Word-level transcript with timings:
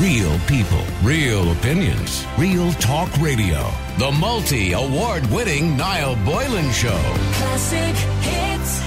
Real 0.00 0.38
people, 0.46 0.84
real 1.02 1.50
opinions, 1.50 2.24
real 2.38 2.72
talk 2.74 3.10
radio. 3.18 3.68
The 3.98 4.12
multi 4.12 4.72
award 4.72 5.26
winning 5.26 5.76
Niall 5.76 6.14
Boylan 6.24 6.70
Show. 6.70 6.96
Classic 7.32 7.96
hits. 8.22 8.80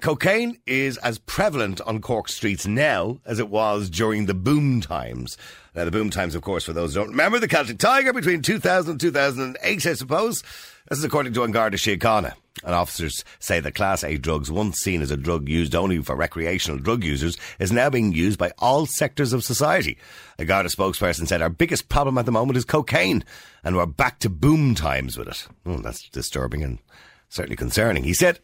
Cocaine 0.00 0.58
is 0.66 0.96
as 0.98 1.20
prevalent 1.20 1.80
on 1.82 2.00
Cork 2.00 2.28
streets 2.28 2.66
now 2.66 3.20
as 3.24 3.38
it 3.38 3.48
was 3.48 3.88
during 3.88 4.26
the 4.26 4.34
boom 4.34 4.80
times. 4.80 5.36
Now, 5.76 5.84
the 5.84 5.92
boom 5.92 6.10
times, 6.10 6.34
of 6.34 6.42
course, 6.42 6.64
for 6.64 6.72
those 6.72 6.94
who 6.94 7.00
don't 7.00 7.10
remember, 7.10 7.38
the 7.38 7.46
Celtic 7.46 7.78
Tiger 7.78 8.12
between 8.12 8.42
2000 8.42 8.90
and 8.90 9.00
2008, 9.00 9.86
I 9.86 9.94
suppose. 9.94 10.42
This 10.88 10.98
is 10.98 11.04
according 11.04 11.32
to 11.34 11.44
An 11.44 11.52
Garda 11.52 11.76
Síochána. 11.76 12.34
And 12.62 12.74
officers 12.74 13.24
say 13.40 13.58
that 13.58 13.74
Class 13.74 14.04
A 14.04 14.16
drugs, 14.16 14.50
once 14.50 14.78
seen 14.78 15.02
as 15.02 15.10
a 15.10 15.16
drug 15.16 15.48
used 15.48 15.74
only 15.74 16.00
for 16.02 16.14
recreational 16.14 16.78
drug 16.78 17.02
users, 17.02 17.36
is 17.58 17.72
now 17.72 17.90
being 17.90 18.12
used 18.12 18.38
by 18.38 18.52
all 18.58 18.86
sectors 18.86 19.32
of 19.32 19.42
society. 19.42 19.98
A 20.38 20.44
Garda 20.44 20.68
spokesperson 20.68 21.26
said, 21.26 21.42
Our 21.42 21.50
biggest 21.50 21.88
problem 21.88 22.16
at 22.16 22.26
the 22.26 22.32
moment 22.32 22.56
is 22.56 22.64
cocaine, 22.64 23.24
and 23.64 23.74
we're 23.74 23.86
back 23.86 24.20
to 24.20 24.30
boom 24.30 24.76
times 24.76 25.18
with 25.18 25.28
it. 25.28 25.48
Oh, 25.66 25.78
that's 25.78 26.08
disturbing 26.10 26.62
and 26.62 26.78
certainly 27.28 27.56
concerning. 27.56 28.04
He 28.04 28.14
said, 28.14 28.38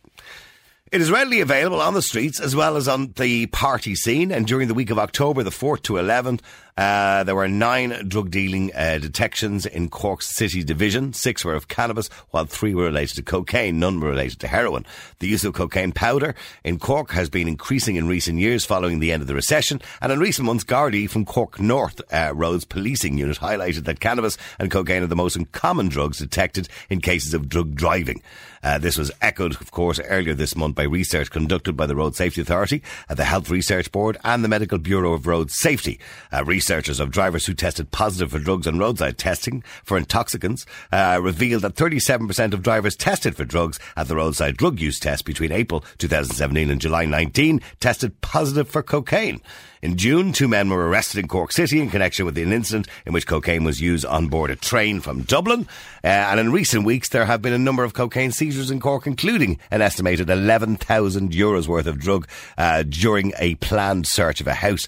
it 0.92 1.00
is 1.00 1.10
readily 1.10 1.40
available 1.40 1.80
on 1.80 1.94
the 1.94 2.02
streets 2.02 2.40
as 2.40 2.56
well 2.56 2.76
as 2.76 2.88
on 2.88 3.12
the 3.12 3.46
party 3.46 3.94
scene. 3.94 4.32
And 4.32 4.44
during 4.44 4.66
the 4.66 4.74
week 4.74 4.90
of 4.90 4.98
October 4.98 5.44
the 5.44 5.50
4th 5.50 5.82
to 5.82 5.92
11th, 5.94 6.40
uh, 6.76 7.22
there 7.22 7.36
were 7.36 7.46
nine 7.46 8.08
drug 8.08 8.30
dealing 8.30 8.74
uh, 8.74 8.98
detections 8.98 9.66
in 9.66 9.88
Cork's 9.88 10.34
City 10.34 10.64
Division. 10.64 11.12
Six 11.12 11.44
were 11.44 11.54
of 11.54 11.68
cannabis, 11.68 12.08
while 12.30 12.44
three 12.44 12.74
were 12.74 12.84
related 12.84 13.16
to 13.16 13.22
cocaine. 13.22 13.78
None 13.78 14.00
were 14.00 14.08
related 14.08 14.40
to 14.40 14.48
heroin. 14.48 14.84
The 15.20 15.28
use 15.28 15.44
of 15.44 15.54
cocaine 15.54 15.92
powder 15.92 16.34
in 16.64 16.80
Cork 16.80 17.12
has 17.12 17.28
been 17.30 17.46
increasing 17.46 17.94
in 17.94 18.08
recent 18.08 18.40
years 18.40 18.64
following 18.64 18.98
the 18.98 19.12
end 19.12 19.22
of 19.22 19.28
the 19.28 19.34
recession. 19.34 19.80
And 20.00 20.10
in 20.10 20.18
recent 20.18 20.46
months, 20.46 20.64
Gardaí 20.64 21.08
from 21.08 21.24
Cork 21.24 21.60
North 21.60 22.00
uh, 22.12 22.32
Roads 22.34 22.64
Policing 22.64 23.16
Unit 23.16 23.38
highlighted 23.38 23.84
that 23.84 24.00
cannabis 24.00 24.38
and 24.58 24.72
cocaine 24.72 25.04
are 25.04 25.08
the 25.08 25.14
most 25.14 25.38
common 25.52 25.88
drugs 25.88 26.18
detected 26.18 26.68
in 26.88 27.00
cases 27.00 27.32
of 27.32 27.48
drug 27.48 27.76
driving. 27.76 28.22
Uh, 28.62 28.78
this 28.78 28.98
was 28.98 29.10
echoed, 29.22 29.60
of 29.60 29.70
course, 29.70 30.00
earlier 30.08 30.34
this 30.34 30.54
month 30.54 30.74
by 30.74 30.82
research 30.82 31.30
conducted 31.30 31.76
by 31.76 31.86
the 31.86 31.96
Road 31.96 32.14
Safety 32.14 32.40
Authority, 32.42 32.82
uh, 33.08 33.14
the 33.14 33.24
Health 33.24 33.50
Research 33.50 33.90
Board, 33.90 34.18
and 34.24 34.44
the 34.44 34.48
Medical 34.48 34.78
Bureau 34.78 35.12
of 35.12 35.26
Road 35.26 35.50
Safety. 35.50 35.98
Uh, 36.32 36.44
researchers 36.44 37.00
of 37.00 37.10
drivers 37.10 37.46
who 37.46 37.54
tested 37.54 37.90
positive 37.90 38.32
for 38.32 38.38
drugs 38.38 38.66
on 38.66 38.78
roadside 38.78 39.18
testing 39.18 39.62
for 39.84 39.96
intoxicants 39.96 40.66
uh, 40.92 41.18
revealed 41.22 41.62
that 41.62 41.74
37% 41.74 42.52
of 42.52 42.62
drivers 42.62 42.96
tested 42.96 43.36
for 43.36 43.44
drugs 43.44 43.78
at 43.96 44.08
the 44.08 44.16
roadside 44.16 44.56
drug 44.56 44.80
use 44.80 44.98
test 44.98 45.24
between 45.24 45.52
April 45.52 45.84
2017 45.98 46.70
and 46.70 46.80
July 46.80 47.04
19 47.04 47.60
tested 47.80 48.20
positive 48.20 48.68
for 48.68 48.82
cocaine. 48.82 49.40
In 49.82 49.96
June, 49.96 50.32
two 50.34 50.46
men 50.46 50.68
were 50.68 50.86
arrested 50.88 51.20
in 51.20 51.28
Cork 51.28 51.52
City 51.52 51.80
in 51.80 51.88
connection 51.88 52.26
with 52.26 52.36
an 52.36 52.52
incident 52.52 52.86
in 53.06 53.14
which 53.14 53.26
cocaine 53.26 53.64
was 53.64 53.80
used 53.80 54.04
on 54.04 54.28
board 54.28 54.50
a 54.50 54.56
train 54.56 55.00
from 55.00 55.22
Dublin. 55.22 55.66
Uh, 56.04 56.08
and 56.08 56.38
in 56.38 56.52
recent 56.52 56.84
weeks, 56.84 57.08
there 57.08 57.24
have 57.24 57.40
been 57.40 57.54
a 57.54 57.58
number 57.58 57.82
of 57.82 57.94
cocaine 57.94 58.30
seizures 58.30 58.49
in 58.58 58.80
Cork, 58.80 59.06
including 59.06 59.58
an 59.70 59.82
estimated 59.82 60.28
11,000 60.28 61.30
euros 61.32 61.68
worth 61.68 61.86
of 61.86 61.98
drug 61.98 62.26
uh, 62.58 62.82
during 62.82 63.32
a 63.38 63.54
planned 63.56 64.06
search 64.06 64.40
of 64.40 64.46
a 64.46 64.54
house 64.54 64.86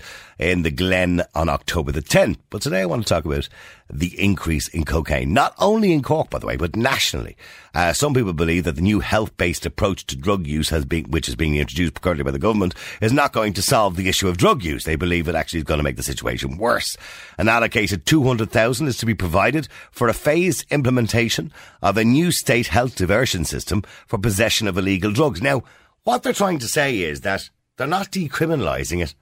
in 0.50 0.62
the 0.62 0.70
Glen 0.70 1.22
on 1.34 1.48
October 1.48 1.92
the 1.92 2.02
10th. 2.02 2.38
But 2.50 2.62
today 2.62 2.80
I 2.80 2.86
want 2.86 3.02
to 3.02 3.08
talk 3.08 3.24
about 3.24 3.48
the 3.92 4.18
increase 4.20 4.68
in 4.68 4.84
cocaine, 4.84 5.32
not 5.32 5.54
only 5.58 5.92
in 5.92 6.02
Cork, 6.02 6.30
by 6.30 6.38
the 6.38 6.46
way, 6.46 6.56
but 6.56 6.74
nationally. 6.74 7.36
Uh, 7.74 7.92
some 7.92 8.14
people 8.14 8.32
believe 8.32 8.64
that 8.64 8.76
the 8.76 8.82
new 8.82 9.00
health-based 9.00 9.64
approach 9.66 10.06
to 10.06 10.16
drug 10.16 10.46
use 10.46 10.70
has 10.70 10.84
been, 10.84 11.04
which 11.10 11.28
is 11.28 11.36
being 11.36 11.56
introduced 11.56 12.00
currently 12.00 12.24
by 12.24 12.30
the 12.30 12.38
government, 12.38 12.74
is 13.00 13.12
not 13.12 13.32
going 13.32 13.52
to 13.52 13.62
solve 13.62 13.96
the 13.96 14.08
issue 14.08 14.28
of 14.28 14.36
drug 14.36 14.62
use. 14.62 14.84
They 14.84 14.96
believe 14.96 15.28
it 15.28 15.34
actually 15.34 15.60
is 15.60 15.64
going 15.64 15.78
to 15.78 15.84
make 15.84 15.96
the 15.96 16.02
situation 16.02 16.58
worse. 16.58 16.96
An 17.38 17.48
allocated 17.48 18.06
200,000 18.06 18.86
is 18.86 18.96
to 18.98 19.06
be 19.06 19.14
provided 19.14 19.68
for 19.90 20.08
a 20.08 20.14
phased 20.14 20.64
implementation 20.70 21.52
of 21.80 21.96
a 21.96 22.04
new 22.04 22.32
state 22.32 22.68
health 22.68 22.96
diversion 22.96 23.44
system 23.44 23.82
for 24.06 24.18
possession 24.18 24.68
of 24.68 24.78
illegal 24.78 25.12
drugs. 25.12 25.42
Now, 25.42 25.62
what 26.04 26.22
they're 26.22 26.32
trying 26.32 26.58
to 26.60 26.68
say 26.68 26.98
is 26.98 27.20
that 27.20 27.48
they're 27.76 27.86
not 27.86 28.10
decriminalising 28.10 29.02
it, 29.02 29.14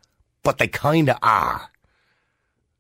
but 0.43 0.59
they 0.59 0.69
kind 0.69 1.09
of 1.09 1.17
are. 1.23 1.71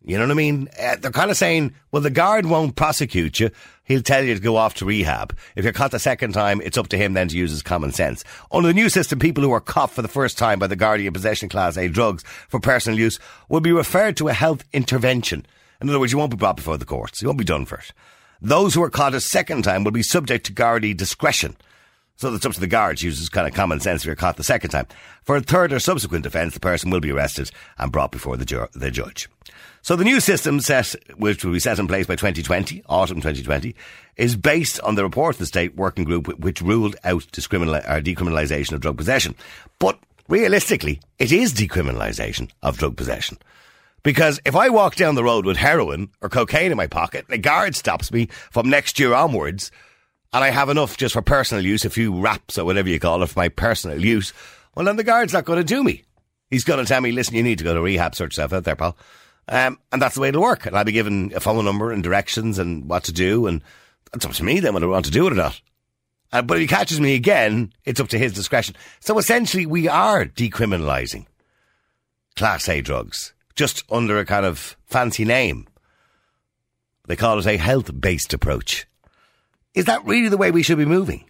You 0.03 0.16
know 0.16 0.25
what 0.25 0.31
I 0.31 0.34
mean? 0.34 0.69
Uh, 0.81 0.97
they're 0.97 1.10
kind 1.10 1.31
of 1.31 1.37
saying, 1.37 1.75
well, 1.93 2.00
the 2.00 2.10
guard 2.10 2.47
won't 2.47 2.75
prosecute 2.75 3.38
you. 3.38 3.50
He'll 3.84 4.00
tell 4.00 4.25
you 4.25 4.34
to 4.34 4.41
go 4.41 4.56
off 4.56 4.75
to 4.76 4.87
rehab. 4.87 5.37
If 5.56 5.65
you're 5.65 5.75
caught 5.75 5.91
the 5.91 5.98
second 5.98 6.32
time, 6.32 6.60
it's 6.62 6.78
up 6.78 6.88
to 6.88 6.97
him 6.97 7.12
then 7.12 7.28
to 7.28 7.37
use 7.37 7.50
his 7.50 7.62
common 7.62 7.93
sense. 7.93 8.25
Under 8.50 8.69
the 8.69 8.75
new 8.75 8.88
system, 8.88 9.19
people 9.19 9.44
who 9.44 9.53
are 9.53 9.60
caught 9.60 9.91
for 9.91 10.00
the 10.00 10.09
first 10.09 10.38
time 10.38 10.59
by 10.59 10.69
the 10.69 10.76
Gardaí 10.76 11.06
in 11.06 11.12
possession 11.12 11.50
class 11.50 11.76
A 11.76 11.88
drugs 11.88 12.22
for 12.48 12.60
personal 12.60 12.98
use 12.98 13.19
will 13.50 13.60
be 13.60 13.72
referred 13.72 14.16
to 14.16 14.28
a 14.28 14.32
health 14.32 14.65
intervention. 14.72 15.44
In 15.82 15.88
other 15.88 16.00
words, 16.00 16.12
you 16.12 16.19
won't 16.19 16.31
be 16.31 16.37
brought 16.37 16.56
before 16.56 16.78
the 16.78 16.84
courts. 16.87 17.21
You 17.21 17.28
won't 17.28 17.38
be 17.38 17.44
done 17.44 17.66
for 17.66 17.78
it. 17.78 17.92
Those 18.41 18.72
who 18.72 18.82
are 18.82 18.91
caught 18.91 19.15
a 19.15 19.21
second 19.21 19.62
time 19.62 19.84
will 19.84 19.91
be 19.91 20.03
subject 20.03 20.47
to 20.47 20.54
Gardaí 20.54 20.97
discretion. 20.97 21.56
So 22.21 22.35
it's 22.35 22.45
up 22.45 22.53
to 22.53 22.61
the 22.61 22.67
guards, 22.67 23.03
uses 23.03 23.31
kind 23.31 23.49
of 23.49 23.55
common 23.55 23.81
sense 23.81 24.03
if 24.03 24.07
you're 24.07 24.15
caught 24.15 24.37
the 24.37 24.45
second 24.45 24.73
time. 24.73 24.87
For 25.23 25.37
a 25.37 25.41
third 25.41 25.73
or 25.73 25.79
subsequent 25.81 26.27
offence, 26.27 26.53
the 26.53 26.61
person 26.61 26.91
will 26.91 27.01
be 27.01 27.13
arrested 27.13 27.51
and 27.79 27.91
brought 27.91 28.13
before 28.13 28.37
the, 28.37 28.45
ju- 28.45 28.69
the 28.75 28.91
judge. 28.91 29.27
So 29.81 29.97
the 29.97 30.05
new 30.05 30.21
system 30.21 30.61
set, 30.61 30.95
which 31.17 31.43
will 31.43 31.55
be 31.55 31.61
set 31.61 31.79
in 31.79 31.89
place 31.89 32.07
by 32.07 32.17
2020, 32.17 32.83
autumn 32.91 33.23
2020, 33.23 33.75
is 34.19 34.37
based 34.37 34.79
on 34.81 34.97
the 34.97 35.03
report 35.03 35.37
of 35.37 35.39
the 35.39 35.47
state 35.47 35.77
working 35.77 36.05
group 36.05 36.27
which 36.39 36.61
ruled 36.61 36.95
out 37.05 37.27
discriminal- 37.33 37.77
or 37.89 38.03
decriminalisation 38.03 38.73
of 38.73 38.83
drug 38.83 38.99
possession. 38.99 39.35
But 39.79 39.99
realistically, 40.29 41.01
it 41.19 41.33
is 41.33 41.55
decriminalisation 41.55 42.51
of 42.63 42.77
drug 42.77 42.99
possession. 42.99 43.39
Because 44.03 44.41
if 44.45 44.55
I 44.55 44.69
walk 44.69 44.95
down 44.95 45.15
the 45.15 45.25
road 45.25 45.47
with 45.47 45.57
heroin 45.57 46.11
or 46.21 46.29
cocaine 46.29 46.71
in 46.71 46.77
my 46.77 46.87
pocket, 46.87 47.29
the 47.29 47.39
guard 47.39 47.75
stops 47.75 48.13
me 48.13 48.27
from 48.51 48.69
next 48.69 48.99
year 48.99 49.15
onwards, 49.15 49.71
and 50.33 50.45
I 50.45 50.51
have 50.51 50.69
enough 50.69 50.97
just 50.97 51.15
for 51.15 51.23
personal 51.23 51.65
use, 51.65 51.85
a 51.85 51.91
few 51.91 52.21
wraps 52.21 52.59
or 52.59 52.65
whatever 52.65 52.89
you 52.89 53.01
call 53.01 53.23
it 53.23 53.29
for 53.29 53.39
my 53.39 53.49
personal 53.49 54.05
use, 54.05 54.33
well 54.75 54.85
then 54.85 54.97
the 54.97 55.05
guard's 55.05 55.33
not 55.33 55.45
going 55.45 55.59
to 55.59 55.65
do 55.65 55.83
me. 55.83 56.05
He's 56.51 56.65
going 56.65 56.85
to 56.85 56.89
tell 56.89 57.01
me, 57.01 57.13
listen, 57.13 57.35
you 57.35 57.43
need 57.43 57.59
to 57.59 57.65
go 57.65 57.75
to 57.75 57.81
rehab, 57.81 58.15
sort 58.15 58.33
yourself 58.33 58.53
out 58.53 58.65
there, 58.65 58.77
pal. 58.77 58.97
Um, 59.49 59.79
and 59.93 60.01
that's 60.01 60.15
the 60.15 60.21
way 60.21 60.29
it'll 60.29 60.43
work. 60.43 60.67
And 60.67 60.77
I'll 60.77 60.85
be 60.85 60.93
given 60.93 61.33
a 61.35 61.41
phone 61.41 61.65
number 61.65 61.93
and 61.93 62.03
directions 62.03 62.59
and 62.59 62.89
what 62.89 63.05
to 63.05 63.13
do, 63.13 63.47
and 63.47 63.63
it's 64.13 64.25
up 64.25 64.33
to 64.33 64.45
me 64.45 64.61
then 64.61 64.75
whether 64.75 64.87
I 64.87 64.91
want 64.91 65.05
to 65.07 65.11
do 65.11 65.27
it 65.27 65.33
or 65.33 65.37
not. 65.37 65.61
Uh, 66.33 66.43
but 66.43 66.57
if 66.57 66.61
he 66.61 66.67
catches 66.67 67.01
me 67.01 67.15
again, 67.15 67.73
it's 67.85 68.01
up 68.01 68.09
to 68.09 68.19
his 68.19 68.33
discretion. 68.33 68.77
So 69.01 69.19
essentially, 69.19 69.67
we 69.67 69.89
are 69.89 70.25
decriminalising 70.25 71.27
Class 72.37 72.69
A 72.69 72.81
drugs, 72.81 73.33
just 73.57 73.83
under 73.91 74.19
a 74.19 74.25
kind 74.25 74.47
of 74.47 74.77
fancy 74.87 75.25
name. 75.25 75.67
They 77.07 77.17
call 77.17 77.39
it 77.39 77.47
a 77.47 77.57
health 77.57 78.01
based 78.01 78.33
approach. 78.33 78.87
Is 79.75 79.85
that 79.85 80.05
really 80.05 80.29
the 80.29 80.37
way 80.37 80.51
we 80.51 80.63
should 80.63 80.79
be 80.79 80.85
moving? 80.85 81.25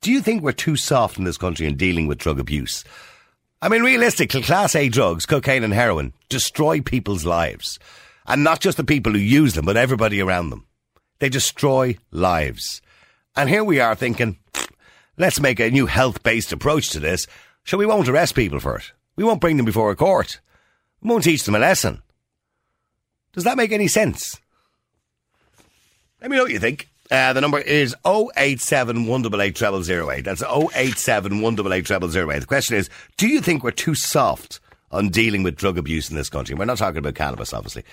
Do 0.00 0.12
you 0.12 0.20
think 0.20 0.42
we're 0.42 0.52
too 0.52 0.76
soft 0.76 1.18
in 1.18 1.24
this 1.24 1.38
country 1.38 1.66
in 1.66 1.76
dealing 1.76 2.06
with 2.06 2.18
drug 2.18 2.38
abuse? 2.38 2.84
I 3.60 3.68
mean, 3.68 3.82
realistically, 3.82 4.42
Class 4.42 4.74
A 4.74 4.88
drugs, 4.88 5.26
cocaine 5.26 5.62
and 5.62 5.72
heroin, 5.72 6.12
destroy 6.28 6.80
people's 6.80 7.24
lives. 7.24 7.78
And 8.26 8.42
not 8.42 8.60
just 8.60 8.76
the 8.76 8.84
people 8.84 9.12
who 9.12 9.18
use 9.18 9.54
them, 9.54 9.64
but 9.64 9.76
everybody 9.76 10.20
around 10.20 10.50
them. 10.50 10.66
They 11.18 11.28
destroy 11.28 11.96
lives. 12.10 12.82
And 13.36 13.48
here 13.48 13.64
we 13.64 13.78
are 13.78 13.94
thinking, 13.94 14.38
let's 15.16 15.40
make 15.40 15.60
a 15.60 15.70
new 15.70 15.86
health 15.86 16.22
based 16.22 16.52
approach 16.52 16.90
to 16.90 17.00
this. 17.00 17.26
So 17.64 17.78
we 17.78 17.86
won't 17.86 18.08
arrest 18.08 18.34
people 18.34 18.58
for 18.58 18.76
it. 18.76 18.92
We 19.14 19.24
won't 19.24 19.40
bring 19.40 19.56
them 19.56 19.66
before 19.66 19.90
a 19.90 19.96
court. 19.96 20.40
We 21.00 21.10
won't 21.10 21.24
teach 21.24 21.44
them 21.44 21.54
a 21.54 21.60
lesson. 21.60 22.02
Does 23.32 23.44
that 23.44 23.56
make 23.56 23.72
any 23.72 23.88
sense? 23.88 24.40
Let 26.20 26.30
me 26.30 26.36
know 26.36 26.44
what 26.44 26.52
you 26.52 26.58
think. 26.58 26.88
Uh, 27.12 27.34
the 27.34 27.42
number 27.42 27.58
is 27.58 27.94
087 28.06 29.06
188 29.06 29.84
0008. 29.84 30.24
That's 30.24 30.42
087 30.42 31.42
188 31.42 31.86
0008. 32.10 32.40
The 32.40 32.46
question 32.46 32.76
is, 32.76 32.88
do 33.18 33.28
you 33.28 33.42
think 33.42 33.62
we're 33.62 33.70
too 33.70 33.94
soft 33.94 34.60
on 34.90 35.10
dealing 35.10 35.42
with 35.42 35.56
drug 35.56 35.76
abuse 35.76 36.08
in 36.08 36.16
this 36.16 36.30
country? 36.30 36.54
We're 36.54 36.64
not 36.64 36.78
talking 36.78 36.96
about 36.96 37.14
cannabis, 37.14 37.52
obviously. 37.52 37.84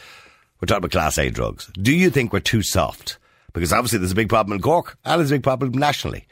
We're 0.61 0.67
talking 0.67 0.85
about 0.85 0.91
Class 0.91 1.17
A 1.17 1.29
drugs. 1.29 1.69
Do 1.73 1.93
you 1.93 2.09
think 2.09 2.31
we're 2.31 2.39
too 2.39 2.61
soft? 2.61 3.17
Because 3.51 3.73
obviously 3.73 3.99
there's 3.99 4.13
a 4.13 4.15
big 4.15 4.29
problem 4.29 4.55
in 4.55 4.61
Cork 4.61 4.97
and 5.03 5.19
there's 5.19 5.31
a 5.31 5.35
big 5.35 5.43
problem 5.43 5.73
nationally. 5.73 6.25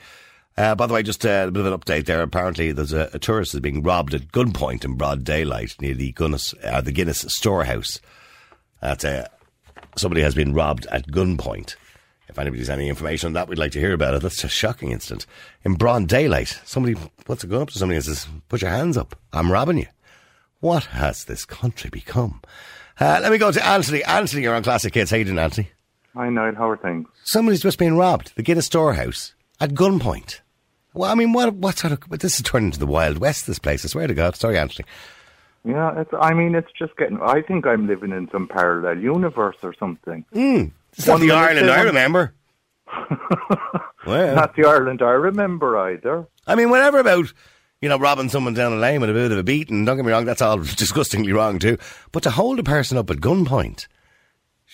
Uh, 0.55 0.73
by 0.73 0.87
the 0.87 0.93
way, 0.93 1.03
just 1.03 1.25
uh, 1.25 1.45
a 1.49 1.51
bit 1.51 1.65
of 1.65 1.73
an 1.73 1.77
update 1.77 2.05
there. 2.05 2.21
Apparently, 2.21 2.71
there's 2.71 2.93
a, 2.93 3.09
a 3.11 3.19
tourist 3.19 3.53
is 3.53 3.59
being 3.59 3.83
robbed 3.83 4.13
at 4.13 4.31
gunpoint 4.31 4.85
in 4.85 4.93
broad 4.93 5.25
daylight 5.25 5.75
near 5.81 5.93
the 5.93 6.13
Guinness, 6.13 6.53
uh, 6.63 6.79
the 6.79 6.93
Guinness 6.93 7.25
storehouse. 7.27 7.99
That's 8.81 9.03
uh, 9.03 9.27
somebody 9.97 10.21
has 10.21 10.35
been 10.35 10.53
robbed 10.53 10.85
at 10.87 11.07
gunpoint. 11.07 11.75
If 12.27 12.37
anybody's 12.37 12.69
any 12.69 12.89
information 12.89 13.27
on 13.27 13.33
that, 13.33 13.47
we'd 13.47 13.57
like 13.57 13.71
to 13.71 13.79
hear 13.79 13.93
about 13.93 14.13
it. 14.13 14.21
That's 14.21 14.43
a 14.43 14.49
shocking 14.49 14.91
incident. 14.91 15.25
In 15.63 15.75
broad 15.75 16.07
daylight, 16.07 16.59
somebody 16.65 16.95
puts 17.25 17.43
a 17.43 17.47
gun 17.47 17.61
up 17.61 17.69
to 17.69 17.79
somebody 17.79 17.95
and 17.95 18.05
says, 18.05 18.27
Put 18.49 18.61
your 18.61 18.69
hands 18.71 18.97
up. 18.97 19.15
I'm 19.31 19.51
robbing 19.51 19.77
you. 19.77 19.87
What 20.59 20.85
has 20.85 21.23
this 21.23 21.45
country 21.45 21.89
become? 21.89 22.41
Uh, 22.99 23.19
let 23.21 23.31
me 23.31 23.37
go 23.37 23.51
to 23.51 23.65
Anthony. 23.65 24.03
Anthony, 24.03 24.43
you're 24.43 24.55
on 24.55 24.63
Classic 24.63 24.93
Hits. 24.93 25.11
How 25.11 25.17
you 25.17 25.23
doing, 25.23 25.39
Anthony? 25.39 25.69
Hi, 26.15 26.29
Niall. 26.29 26.55
How 26.55 26.69
are 26.69 26.77
things? 26.77 27.07
Somebody's 27.25 27.61
just 27.61 27.77
been 27.77 27.95
robbed. 27.95 28.35
The 28.35 28.41
Guinness 28.43 28.65
storehouse 28.65 29.35
at 29.61 29.71
gunpoint. 29.71 30.41
Well, 30.93 31.11
I 31.11 31.15
mean, 31.15 31.31
what 31.31 31.53
what 31.53 31.77
sort 31.77 31.93
of. 31.93 32.19
This 32.19 32.37
is 32.37 32.41
turning 32.41 32.67
into 32.69 32.79
the 32.79 32.87
Wild 32.87 33.19
West, 33.19 33.45
this 33.45 33.59
place. 33.59 33.85
I 33.85 33.87
swear 33.87 34.07
to 34.07 34.15
God. 34.15 34.35
Sorry, 34.35 34.57
Anthony. 34.57 34.87
Yeah, 35.63 36.01
it's. 36.01 36.09
I 36.19 36.33
mean, 36.33 36.55
it's 36.55 36.71
just 36.77 36.97
getting. 36.97 37.19
I 37.21 37.43
think 37.43 37.67
I'm 37.67 37.85
living 37.85 38.11
in 38.11 38.27
some 38.31 38.47
parallel 38.47 38.97
universe 38.97 39.57
or 39.61 39.75
something. 39.79 40.25
It's 40.93 41.07
not 41.07 41.19
the 41.19 41.31
Ireland 41.31 41.69
I 41.69 41.81
remember. 41.81 42.33
well, 44.05 44.35
Not 44.35 44.55
the 44.55 44.65
Ireland 44.65 45.01
I 45.01 45.11
remember 45.11 45.77
either. 45.77 46.27
I 46.45 46.55
mean, 46.55 46.69
whatever 46.69 46.99
about, 46.99 47.31
you 47.81 47.89
know, 47.89 47.97
robbing 47.99 48.29
someone 48.29 48.53
down 48.53 48.71
the 48.71 48.77
lane 48.77 49.01
with 49.01 49.09
a 49.09 49.13
bit 49.13 49.31
of 49.31 49.37
a 49.37 49.43
beating, 49.43 49.85
don't 49.85 49.97
get 49.97 50.05
me 50.05 50.11
wrong, 50.11 50.25
that's 50.25 50.41
all 50.41 50.57
disgustingly 50.57 51.33
wrong 51.33 51.59
too. 51.59 51.77
But 52.11 52.23
to 52.23 52.31
hold 52.31 52.59
a 52.59 52.63
person 52.63 52.97
up 52.97 53.09
at 53.09 53.17
gunpoint, 53.17 53.87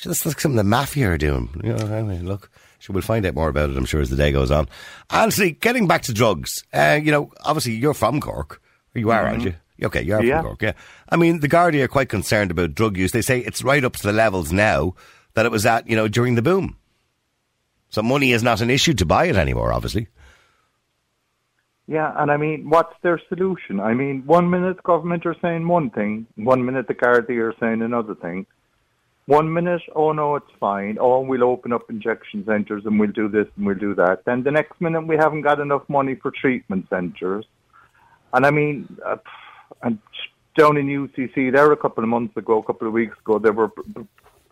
that's 0.04 0.26
like 0.26 0.40
something 0.40 0.58
the 0.58 0.64
mafia 0.64 1.10
are 1.12 1.18
doing. 1.18 1.50
You 1.64 1.74
know, 1.74 1.88
anyway, 1.88 2.20
look, 2.20 2.50
we'll 2.90 3.02
find 3.02 3.26
out 3.26 3.36
more 3.36 3.50
about 3.50 3.70
it, 3.70 3.78
I'm 3.78 3.86
sure, 3.86 4.02
as 4.02 4.10
the 4.10 4.16
day 4.16 4.32
goes 4.32 4.52
on. 4.52 4.68
Anthony, 5.10 5.52
getting 5.52 5.88
back 5.88 6.04
to 6.04 6.14
drugs, 6.14 6.64
uh, 6.74 7.00
you 7.02 7.12
know, 7.12 7.32
obviously 7.44 7.74
you're 7.74 7.94
from 7.94 8.22
Cork. 8.22 8.62
You 8.94 9.10
are, 9.12 9.26
aren't 9.26 9.44
you? 9.44 9.56
Okay, 9.84 10.04
you 10.04 10.14
are 10.16 10.24
Yeah. 10.24 10.38
from 10.42 10.46
Cork, 10.50 10.62
yeah. 10.62 10.74
I 11.10 11.18
mean, 11.18 11.40
the 11.40 11.50
Gardaí 11.50 11.82
are 11.84 11.88
quite 11.88 12.10
concerned 12.10 12.52
about 12.52 12.76
drug 12.76 12.96
use. 12.98 13.12
They 13.12 13.22
say 13.24 13.40
it's 13.40 13.64
right 13.64 13.84
up 13.84 13.96
to 13.98 14.04
the 14.04 14.14
levels 14.14 14.52
now 14.54 14.94
that 15.34 15.46
it 15.46 15.52
was 15.52 15.66
at, 15.66 15.90
you 15.90 15.96
know, 15.96 16.08
during 16.08 16.36
the 16.36 16.42
boom. 16.42 16.78
So 17.90 18.02
money 18.02 18.32
is 18.32 18.44
not 18.44 18.62
an 18.62 18.70
issue 18.70 18.94
to 18.96 19.06
buy 19.06 19.26
it 19.26 19.36
anymore, 19.36 19.72
obviously. 19.72 20.08
Yeah, 21.88 22.14
and 22.16 22.32
I 22.32 22.38
mean, 22.38 22.70
what's 22.70 22.96
their 23.02 23.22
solution? 23.28 23.80
I 23.80 23.94
mean, 23.94 24.24
one 24.26 24.50
minute 24.50 24.78
the 24.78 24.84
government 24.84 25.26
are 25.26 25.36
saying 25.42 25.68
one 25.68 25.90
thing, 25.90 26.26
one 26.36 26.66
minute 26.66 26.88
the 26.88 26.94
Gardaí 26.94 27.38
are 27.38 27.54
saying 27.60 27.82
another 27.82 28.16
thing. 28.16 28.46
One 29.26 29.54
minute, 29.54 29.82
oh 29.96 30.12
no, 30.12 30.36
it's 30.36 30.52
fine. 30.60 30.98
Oh, 31.00 31.22
we'll 31.22 31.44
open 31.44 31.72
up 31.72 31.90
injection 31.90 32.46
centres 32.46 32.84
and 32.86 33.00
we'll 33.00 33.12
do 33.12 33.30
this 33.30 33.48
and 33.56 33.66
we'll 33.66 33.78
do 33.78 33.96
that. 33.96 34.26
Then 34.26 34.44
the 34.44 34.52
next 34.52 34.82
minute, 34.82 35.08
we 35.08 35.16
haven't 35.16 35.42
got 35.42 35.60
enough 35.60 35.84
money 35.88 36.16
for 36.16 36.32
treatment 36.32 36.88
centres. 36.90 37.46
And 38.34 38.46
I 38.46 38.52
mean, 38.52 38.98
uh, 39.06 39.18
and 39.82 40.00
down 40.58 40.78
in 40.78 40.88
UCC 40.88 41.52
there 41.52 41.72
a 41.72 41.78
couple 41.78 42.04
of 42.04 42.10
months 42.10 42.36
ago, 42.38 42.60
a 42.60 42.64
couple 42.64 42.88
of 42.88 42.94
weeks 42.94 43.18
ago, 43.20 43.40
they 43.40 43.50
were 43.50 43.72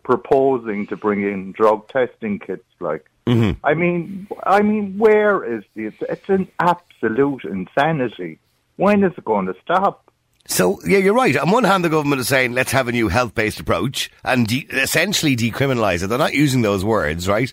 proposing 0.02 0.86
to 0.88 0.96
bring 0.96 1.22
in 1.22 1.52
drug 1.52 1.88
testing 1.88 2.38
kits. 2.38 2.64
Like, 2.80 3.08
mm-hmm. 3.26 3.64
I 3.64 3.74
mean, 3.74 4.26
I 4.44 4.62
mean, 4.62 4.98
where 4.98 5.44
is 5.44 5.64
the? 5.74 5.92
It's, 6.08 6.28
an 6.28 6.48
absolute 6.58 7.44
insanity. 7.44 8.38
When 8.76 9.04
is 9.04 9.12
it 9.16 9.24
going 9.24 9.46
to 9.46 9.54
stop? 9.62 10.10
So, 10.46 10.80
yeah, 10.84 10.98
you're 10.98 11.14
right. 11.14 11.36
On 11.36 11.50
one 11.50 11.64
hand, 11.64 11.84
the 11.84 11.88
government 11.88 12.20
is 12.20 12.28
saying, 12.28 12.52
let's 12.52 12.72
have 12.72 12.88
a 12.88 12.92
new 12.92 13.08
health 13.08 13.34
based 13.34 13.60
approach 13.60 14.10
and 14.24 14.46
de- 14.46 14.66
essentially 14.70 15.36
decriminalise 15.36 16.02
it. 16.02 16.08
They're 16.08 16.18
not 16.18 16.34
using 16.34 16.62
those 16.62 16.84
words, 16.84 17.28
right? 17.28 17.52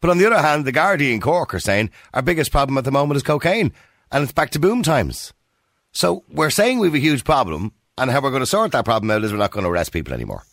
But 0.00 0.10
on 0.10 0.18
the 0.18 0.26
other 0.26 0.40
hand, 0.40 0.64
the 0.64 0.72
Guardian 0.72 1.20
Cork 1.20 1.52
are 1.52 1.60
saying 1.60 1.90
our 2.14 2.22
biggest 2.22 2.50
problem 2.50 2.78
at 2.78 2.84
the 2.84 2.90
moment 2.90 3.16
is 3.16 3.22
cocaine 3.22 3.72
and 4.10 4.22
it's 4.22 4.32
back 4.32 4.50
to 4.50 4.58
boom 4.58 4.82
times. 4.82 5.34
So, 5.92 6.24
we're 6.30 6.50
saying 6.50 6.78
we 6.78 6.86
have 6.86 6.94
a 6.94 6.98
huge 6.98 7.24
problem 7.24 7.72
and 7.98 8.10
how 8.10 8.22
we're 8.22 8.30
going 8.30 8.40
to 8.40 8.46
sort 8.46 8.72
that 8.72 8.86
problem 8.86 9.10
out 9.10 9.22
is 9.22 9.32
we're 9.32 9.38
not 9.38 9.50
going 9.50 9.64
to 9.64 9.70
arrest 9.70 9.92
people 9.92 10.14
anymore. 10.14 10.44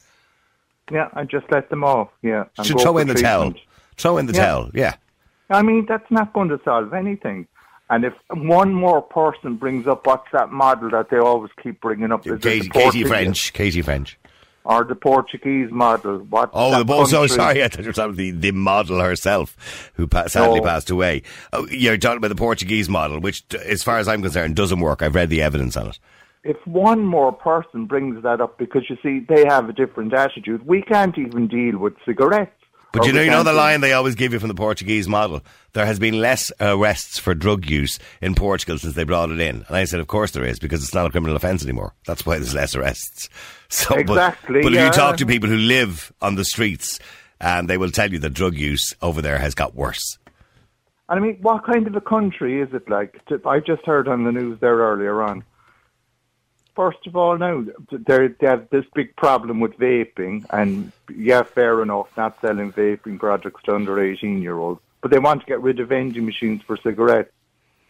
Yeah, 0.91 1.09
and 1.13 1.29
just 1.29 1.45
let 1.51 1.69
them 1.69 1.83
off. 1.83 2.09
Yeah, 2.21 2.45
and 2.57 2.65
Should 2.67 2.79
throw 2.79 2.97
in 2.97 3.07
the 3.07 3.13
towel. 3.15 3.53
Throw 3.97 4.17
in 4.17 4.25
the 4.27 4.33
Yeah. 4.33 4.45
towel, 4.45 4.71
yeah. 4.73 4.95
I 5.49 5.61
mean, 5.61 5.85
that's 5.87 6.09
not 6.11 6.33
going 6.33 6.49
to 6.49 6.59
solve 6.63 6.93
anything. 6.93 7.47
And 7.89 8.03
if 8.03 8.13
one 8.29 8.73
more 8.73 9.01
person 9.01 9.55
brings 9.55 9.87
up 9.87 10.05
what's 10.05 10.27
that 10.33 10.51
model 10.51 10.89
that 10.91 11.09
they 11.09 11.17
always 11.17 11.51
keep 11.63 11.79
bringing 11.81 12.11
up, 12.11 12.27
is 12.27 12.41
Katie, 12.41 12.67
the 12.67 12.69
Katie 12.69 13.03
French. 13.05 13.53
Katie 13.53 13.81
French. 13.81 14.17
or 14.65 14.83
the 14.83 14.95
Portuguese 14.95 15.71
model? 15.71 16.17
What? 16.29 16.49
Oh, 16.53 16.77
the 16.79 16.83
boss. 16.83 17.13
Oh, 17.13 17.25
sorry. 17.27 17.63
I 17.63 17.69
thought 17.69 17.79
you 17.79 17.87
were 17.87 17.93
talking 17.93 18.09
about 18.09 18.17
the, 18.17 18.31
the 18.31 18.51
model 18.51 18.99
herself, 18.99 19.91
who 19.95 20.05
pa- 20.07 20.27
sadly 20.27 20.59
No. 20.59 20.65
passed 20.65 20.89
away. 20.89 21.23
Oh, 21.53 21.65
you're 21.69 21.97
talking 21.97 22.17
about 22.17 22.27
the 22.27 22.35
Portuguese 22.35 22.89
model, 22.89 23.21
which, 23.21 23.43
as 23.65 23.81
far 23.83 23.97
as 23.99 24.09
I'm 24.09 24.21
concerned, 24.21 24.57
doesn't 24.57 24.81
work. 24.81 25.01
I've 25.01 25.15
read 25.15 25.29
the 25.29 25.41
evidence 25.41 25.77
on 25.77 25.87
it. 25.87 25.99
If 26.47 26.55
one 26.65 27.03
more 27.05 27.33
person 27.33 27.87
brings 27.87 28.23
that 28.23 28.39
up, 28.39 28.57
because 28.57 28.83
you 28.89 28.97
see, 29.03 29.19
they 29.27 29.43
have 29.47 29.67
a 29.67 29.73
different 29.73 30.13
attitude. 30.13 30.65
We 30.65 30.81
can't 30.81 31.17
even 31.17 31.47
deal 31.47 31.77
with 31.77 31.93
cigarettes. 32.05 32.53
But 32.93 33.05
you 33.05 33.11
know, 33.11 33.21
you 33.21 33.29
know 33.29 33.43
the 33.43 33.51
line 33.51 33.81
they 33.81 33.91
always 33.91 34.15
give 34.15 34.31
you 34.31 34.39
from 34.39 34.47
the 34.47 34.55
Portuguese 34.55 35.09
model. 35.09 35.41
There 35.73 35.85
has 35.85 35.99
been 35.99 36.21
less 36.21 36.53
arrests 36.61 37.19
for 37.19 37.35
drug 37.35 37.69
use 37.69 37.99
in 38.21 38.33
Portugal 38.33 38.77
since 38.79 38.93
they 38.95 39.03
brought 39.03 39.29
it 39.29 39.41
in, 39.41 39.65
and 39.67 39.75
I 39.75 39.83
said, 39.83 39.99
of 39.99 40.07
course 40.07 40.31
there 40.31 40.45
is, 40.45 40.57
because 40.57 40.81
it's 40.83 40.93
not 40.93 41.05
a 41.05 41.11
criminal 41.11 41.35
offence 41.35 41.63
anymore. 41.63 41.93
That's 42.05 42.25
why 42.25 42.37
there's 42.37 42.55
less 42.55 42.75
arrests. 42.75 43.29
So, 43.69 43.89
but- 43.95 43.99
Exactly, 43.99 44.61
But, 44.63 44.71
if 44.71 44.77
yeah. 44.79 44.85
you 44.85 44.91
talk 44.93 45.17
to 45.17 45.25
people 45.25 45.49
who 45.49 45.57
live 45.57 46.13
on 46.21 46.35
the 46.35 46.45
streets, 46.45 46.99
um, 47.41 47.67
they 47.67 47.77
will 47.77 47.91
tell 47.91 48.09
you 48.09 48.17
that 48.19 48.29
drug 48.29 48.55
use 48.55 48.95
over 49.01 49.21
there 49.21 49.39
has 49.39 49.55
got 49.55 49.75
worse. 49.75 50.17
And 51.09 51.19
I 51.19 51.21
mean, 51.21 51.37
what 51.41 51.65
kind 51.65 51.85
of 51.85 51.93
a 51.93 51.99
country 51.99 52.61
is 52.61 52.69
it 52.73 52.89
like? 52.89 53.19
I 53.45 53.59
just 53.59 53.85
heard 53.85 54.07
on 54.07 54.23
the 54.23 54.31
news 54.31 54.57
there 54.61 54.77
earlier 54.77 55.21
on. 55.21 55.43
First 56.77 57.07
of 57.07 57.15
all, 57.15 57.35
now 57.39 57.65
they 57.91 58.29
have 58.41 58.69
this 58.69 58.85
big 58.93 59.15
problem 59.15 59.59
with 59.59 59.73
vaping, 59.79 60.45
and 60.51 60.91
yeah, 61.13 61.41
fair 61.41 61.81
enough, 61.81 62.07
not 62.15 62.39
selling 62.39 62.71
vaping 62.71 63.17
products 63.19 63.63
to 63.63 63.73
under 63.73 63.99
eighteen 63.99 64.43
year 64.43 64.55
olds, 64.55 64.79
but 65.01 65.09
they 65.09 65.17
want 65.17 65.41
to 65.41 65.47
get 65.47 65.59
rid 65.59 65.79
of 65.79 65.89
vending 65.89 66.27
machines 66.27 66.61
for 66.61 66.77
cigarettes. 66.77 67.31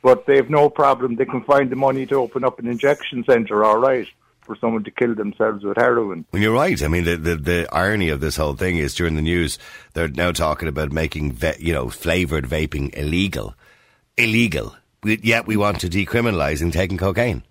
But 0.02 0.26
they 0.26 0.38
have 0.38 0.50
no 0.50 0.70
problem; 0.70 1.18
they 1.18 1.26
can 1.26 1.44
find 1.44 1.70
the 1.70 1.76
money 1.76 2.06
to 2.06 2.16
open 2.16 2.46
up 2.46 2.60
an 2.60 2.68
injection 2.68 3.26
centre. 3.26 3.66
All 3.66 3.78
right, 3.78 4.08
for 4.48 4.56
someone 4.56 4.86
to 4.86 4.92
kill 4.92 5.14
themselves 5.16 5.66
with 5.66 5.76
heroin. 5.76 6.24
Well, 6.32 6.42
you're 6.42 6.54
right. 6.54 6.82
I 6.82 6.88
mean, 6.88 7.04
the, 7.04 7.18
the, 7.18 7.36
the 7.36 7.68
irony 7.74 8.08
of 8.08 8.22
this 8.22 8.38
whole 8.38 8.56
thing 8.56 8.78
is 8.78 8.96
during 8.96 9.18
the 9.18 9.22
news, 9.22 9.60
they're 9.96 10.08
now 10.08 10.32
talking 10.32 10.70
about 10.70 10.94
making, 10.94 11.34
ve- 11.34 11.60
you 11.60 11.74
know, 11.74 11.90
flavoured 11.90 12.46
vaping 12.46 12.98
illegal. 12.98 13.54
Illegal. 14.16 14.78
Yet 15.04 15.46
we 15.46 15.58
want 15.58 15.82
to 15.82 15.90
decriminalise 15.90 16.62
and 16.62 16.72
taking 16.72 16.98
cocaine. 16.98 17.44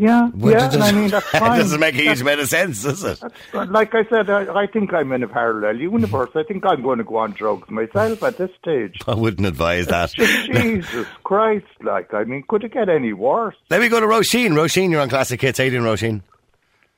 Yeah, 0.00 0.30
Well, 0.32 0.52
yeah, 0.52 0.68
it 0.68 0.74
and 0.74 0.82
I 0.84 0.92
mean 0.92 1.10
that's 1.10 1.26
it 1.34 1.38
fine. 1.40 1.58
doesn't 1.58 1.80
make 1.80 1.96
a 1.96 2.02
huge 2.02 2.20
amount 2.20 2.38
of 2.38 2.48
sense, 2.48 2.84
does 2.84 3.02
it? 3.02 3.20
Like 3.52 3.96
I 3.96 4.04
said, 4.04 4.30
I, 4.30 4.62
I 4.62 4.66
think 4.68 4.94
I'm 4.94 5.10
in 5.10 5.24
a 5.24 5.28
parallel 5.28 5.76
universe. 5.76 6.30
I 6.36 6.44
think 6.44 6.64
I'm 6.64 6.82
going 6.82 6.98
to 6.98 7.04
go 7.04 7.16
on 7.16 7.32
drugs 7.32 7.68
myself 7.68 8.22
at 8.22 8.38
this 8.38 8.50
stage. 8.62 8.94
I 9.08 9.14
wouldn't 9.14 9.44
advise 9.48 9.88
that. 9.88 10.12
Jesus 10.12 11.08
Christ! 11.24 11.66
Like, 11.82 12.14
I 12.14 12.22
mean, 12.22 12.44
could 12.46 12.62
it 12.62 12.74
get 12.74 12.88
any 12.88 13.12
worse? 13.12 13.56
Let 13.70 13.80
me 13.80 13.88
go 13.88 13.98
to 13.98 14.06
Roisin. 14.06 14.50
Roisin, 14.52 14.92
you're 14.92 15.00
on 15.00 15.08
Classic 15.08 15.40
Hits. 15.40 15.58
How 15.58 15.64
you 15.64 15.70
doing, 15.72 15.82
Roisin? 15.82 16.22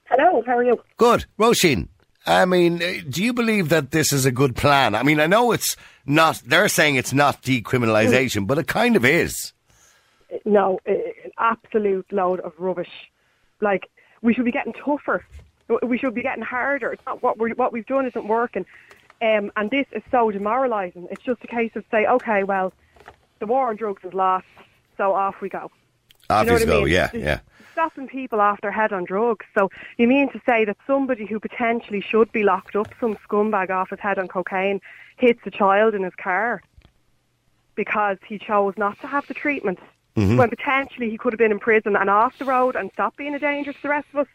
Hello, 0.05 0.43
how 0.46 0.58
are 0.58 0.64
you? 0.64 0.79
Good. 0.99 1.25
Roisin, 1.38 1.88
I 2.26 2.44
mean, 2.44 2.82
uh, 2.82 2.93
do 3.08 3.25
you 3.25 3.32
believe 3.32 3.70
that 3.70 3.93
this 3.93 4.12
is 4.12 4.26
a 4.26 4.31
good 4.32 4.56
plan? 4.56 4.94
I 4.94 5.05
mean, 5.05 5.20
I 5.20 5.26
know 5.26 5.53
it's 5.53 5.75
not, 6.05 6.43
they're 6.44 6.69
saying 6.69 6.96
it's 6.96 7.14
not 7.14 7.43
decriminalisation, 7.43 8.46
but 8.46 8.58
it 8.58 8.67
kind 8.67 8.94
of 8.96 9.06
is. 9.06 9.55
No, 10.44 10.79
uh, 10.88 10.93
an 10.93 11.30
absolute 11.41 12.13
load 12.13 12.41
of 12.41 12.53
rubbish. 12.59 13.11
Like 13.61 13.91
we 14.23 14.35
should 14.35 14.45
be 14.45 14.53
getting 14.53 14.73
tougher. 14.73 15.25
We 15.82 15.99
should 15.99 16.15
be 16.15 16.23
getting 16.23 16.43
harder. 16.43 16.93
It's 16.93 17.06
not 17.06 17.23
what 17.23 17.39
we 17.39 17.53
what 17.53 17.73
we've 17.73 17.87
done 17.87 18.06
isn't 18.06 18.27
working, 18.27 18.67
um, 19.23 19.53
and 19.56 19.70
this 19.70 19.87
is 19.93 20.03
so 20.11 20.31
demoralising. 20.31 21.09
It's 21.11 21.23
just 21.23 21.44
a 21.44 21.47
case 21.47 21.73
of 21.77 21.85
say, 21.91 22.06
okay, 22.06 22.43
well, 22.43 22.73
the 23.39 23.47
war 23.47 23.69
on 23.69 23.77
drugs 23.77 24.03
is 24.05 24.15
lost, 24.15 24.47
so 24.97 25.15
off 25.15 25.41
we 25.41 25.49
go. 25.49 25.70
Off 26.29 26.44
you 26.44 26.51
know 26.51 26.53
what 26.55 26.63
I 26.63 26.81
mean? 26.81 26.89
yeah, 26.89 27.11
yeah. 27.13 27.41
Stopping 27.73 28.09
people 28.09 28.41
off 28.41 28.61
their 28.61 28.73
head 28.73 28.93
on 28.93 29.05
drugs. 29.05 29.47
So 29.55 29.70
you 29.97 30.06
mean 30.09 30.31
to 30.32 30.41
say 30.44 30.65
that 30.65 30.77
somebody 30.87 31.27
who 31.27 31.41
potentially 31.41 32.01
should 32.01 32.31
be 32.32 32.43
locked 32.43 32.77
up, 32.77 32.89
some 33.01 33.17
scumbag 33.29 33.70
off 33.70 33.91
his 33.91 34.01
head 34.01 34.19
on 34.19 34.29
cocaine, 34.29 34.81
hits 35.17 35.41
a 35.47 35.51
child 35.51 35.94
in 35.94 36.03
his 36.03 36.15
car 36.15 36.63
because 37.75 38.19
he 38.27 38.39
chose 38.39 38.75
not 38.77 39.01
to 39.01 39.06
have 39.06 39.27
the 39.27 39.35
treatment, 39.35 39.79
Mm-hmm. 40.20 40.36
when 40.36 40.50
potentially 40.50 41.10
he 41.10 41.17
could 41.17 41.32
have 41.32 41.39
been 41.39 41.53
in 41.53 41.58
prison 41.58 41.96
and 41.96 42.10
off 42.10 42.36
the 42.39 42.44
road 42.44 42.77
and 42.77 42.91
stopped 42.93 43.17
being 43.17 43.34
a 43.34 43.39
danger 43.39 43.72
to 43.72 43.82
the 43.82 43.89
rest 43.89 44.06
of 44.12 44.20
us. 44.20 44.27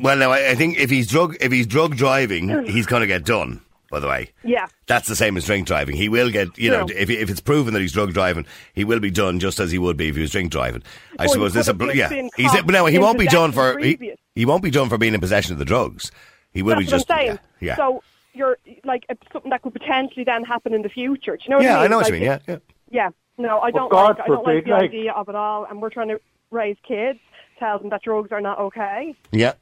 Well, 0.00 0.16
now, 0.16 0.30
I, 0.32 0.50
I 0.50 0.54
think 0.54 0.78
if 0.78 0.90
he's 0.90 1.06
drug, 1.06 1.36
if 1.40 1.52
he's 1.52 1.66
drug 1.66 1.96
driving, 1.96 2.64
he's 2.66 2.86
going 2.86 3.00
to 3.00 3.06
get 3.06 3.24
done, 3.24 3.60
by 3.90 4.00
the 4.00 4.08
way. 4.08 4.30
Yeah. 4.42 4.66
That's 4.86 5.06
the 5.08 5.16
same 5.16 5.36
as 5.36 5.44
drink 5.46 5.66
driving. 5.66 5.96
He 5.96 6.08
will 6.08 6.30
get, 6.30 6.56
you 6.58 6.70
know, 6.70 6.86
if, 6.88 7.10
if 7.10 7.30
it's 7.30 7.40
proven 7.40 7.74
that 7.74 7.80
he's 7.80 7.92
drug 7.92 8.12
driving, 8.12 8.46
he 8.74 8.84
will 8.84 9.00
be 9.00 9.10
done 9.10 9.38
just 9.40 9.60
as 9.60 9.70
he 9.70 9.78
would 9.78 9.96
be 9.96 10.08
if 10.08 10.16
he 10.16 10.22
was 10.22 10.30
drink 10.30 10.50
driving. 10.50 10.82
I 11.18 11.24
Or 11.24 11.28
suppose 11.28 11.54
this, 11.54 11.66
just 11.66 11.94
yeah. 11.94 12.28
He's, 12.36 12.52
but 12.52 12.66
no, 12.70 12.86
he 12.86 12.98
won't 12.98 13.18
be 13.18 13.26
done 13.26 13.52
for, 13.52 13.78
he, 13.78 14.14
he 14.34 14.44
won't 14.44 14.62
be 14.62 14.70
done 14.70 14.88
for 14.88 14.98
being 14.98 15.14
in 15.14 15.20
possession 15.20 15.52
of 15.52 15.58
the 15.58 15.64
drugs. 15.64 16.10
He 16.52 16.62
will 16.62 16.76
That's 16.76 16.86
be 16.86 16.92
what 16.92 16.98
just, 16.98 17.10
I'm 17.10 17.26
yeah. 17.26 17.36
yeah. 17.60 17.76
So 17.76 18.02
you're 18.32 18.58
like 18.84 19.06
something 19.32 19.50
that 19.50 19.62
could 19.62 19.72
potentially 19.72 20.24
then 20.24 20.44
happen 20.44 20.74
in 20.74 20.82
the 20.82 20.88
future. 20.88 21.36
Do 21.36 21.44
you 21.44 21.50
know 21.50 21.56
what 21.58 21.64
yeah, 21.64 21.72
I 21.72 21.74
mean? 21.76 21.84
I 21.84 21.86
know 21.88 21.96
what 21.96 22.02
Like, 22.04 22.12
you 22.14 22.20
mean, 22.20 22.22
yeah, 22.24 22.38
yeah. 22.48 22.58
Yeah. 22.90 23.10
No, 23.38 23.60
I 23.60 23.70
don't 23.70 23.90
God 23.90 24.18
like. 24.18 24.24
I 24.24 24.26
don't 24.28 24.46
like 24.46 24.64
the 24.64 24.70
like- 24.70 24.82
idea 24.84 25.12
of 25.12 25.28
it 25.28 25.34
all. 25.34 25.64
And 25.64 25.80
we're 25.82 25.90
trying 25.90 26.08
to 26.08 26.20
raise 26.50 26.76
kids, 26.86 27.18
tell 27.58 27.78
them 27.78 27.88
that 27.90 28.02
drugs 28.02 28.30
are 28.32 28.40
not 28.40 28.58
okay. 28.58 29.14
Yeah. 29.32 29.54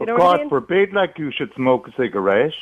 You 0.00 0.06
know 0.06 0.14
what 0.14 0.22
I 0.22 0.24
God 0.24 0.40
mean? 0.40 0.48
forbid, 0.48 0.92
like 0.92 1.18
you 1.18 1.30
should 1.32 1.52
smoke 1.54 1.88
a 1.88 1.92
cigarette 2.00 2.52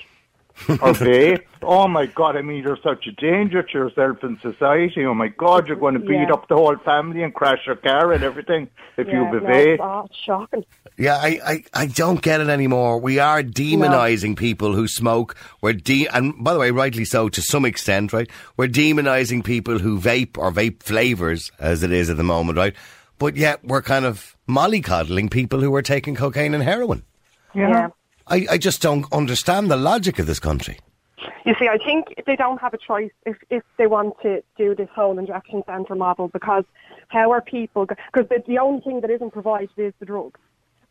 or 0.69 0.93
vape. 0.95 1.43
Oh 1.69 1.89
my 1.89 2.07
God! 2.07 2.37
I 2.37 2.43
mean, 2.43 2.63
you're 2.63 2.79
such 2.81 3.09
a 3.09 3.13
danger 3.13 3.61
to 3.61 3.73
yourself 3.73 4.23
in 4.23 4.39
society. 4.41 5.05
Oh 5.05 5.15
my 5.15 5.27
God, 5.29 5.67
you're 5.67 5.77
going 5.77 5.95
to 5.95 6.01
beat 6.01 6.29
Yeah. 6.29 6.33
up 6.35 6.47
the 6.47 6.55
whole 6.55 6.77
family 6.85 7.25
and 7.25 7.35
crash 7.35 7.67
your 7.67 7.75
car 7.75 8.13
and 8.13 8.23
everything 8.23 8.69
if 8.97 9.09
yeah, 9.09 9.15
you 9.15 9.25
have 9.25 9.35
a 9.35 9.41
no, 9.41 9.47
vape. 9.49 9.75
it's, 9.75 9.83
oh, 9.83 10.07
shocking. 10.25 10.65
Yeah, 10.97 11.17
I, 11.17 11.41
I, 11.45 11.65
I 11.75 11.87
don't 11.87 12.23
get 12.23 12.41
it 12.41 12.49
anymore. 12.49 13.01
We 13.01 13.19
are 13.19 13.43
demonising 13.43 14.37
people 14.37 14.75
who 14.75 14.87
smoke. 14.87 15.35
We're 15.61 15.73
de- 15.73 16.07
and 16.07 16.35
by 16.45 16.53
the 16.53 16.61
way, 16.61 16.71
rightly 16.71 17.05
so 17.07 17.29
to 17.31 17.43
some 17.43 17.65
extent, 17.65 18.13
right? 18.13 18.31
We're 18.57 18.69
demonising 18.69 19.43
people 19.43 19.79
who 19.81 19.99
vape 19.99 20.39
or 20.39 20.53
vape 20.53 20.85
flavours, 20.85 21.51
as 21.59 21.83
it 21.83 21.91
is 21.91 22.11
at 22.11 22.17
the 22.17 22.23
moment, 22.23 22.59
right? 22.59 22.77
But 23.19 23.35
yet 23.35 23.65
we're 23.65 23.83
kind 23.83 24.05
of 24.05 24.37
mollycoddling 24.49 25.33
people 25.33 25.61
who 25.61 25.75
are 25.75 25.83
taking 25.83 26.15
cocaine 26.15 26.55
and 26.55 26.63
heroin. 26.63 27.03
Yeah. 27.55 27.89
I, 28.29 28.47
I 28.51 28.59
just 28.59 28.83
don't 28.83 29.07
understand 29.13 29.71
the 29.71 29.77
logic 29.77 30.19
of 30.19 30.27
this 30.27 30.41
country. 30.41 30.79
You 31.45 31.55
see, 31.59 31.69
I 31.69 31.79
think 31.79 32.07
they 32.27 32.37
don't 32.37 32.61
have 32.61 32.75
a 32.75 32.79
choice 32.79 33.11
if, 33.25 33.37
if 33.51 33.63
they 33.79 33.87
want 33.87 34.15
to 34.23 34.43
do 34.59 34.75
this 34.75 34.89
whole 34.95 35.19
injection 35.19 35.63
centre 35.67 35.95
model 35.95 36.29
because 36.29 36.65
how 37.09 37.31
are 37.31 37.41
people, 37.41 37.87
because 37.87 38.29
the, 38.29 38.43
the 38.47 38.59
only 38.59 38.81
thing 38.81 39.01
that 39.01 39.11
isn't 39.11 39.33
provided 39.33 39.71
is 39.77 39.93
the 40.01 40.07
drugs. 40.07 40.41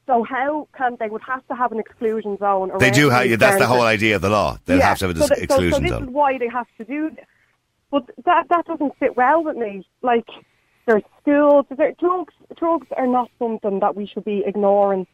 So 0.07 0.23
how 0.23 0.67
can 0.77 0.97
they 0.99 1.09
would 1.09 1.23
have 1.27 1.45
to 1.47 1.55
have 1.55 1.71
an 1.71 1.79
exclusion 1.79 2.37
zone? 2.37 2.71
They 2.79 2.91
do 2.91 3.09
have, 3.09 3.37
that's 3.39 3.57
the 3.59 3.67
whole 3.67 3.81
idea 3.81 4.15
of 4.15 4.21
the 4.21 4.29
law. 4.29 4.57
They'll 4.65 4.77
Yeah, 4.77 4.89
have 4.89 4.99
to 4.99 5.07
have 5.07 5.15
a 5.17 5.19
so 5.19 5.27
that- 5.27 5.37
so- 5.37 5.43
exclusion 5.43 5.73
so 5.73 5.79
this 5.81 5.89
zone. 5.91 6.03
is 6.03 6.09
why 6.09 6.37
they 6.37 6.47
have 6.47 6.67
to 6.77 6.85
do 6.85 7.09
this. 7.09 7.25
But 7.91 8.09
that 8.25 8.47
that 8.49 8.65
doesn't 8.65 8.93
sit 8.99 9.15
well 9.15 9.43
with 9.43 9.57
me. 9.57 9.85
Like 10.01 10.27
there's 10.85 11.03
schools, 11.21 11.65
there, 11.75 11.93
drugs 11.99 12.33
drugs 12.57 12.87
are 12.97 13.07
not 13.07 13.29
something 13.39 13.79
that 13.79 13.95
we 13.95 14.05
should 14.05 14.25
be 14.25 14.43
ignoring. 14.45 15.05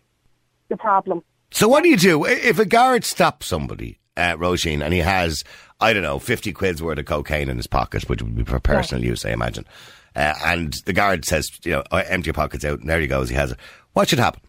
The 0.70 0.78
problem. 0.78 1.24
So 1.52 1.68
what 1.68 1.84
do 1.84 1.90
you 1.90 1.98
do 1.98 2.26
if 2.26 2.60
a 2.60 2.66
guard 2.66 3.04
stops 3.04 3.46
somebody, 3.48 4.00
uh, 4.18 4.36
Roisin, 4.38 4.84
and 4.84 4.94
he 4.94 5.00
has, 5.02 5.44
I 5.80 5.94
don't 5.94 6.04
know, 6.04 6.18
50 6.20 6.54
quid's 6.54 6.82
worth 6.82 6.98
of 6.98 7.06
cocaine 7.06 7.50
in 7.50 7.58
his 7.58 7.68
pocket, 7.68 8.08
which 8.10 8.22
would 8.22 8.36
be 8.36 8.44
for 8.44 8.60
personal 8.60 9.04
use, 9.04 9.26
I 9.26 9.32
imagine, 9.32 9.66
uh, 10.16 10.34
and 10.46 10.74
the 10.86 10.94
guard 10.94 11.26
says, 11.26 11.52
you 11.64 11.72
know, 11.74 11.84
"Oh, 11.92 11.98
empty 11.98 12.28
your 12.28 12.34
pockets 12.34 12.64
out, 12.66 12.80
and 12.80 12.90
there 12.90 13.00
he 13.02 13.08
goes, 13.08 13.30
he 13.30 13.36
has 13.36 13.52
it. 13.52 13.60
What 13.94 14.08
should 14.10 14.20
happen? 14.20 14.42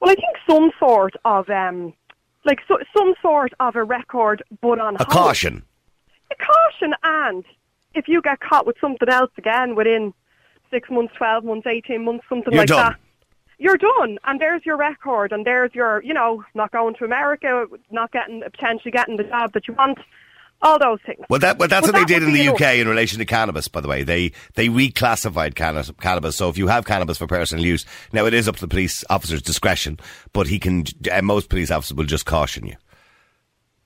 Well, 0.00 0.10
I 0.10 0.14
think 0.14 0.36
some 0.48 0.70
sort 0.78 1.14
of 1.24 1.48
um, 1.48 1.94
like 2.44 2.60
so, 2.68 2.78
some 2.96 3.14
sort 3.22 3.52
of 3.58 3.76
a 3.76 3.82
record, 3.84 4.42
but 4.60 4.78
on 4.78 4.94
A 4.96 4.98
hold. 4.98 5.08
caution. 5.08 5.62
A 6.30 6.34
caution, 6.34 6.94
and 7.02 7.44
if 7.94 8.08
you 8.08 8.20
get 8.20 8.40
caught 8.40 8.66
with 8.66 8.76
something 8.80 9.08
else 9.08 9.30
again 9.38 9.74
within 9.74 10.12
six 10.70 10.90
months, 10.90 11.14
twelve 11.16 11.44
months, 11.44 11.66
eighteen 11.66 12.04
months, 12.04 12.24
something 12.28 12.52
You're 12.52 12.62
like 12.62 12.68
done. 12.68 12.92
that. 12.92 13.00
You're 13.58 13.78
done, 13.78 14.18
and 14.24 14.38
there's 14.40 14.66
your 14.66 14.76
record, 14.76 15.32
and 15.32 15.46
there's 15.46 15.74
your, 15.74 16.02
you 16.02 16.12
know, 16.12 16.44
not 16.54 16.72
going 16.72 16.94
to 16.96 17.04
America, 17.04 17.66
not 17.90 18.12
getting 18.12 18.42
potentially 18.42 18.90
getting 18.90 19.16
the 19.16 19.24
job 19.24 19.52
that 19.54 19.66
you 19.66 19.72
want, 19.74 19.98
all 20.60 20.78
those 20.78 20.98
things. 21.06 21.24
Well, 21.30 21.40
that, 21.40 21.58
well 21.58 21.66
that's 21.68 21.86
But 21.86 21.94
what 21.94 22.06
they 22.08 22.14
did 22.14 22.22
in 22.22 22.32
the 22.34 22.48
UK 22.48 22.60
enough. 22.60 22.74
in 22.74 22.88
relation 22.88 23.18
to 23.18 23.24
cannabis, 23.24 23.66
by 23.68 23.80
the 23.80 23.88
way. 23.88 24.02
They 24.02 24.32
they 24.54 24.68
reclassified 24.68 25.54
cannabis, 25.54 25.90
cannabis. 26.00 26.36
So 26.36 26.48
if 26.50 26.58
you 26.58 26.66
have 26.66 26.84
cannabis 26.84 27.16
for 27.18 27.26
personal 27.26 27.64
use, 27.64 27.86
now 28.12 28.26
it 28.26 28.34
is 28.34 28.46
up 28.46 28.56
to 28.56 28.60
the 28.60 28.68
police 28.68 29.04
officer's 29.08 29.40
discretion, 29.42 29.98
but 30.34 30.46
he 30.48 30.58
can, 30.58 30.84
uh, 31.10 31.22
most 31.22 31.48
police 31.48 31.70
officers 31.70 31.96
will 31.96 32.04
just 32.04 32.26
caution 32.26 32.66
you. 32.66 32.76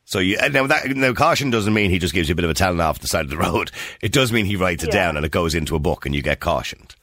So 0.04 0.18
you, 0.18 0.36
uh, 0.38 0.48
now 0.48 0.66
that, 0.66 0.88
now 0.96 1.12
caution 1.12 1.50
doesn't 1.50 1.72
mean 1.74 1.90
he 1.90 2.00
just 2.00 2.14
gives 2.14 2.28
you 2.28 2.32
a 2.32 2.36
bit 2.36 2.44
of 2.44 2.50
a 2.50 2.54
telling 2.54 2.80
off 2.80 2.98
the 2.98 3.06
side 3.06 3.24
of 3.24 3.30
the 3.30 3.36
road. 3.50 3.70
It 4.02 4.10
does 4.12 4.32
mean 4.32 4.46
he 4.46 4.56
writes 4.56 4.82
it 4.82 4.92
Yeah. 4.92 5.04
down 5.04 5.16
and 5.16 5.24
it 5.24 5.30
goes 5.30 5.54
into 5.54 5.76
a 5.76 5.80
book 5.80 6.06
and 6.06 6.14
you 6.14 6.22
get 6.22 6.40
cautioned. 6.40 6.96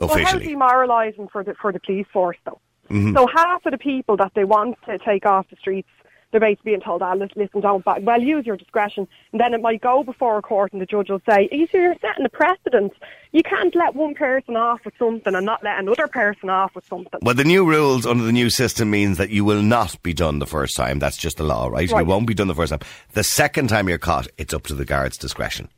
Well, 0.00 0.24
how 0.24 0.38
demoralising 0.38 1.28
for 1.28 1.44
the 1.44 1.54
for 1.54 1.72
the 1.72 1.80
police 1.80 2.06
force, 2.12 2.38
though. 2.44 2.60
Mm-hmm. 2.90 3.14
So 3.14 3.26
half 3.26 3.64
of 3.66 3.72
the 3.72 3.78
people 3.78 4.16
that 4.16 4.32
they 4.34 4.44
want 4.44 4.76
to 4.86 4.98
take 4.98 5.24
off 5.24 5.48
the 5.48 5.56
streets, 5.56 5.88
they're 6.30 6.40
basically 6.40 6.72
being 6.72 6.80
told, 6.80 7.02
"Ah, 7.02 7.12
listen, 7.12 7.34
listen, 7.36 7.60
don't 7.60 7.84
back. 7.84 8.00
Well, 8.02 8.20
use 8.20 8.46
your 8.46 8.56
discretion." 8.56 9.06
And 9.32 9.40
then 9.40 9.54
it 9.54 9.60
might 9.60 9.80
go 9.80 10.02
before 10.02 10.38
a 10.38 10.42
court, 10.42 10.72
and 10.72 10.80
the 10.80 10.86
judge 10.86 11.10
will 11.10 11.22
say, 11.28 11.48
"You 11.52 11.66
see, 11.66 11.78
you're 11.78 11.94
setting 12.00 12.24
a 12.24 12.28
precedent. 12.28 12.92
You 13.32 13.42
can't 13.42 13.74
let 13.74 13.94
one 13.94 14.14
person 14.14 14.56
off 14.56 14.84
with 14.84 14.94
something 14.98 15.34
and 15.34 15.46
not 15.46 15.62
let 15.62 15.78
another 15.78 16.08
person 16.08 16.50
off 16.50 16.74
with 16.74 16.84
something." 16.86 17.20
Well, 17.22 17.34
the 17.34 17.44
new 17.44 17.68
rules 17.68 18.06
under 18.06 18.24
the 18.24 18.32
new 18.32 18.50
system 18.50 18.90
means 18.90 19.18
that 19.18 19.30
you 19.30 19.44
will 19.44 19.62
not 19.62 20.02
be 20.02 20.14
done 20.14 20.38
the 20.38 20.46
first 20.46 20.76
time. 20.76 20.98
That's 20.98 21.16
just 21.16 21.36
the 21.36 21.44
law, 21.44 21.68
right? 21.68 21.88
You 21.88 22.04
won't 22.04 22.26
be 22.26 22.34
done 22.34 22.48
the 22.48 22.54
first 22.54 22.70
time. 22.70 22.80
The 23.12 23.24
second 23.24 23.68
time 23.68 23.88
you're 23.88 23.98
caught, 23.98 24.26
it's 24.38 24.54
up 24.54 24.64
to 24.64 24.74
the 24.74 24.84
guard's 24.84 25.18
discretion. 25.18 25.68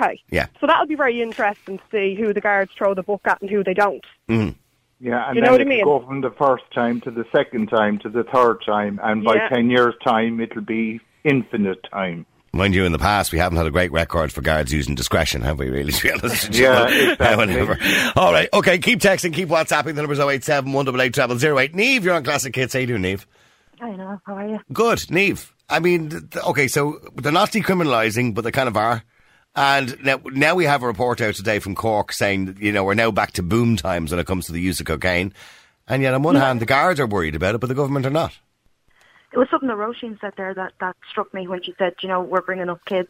Okay. 0.00 0.20
Yeah. 0.30 0.46
So 0.60 0.66
that'll 0.66 0.86
be 0.86 0.94
very 0.94 1.20
interesting 1.22 1.78
to 1.78 1.84
see 1.90 2.14
who 2.14 2.32
the 2.34 2.40
guards 2.40 2.72
throw 2.76 2.94
the 2.94 3.02
book 3.02 3.22
at 3.24 3.40
and 3.40 3.50
who 3.50 3.62
they 3.64 3.74
don't. 3.74 4.04
Mm-hmm. 4.28 4.58
Yeah, 5.00 5.26
and 5.28 5.36
You 5.36 5.42
then 5.42 5.46
know 5.46 5.52
what 5.52 5.60
I 5.60 5.62
it'll 5.62 5.68
mean? 5.76 5.84
go 5.84 6.06
from 6.06 6.20
the 6.20 6.30
first 6.30 6.64
time 6.72 7.00
to 7.02 7.10
the 7.10 7.24
second 7.34 7.66
time 7.68 7.98
to 8.00 8.08
the 8.08 8.22
third 8.24 8.58
time, 8.64 9.00
and 9.02 9.24
by 9.24 9.34
Yeah. 9.34 9.48
10 9.48 9.68
years' 9.68 9.94
time, 10.04 10.40
it'll 10.40 10.62
be 10.62 11.00
infinite 11.24 11.84
time. 11.90 12.24
Mind 12.54 12.74
you, 12.74 12.84
in 12.84 12.92
the 12.92 12.98
past, 12.98 13.32
we 13.32 13.38
haven't 13.38 13.56
had 13.56 13.66
a 13.66 13.70
great 13.70 13.90
record 13.92 14.30
for 14.30 14.42
guards 14.42 14.72
using 14.72 14.94
discretion, 14.94 15.40
have 15.40 15.58
we, 15.58 15.70
really, 15.70 15.90
to 15.98 16.02
be 16.02 16.12
honest? 16.12 16.48
with 16.48 16.56
you? 16.58 16.64
Yeah, 16.66 16.86
exactly. 16.88 17.36
Whatever. 17.36 17.78
All 18.14 18.30
right, 18.32 18.48
okay, 18.52 18.78
keep 18.78 19.00
texting, 19.00 19.32
keep 19.34 19.48
WhatsApping. 19.48 19.94
The 19.96 20.02
number's 20.02 20.20
087 20.20 20.72
188 20.72 21.40
0008. 21.40 21.74
Neve, 21.74 22.04
you're 22.04 22.14
on 22.14 22.22
Classic 22.22 22.54
Hits. 22.54 22.74
How 22.74 22.78
you 22.80 22.86
doing, 22.86 23.02
Neve? 23.02 23.26
I 23.80 23.90
know. 23.96 24.20
How 24.24 24.34
are 24.36 24.46
you? 24.48 24.60
Good, 24.72 25.10
Neve. 25.10 25.52
I 25.68 25.80
mean, 25.80 26.10
th- 26.10 26.30
th- 26.30 26.44
okay, 26.44 26.68
so 26.68 27.00
they're 27.16 27.32
not 27.32 27.50
decriminalising, 27.50 28.34
but 28.34 28.44
they 28.44 28.52
kind 28.52 28.68
of 28.68 28.76
are. 28.76 29.02
And 29.54 30.02
now, 30.02 30.20
now 30.24 30.54
we 30.54 30.64
have 30.64 30.82
a 30.82 30.86
report 30.86 31.20
out 31.20 31.34
today 31.34 31.58
from 31.58 31.74
Cork 31.74 32.12
saying, 32.12 32.46
that, 32.46 32.58
you 32.58 32.72
know, 32.72 32.84
we're 32.84 32.94
now 32.94 33.10
back 33.10 33.32
to 33.32 33.42
boom 33.42 33.76
times 33.76 34.10
when 34.10 34.18
it 34.18 34.26
comes 34.26 34.46
to 34.46 34.52
the 34.52 34.60
use 34.60 34.80
of 34.80 34.86
cocaine. 34.86 35.34
And 35.86 36.02
yet, 36.02 36.14
on 36.14 36.22
one 36.22 36.36
hand, 36.36 36.60
the 36.60 36.66
guards 36.66 37.00
are 37.00 37.06
worried 37.06 37.34
about 37.34 37.54
it, 37.54 37.58
but 37.58 37.66
the 37.66 37.74
government 37.74 38.06
are 38.06 38.10
not. 38.10 38.38
It 39.32 39.38
was 39.38 39.48
something 39.50 39.68
that 39.68 39.76
Roisin 39.76 40.20
said 40.20 40.34
there 40.36 40.54
that, 40.54 40.72
that 40.80 40.96
struck 41.10 41.32
me 41.34 41.48
when 41.48 41.62
she 41.62 41.74
said, 41.78 41.94
you 42.02 42.08
know, 42.08 42.22
we're 42.22 42.42
bringing 42.42 42.70
up 42.70 42.84
kids 42.84 43.08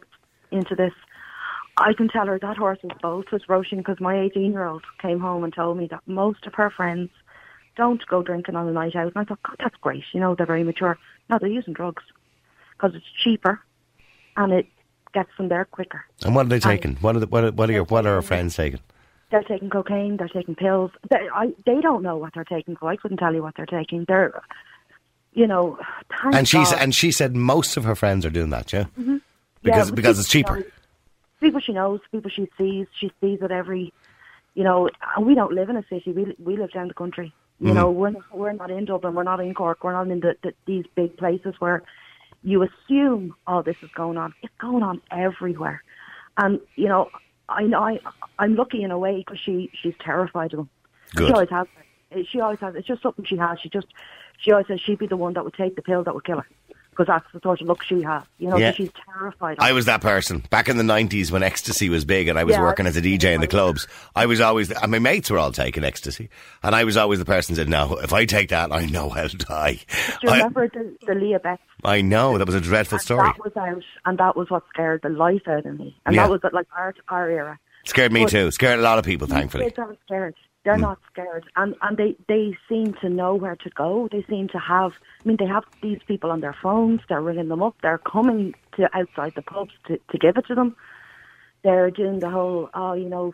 into 0.51 0.75
this. 0.75 0.93
I 1.77 1.93
can 1.93 2.07
tell 2.07 2.27
her 2.27 2.39
that 2.39 2.57
horse 2.57 2.79
was 2.83 3.25
with 3.31 3.43
Roisin 3.47 3.77
because 3.77 3.99
my 3.99 4.19
18 4.19 4.51
year 4.51 4.65
old 4.65 4.83
came 5.01 5.19
home 5.19 5.43
and 5.43 5.53
told 5.53 5.77
me 5.77 5.87
that 5.87 6.01
most 6.05 6.45
of 6.45 6.53
her 6.55 6.69
friends 6.69 7.09
don't 7.75 8.05
go 8.07 8.21
drinking 8.21 8.55
on 8.55 8.67
a 8.67 8.71
night 8.71 8.95
out. 8.95 9.13
And 9.15 9.17
I 9.17 9.23
thought, 9.23 9.41
God, 9.43 9.55
that's 9.59 9.75
great. 9.77 10.03
You 10.13 10.19
know, 10.19 10.35
they're 10.35 10.45
very 10.45 10.63
mature. 10.63 10.97
No, 11.29 11.39
they're 11.39 11.49
using 11.49 11.73
drugs 11.73 12.03
because 12.73 12.95
it's 12.95 13.05
cheaper 13.23 13.59
and 14.37 14.53
it 14.53 14.67
gets 15.13 15.29
them 15.37 15.47
there 15.49 15.65
quicker. 15.65 16.03
And 16.23 16.35
what 16.35 16.45
are 16.45 16.49
they 16.49 16.59
taking? 16.59 16.95
What 16.97 17.15
are, 17.15 17.19
the, 17.19 17.27
what 17.27 17.43
are, 17.43 17.51
what 17.51 17.69
are, 17.69 17.73
your, 17.73 17.83
what 17.85 18.05
are 18.05 18.15
our 18.15 18.21
friends 18.21 18.55
taking? 18.55 18.79
They're 19.31 19.43
taking 19.43 19.69
cocaine. 19.69 20.17
They're 20.17 20.27
taking 20.27 20.55
pills. 20.55 20.91
They, 21.09 21.27
I, 21.33 21.53
they 21.65 21.81
don't 21.81 22.03
know 22.03 22.17
what 22.17 22.33
they're 22.35 22.43
taking. 22.43 22.77
So 22.79 22.87
I 22.87 22.95
couldn't 22.97 23.17
tell 23.17 23.33
you 23.33 23.41
what 23.41 23.55
they're 23.55 23.65
taking. 23.65 24.05
They're, 24.07 24.39
you 25.33 25.47
know, 25.47 25.79
And 26.23 26.47
she 26.47 26.57
God. 26.57 26.75
and 26.79 26.93
she 26.93 27.11
said 27.11 27.35
most 27.35 27.75
of 27.77 27.83
her 27.85 27.95
friends 27.95 28.25
are 28.25 28.29
doing 28.29 28.51
that, 28.51 28.71
yeah, 28.71 28.85
Yeah, 28.97 29.17
because 29.63 29.89
but 29.89 29.95
because 29.95 30.19
it's 30.19 30.29
cheaper. 30.29 30.57
knows- 30.57 30.65
People 31.41 31.59
she 31.59 31.73
knows, 31.73 31.99
people 32.11 32.29
she 32.31 32.47
sees, 32.57 32.87
she 32.99 33.11
sees 33.19 33.39
it 33.41 33.51
every. 33.51 33.91
You 34.55 34.63
know, 34.63 34.87
and 35.17 35.25
we 35.25 35.33
don't 35.33 35.51
live 35.51 35.67
in 35.69 35.75
a 35.77 35.83
city. 35.89 36.11
We 36.11 36.35
we 36.37 36.55
live 36.55 36.71
down 36.71 36.87
the 36.87 36.93
country. 36.93 37.33
You 37.59 37.67
Mm-hmm. 37.67 37.75
know, 37.75 37.89
we're 37.91 38.09
not, 38.11 38.23
we're 38.37 38.53
not 38.53 38.69
in 38.71 38.85
Dublin. 38.85 39.13
We're 39.15 39.23
not 39.23 39.39
in 39.39 39.53
Cork. 39.55 39.83
We're 39.83 39.93
not 39.93 40.07
in 40.09 40.19
the, 40.19 40.35
the 40.43 40.53
these 40.67 40.85
big 40.95 41.17
places 41.17 41.55
where 41.59 41.81
you 42.43 42.63
assume 42.63 43.35
all 43.47 43.63
this 43.63 43.77
is 43.81 43.89
going 43.95 44.17
on. 44.17 44.33
It's 44.41 44.53
going 44.59 44.83
on 44.83 45.01
everywhere, 45.11 45.83
and 46.37 46.59
you 46.75 46.87
know, 46.87 47.09
I 47.49 47.63
know 47.63 47.79
I 47.81 47.99
I'm 48.39 48.55
lucky 48.55 48.83
in 48.83 48.91
a 48.91 48.97
way 48.97 49.17
because 49.19 49.39
she 49.39 49.71
she's 49.81 49.95
terrified 49.99 50.53
of 50.53 50.57
them. 50.57 50.69
Good. 51.15 51.27
She 51.27 51.33
always 51.33 51.49
has. 51.49 51.67
She 52.29 52.39
always 52.39 52.59
has. 52.59 52.75
It's 52.75 52.87
just 52.87 53.01
something 53.01 53.25
she 53.25 53.37
has. 53.37 53.59
She 53.59 53.69
just 53.69 53.87
she 54.39 54.51
always 54.51 54.67
says 54.67 54.79
she'd 54.81 54.99
be 54.99 55.07
the 55.07 55.17
one 55.17 55.33
that 55.33 55.43
would 55.43 55.53
take 55.53 55.75
the 55.75 55.81
pill 55.81 56.03
that 56.03 56.13
would 56.13 56.25
kill 56.25 56.37
her 56.37 56.47
because 56.93 57.07
that's 57.07 57.25
the 57.33 57.39
sort 57.41 57.59
of 57.61 57.67
look 57.67 57.83
she 57.83 58.01
has. 58.03 58.23
You 58.37 58.49
know, 58.49 58.57
Yeah. 58.57 58.71
she's 58.71 58.89
terrified. 59.05 59.57
Of 59.57 59.63
I 59.63 59.71
was 59.73 59.85
that 59.85 60.01
person 60.01 60.43
back 60.49 60.69
in 60.69 60.77
the 60.77 60.83
nineties 60.83 61.31
when 61.31 61.43
ecstasy 61.43 61.89
was 61.89 62.05
big, 62.05 62.27
and 62.27 62.39
I 62.39 62.43
was 62.43 62.53
Yeah, 62.55 62.61
working 62.61 62.85
as 62.87 62.95
a 62.95 63.01
DJ 63.01 63.33
in 63.33 63.41
the 63.41 63.47
clubs. 63.47 63.87
I 64.15 64.25
was 64.25 64.39
always, 64.41 64.71
and 64.71 64.91
my 64.91 64.99
mates 64.99 65.29
were 65.29 65.37
all 65.39 65.51
taking 65.51 65.83
ecstasy, 65.83 66.29
and 66.63 66.73
I 66.75 66.83
was 66.83 66.95
always 66.97 67.19
the 67.19 67.25
person 67.25 67.55
that 67.55 67.61
said, 67.61 67.69
"No, 67.69 67.97
if 68.01 68.13
I 68.13 68.25
take 68.25 68.49
that, 68.49 68.71
I 68.71 68.85
know 68.85 69.09
I'll 69.11 69.27
die." 69.29 69.79
Do 70.21 70.27
you 70.27 70.29
I, 70.29 70.37
remember 70.37 70.69
the, 70.69 70.95
the 71.05 71.15
Leah? 71.15 71.39
I 71.83 72.01
know 72.01 72.37
that 72.37 72.45
was 72.45 72.55
a 72.55 72.61
dreadful 72.61 72.95
And 72.97 73.01
story. 73.03 73.27
That 73.27 73.43
was 73.43 73.57
out, 73.57 73.83
and 74.05 74.17
that 74.17 74.35
was 74.37 74.49
what 74.49 74.63
scared 74.73 75.01
the 75.03 75.09
life 75.09 75.47
out 75.47 75.65
of 75.65 75.77
me. 75.79 75.95
And 76.05 76.15
Yeah. 76.15 76.23
that 76.27 76.31
was 76.31 76.41
like 76.53 76.67
our 76.77 76.93
our 77.09 77.29
era. 77.29 77.59
Scared 77.85 78.13
me 78.13 78.23
But- 78.23 78.29
too. 78.31 78.51
Scared 78.51 78.79
a 78.79 78.81
lot 78.83 78.97
of 78.99 79.03
people, 79.05 79.27
thankfully. 79.27 79.69
Scared. 80.05 80.35
They're 80.63 80.77
not 80.77 80.99
scared, 81.11 81.45
and 81.57 81.75
and 81.81 81.97
they 81.97 82.15
they 82.29 82.57
seem 82.69 82.93
to 83.01 83.09
know 83.09 83.35
where 83.35 83.57
to 83.57 83.69
go. 83.71 84.07
They 84.09 84.23
seem 84.29 84.47
to 84.49 84.59
have. 84.59 84.93
I 84.93 85.27
mean, 85.27 85.35
they 85.37 85.45
have 85.45 85.65
these 85.81 85.99
people 86.07 86.31
on 86.31 86.39
their 86.39 86.55
phones. 86.63 87.01
They're 87.09 87.21
ringing 87.21 87.49
them 87.49 87.61
up. 87.61 87.75
They're 87.81 87.97
coming 87.97 88.55
to 88.77 88.89
outside 88.97 89.33
the 89.35 89.41
pubs 89.41 89.73
to 89.87 89.99
to 90.11 90.17
give 90.17 90.37
it 90.37 90.45
to 90.47 90.55
them. 90.55 90.75
They're 91.63 91.91
doing 91.91 92.19
the 92.19 92.29
whole, 92.29 92.69
oh, 92.73 92.93
you 92.93 93.09
know. 93.09 93.33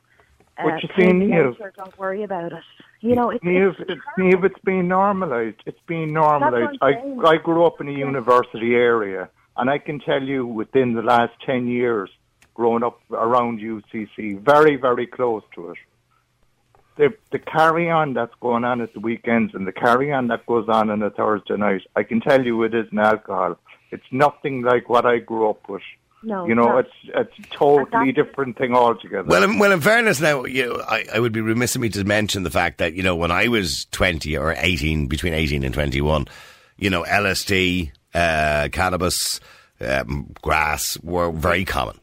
But 0.58 0.74
uh, 0.74 0.78
you 0.82 0.90
see, 0.98 1.14
Niall- 1.14 1.56
don't 1.78 1.98
worry 2.00 2.24
about 2.24 2.52
it. 2.52 2.64
You 3.02 3.16
know, 3.16 3.30
it's, 3.30 3.44
Neve, 3.44 3.76
it's, 3.80 3.92
it's, 3.92 4.02
it's 4.18 4.60
been 4.66 4.88
normalised. 4.88 5.62
It's 5.66 5.80
being 5.88 6.14
normalised. 6.14 6.78
I. 6.82 7.02
I 7.26 7.38
grew 7.38 7.64
up 7.66 7.80
in 7.80 7.88
a 7.88 7.94
university 7.94 8.74
area, 8.74 9.30
and 9.56 9.70
I 9.70 9.78
can 9.78 10.00
tell 10.00 10.22
you 10.22 10.46
within 10.46 10.94
the 10.94 11.02
last 11.02 11.34
10 11.46 11.68
years, 11.68 12.10
growing 12.56 12.84
up 12.84 13.00
around 13.12 13.60
UCC, 13.60 14.40
very, 14.42 14.76
very 14.76 15.08
close 15.08 15.44
to 15.56 15.70
it, 15.72 15.78
the, 17.00 17.14
the 17.32 17.40
carry 17.40 17.90
on 17.90 18.14
that's 18.14 18.34
going 18.42 18.66
on 18.66 18.82
at 18.82 18.94
the 18.94 19.00
weekends 19.00 19.56
and 19.56 19.66
the 19.66 19.72
carry 19.72 20.12
on 20.12 20.28
that 20.28 20.46
goes 20.46 20.68
on 20.68 20.90
on 20.90 21.02
a 21.02 21.10
Thursday 21.10 21.56
night, 21.56 21.82
I 21.96 22.04
can 22.04 22.20
tell 22.20 22.46
you 22.46 22.62
it 22.64 22.76
isn't 22.76 23.00
alcohol. 23.00 23.58
It's 23.92 24.04
nothing 24.12 24.64
like 24.64 24.90
what 24.90 25.06
I 25.06 25.20
grew 25.20 25.50
up 25.50 25.70
with. 25.70 25.82
no, 26.24 26.46
You 26.46 26.56
know, 26.56 26.78
it's 26.78 26.92
it's 27.06 27.40
a 27.40 27.56
totally 27.56 28.12
different 28.12 28.58
thing 28.58 28.76
altogether. 28.76 29.30
Well, 29.30 29.44
in, 29.44 29.60
well, 29.60 29.72
in 29.72 29.80
fairness, 29.80 30.20
now 30.20 30.44
you 30.44 30.66
know, 30.66 30.84
I, 30.90 31.06
I 31.14 31.20
would 31.22 31.32
be 31.32 31.40
remiss 31.40 31.74
of 31.74 31.82
me 31.82 31.88
to 31.88 32.04
mention 32.04 32.44
the 32.44 32.52
fact 32.52 32.80
that 32.80 32.96
you 32.96 33.02
know 33.02 33.16
when 33.16 33.32
I 33.32 33.48
was 33.48 33.88
twenty 33.92 34.36
or 34.36 34.54
eighteen, 34.58 35.08
between 35.08 35.34
eighteen 35.34 35.64
and 35.64 35.74
twenty-one, 35.74 36.28
you 36.78 36.90
know, 36.90 37.04
LSD, 37.04 37.94
uh, 38.14 38.68
cannabis, 38.74 39.40
um, 39.80 40.34
grass 40.42 41.00
were 41.02 41.32
very 41.32 41.64
common. 41.64 41.98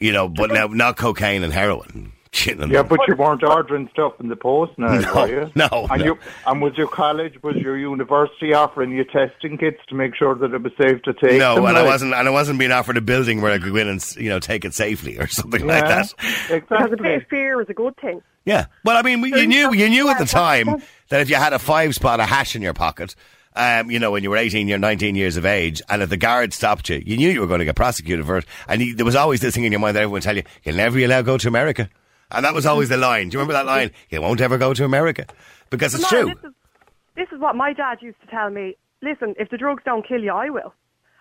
You 0.00 0.12
know, 0.12 0.28
but 0.28 0.50
now 0.50 0.66
not 0.66 0.96
cocaine 0.96 1.44
and 1.44 1.52
heroin. 1.52 2.12
You 2.44 2.54
know, 2.56 2.66
Yeah, 2.66 2.82
but 2.82 3.00
you 3.08 3.14
weren't 3.16 3.42
ordering 3.42 3.88
stuff 3.92 4.14
in 4.20 4.28
the 4.28 4.36
post 4.36 4.72
now, 4.78 4.98
No, 4.98 5.14
were 5.14 5.28
you? 5.28 5.50
no, 5.54 5.68
And, 5.90 6.00
no. 6.00 6.04
You, 6.04 6.18
and 6.46 6.60
was 6.60 6.76
your 6.76 6.88
college, 6.88 7.42
was 7.42 7.56
your 7.56 7.76
university 7.78 8.52
offering 8.52 8.90
you 8.92 9.04
testing 9.04 9.56
kits 9.58 9.80
to 9.88 9.94
make 9.94 10.14
sure 10.14 10.34
that 10.34 10.52
it 10.52 10.62
was 10.62 10.72
safe 10.80 11.00
to 11.02 11.12
take 11.14 11.38
no, 11.38 11.54
them? 11.56 11.64
and 11.66 11.76
I 11.78 11.80
like? 11.82 11.90
wasn't, 11.90 12.14
and 12.14 12.28
I 12.28 12.30
wasn't 12.30 12.58
being 12.58 12.72
offered 12.72 12.96
a 12.96 13.00
building 13.00 13.40
where 13.40 13.52
I 13.52 13.58
could 13.58 13.70
go 13.72 13.76
in 13.76 13.88
and 13.88 14.16
you 14.16 14.28
know 14.28 14.38
take 14.40 14.64
it 14.64 14.74
safely 14.74 15.18
or 15.18 15.26
something 15.28 15.66
like 15.66 15.82
Yeah, 15.84 16.02
that. 16.02 16.14
Because 16.16 16.50
a 16.50 16.54
Exactly. 16.56 16.96
bit 16.96 17.22
of 17.22 17.28
fear 17.28 17.60
is 17.62 17.68
a 17.68 17.74
good 17.74 17.96
thing. 17.98 18.20
Yeah. 18.44 18.66
Well, 18.84 18.96
I 18.96 19.02
mean, 19.02 19.24
you 19.24 19.46
knew 19.46 19.72
you 19.74 19.88
knew 19.88 20.08
at 20.08 20.18
the 20.18 20.24
time 20.26 20.82
that 21.08 21.20
if 21.20 21.30
you 21.30 21.36
had 21.36 21.52
a 21.52 21.58
five 21.58 21.94
spot 21.94 22.20
of 22.20 22.28
hash 22.28 22.54
in 22.54 22.62
your 22.62 22.74
pocket, 22.74 23.14
um, 23.56 23.90
you 23.90 23.98
know, 23.98 24.10
when 24.10 24.22
you 24.22 24.30
were 24.30 24.36
18 24.36 24.70
or 24.70 24.78
19 24.78 25.16
years 25.16 25.36
of 25.36 25.46
age, 25.46 25.80
and 25.88 26.02
if 26.02 26.10
the 26.10 26.16
guard 26.16 26.52
stopped 26.52 26.88
you, 26.90 27.02
you 27.04 27.16
knew 27.16 27.30
you 27.30 27.40
were 27.40 27.46
going 27.46 27.58
to 27.60 27.64
get 27.64 27.74
prosecuted 27.74 28.24
for 28.26 28.36
it. 28.36 28.44
And 28.68 28.82
you, 28.82 28.94
there 28.94 29.06
was 29.06 29.16
always 29.16 29.40
this 29.40 29.54
thing 29.54 29.64
in 29.64 29.72
your 29.72 29.80
mind 29.80 29.96
that 29.96 30.00
everyone 30.00 30.12
would 30.18 30.22
tell 30.22 30.36
you, 30.36 30.42
you'll 30.62 30.76
never 30.76 30.94
be 30.94 31.04
allowed 31.04 31.18
to 31.18 31.22
go 31.24 31.38
to 31.38 31.48
America. 31.48 31.88
And 32.30 32.44
that 32.44 32.54
was 32.54 32.66
always 32.66 32.88
the 32.88 32.96
line. 32.96 33.28
Do 33.28 33.34
you 33.34 33.40
remember 33.40 33.54
that 33.54 33.66
line? 33.66 33.92
You 34.10 34.20
won't 34.20 34.40
ever 34.40 34.58
go 34.58 34.74
to 34.74 34.84
America. 34.84 35.26
Because 35.70 35.94
it's 35.94 36.08
true. 36.08 36.26
This 36.26 36.44
is, 36.44 36.52
this 37.14 37.28
is 37.32 37.40
what 37.40 37.56
my 37.56 37.72
dad 37.72 37.98
used 38.00 38.20
to 38.20 38.26
tell 38.26 38.50
me. 38.50 38.76
Listen, 39.02 39.34
if 39.38 39.50
the 39.50 39.58
drugs 39.58 39.82
don't 39.84 40.06
kill 40.06 40.22
you, 40.22 40.32
I 40.32 40.50
will. 40.50 40.74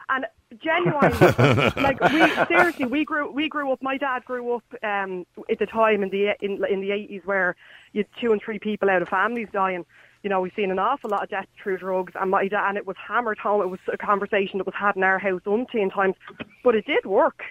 And 0.10 0.26
genuinely, 0.64 1.72
like 1.82 2.00
we 2.02 2.46
seriously, 2.46 2.86
we 2.86 3.06
grew 3.06 3.32
we 3.32 3.50
grew 3.50 3.72
up. 3.72 3.82
My 3.82 3.98
dad 3.98 4.24
grew 4.26 4.56
up 4.56 4.64
um, 4.84 5.26
at 5.50 5.58
the 5.60 5.66
time 5.66 6.04
in 6.04 6.10
the 6.10 6.36
in, 6.42 6.64
in 6.70 6.82
the 6.82 6.92
eighties 6.92 7.22
where 7.26 7.56
you 7.94 8.00
had 8.04 8.22
two 8.22 8.32
and 8.32 8.42
three 8.42 8.60
people 8.60 8.90
out 8.90 9.02
of 9.02 9.10
families 9.10 9.48
dying. 9.52 9.86
You 10.22 10.30
know, 10.30 10.42
we've 10.42 10.54
seen 10.56 10.72
an 10.72 10.80
awful 10.80 11.10
lot 11.10 11.24
of 11.24 11.30
death 11.30 11.48
through 11.62 11.80
drugs, 11.80 12.14
and 12.20 12.32
my 12.32 12.48
dad, 12.48 12.70
and 12.70 12.78
it 12.78 12.86
was 12.86 12.96
hammered 12.98 13.38
home. 13.40 13.62
It 13.62 13.70
was 13.70 13.80
a 13.92 13.98
conversation 13.98 14.60
that 14.60 14.66
was 14.66 14.76
had 14.76 14.96
in 14.96 15.04
our 15.04 15.20
house 15.20 15.42
umpteen 15.46 15.94
times, 15.94 16.16
but 16.64 16.76
it 16.76 16.86
did 16.86 17.06
work. 17.06 17.44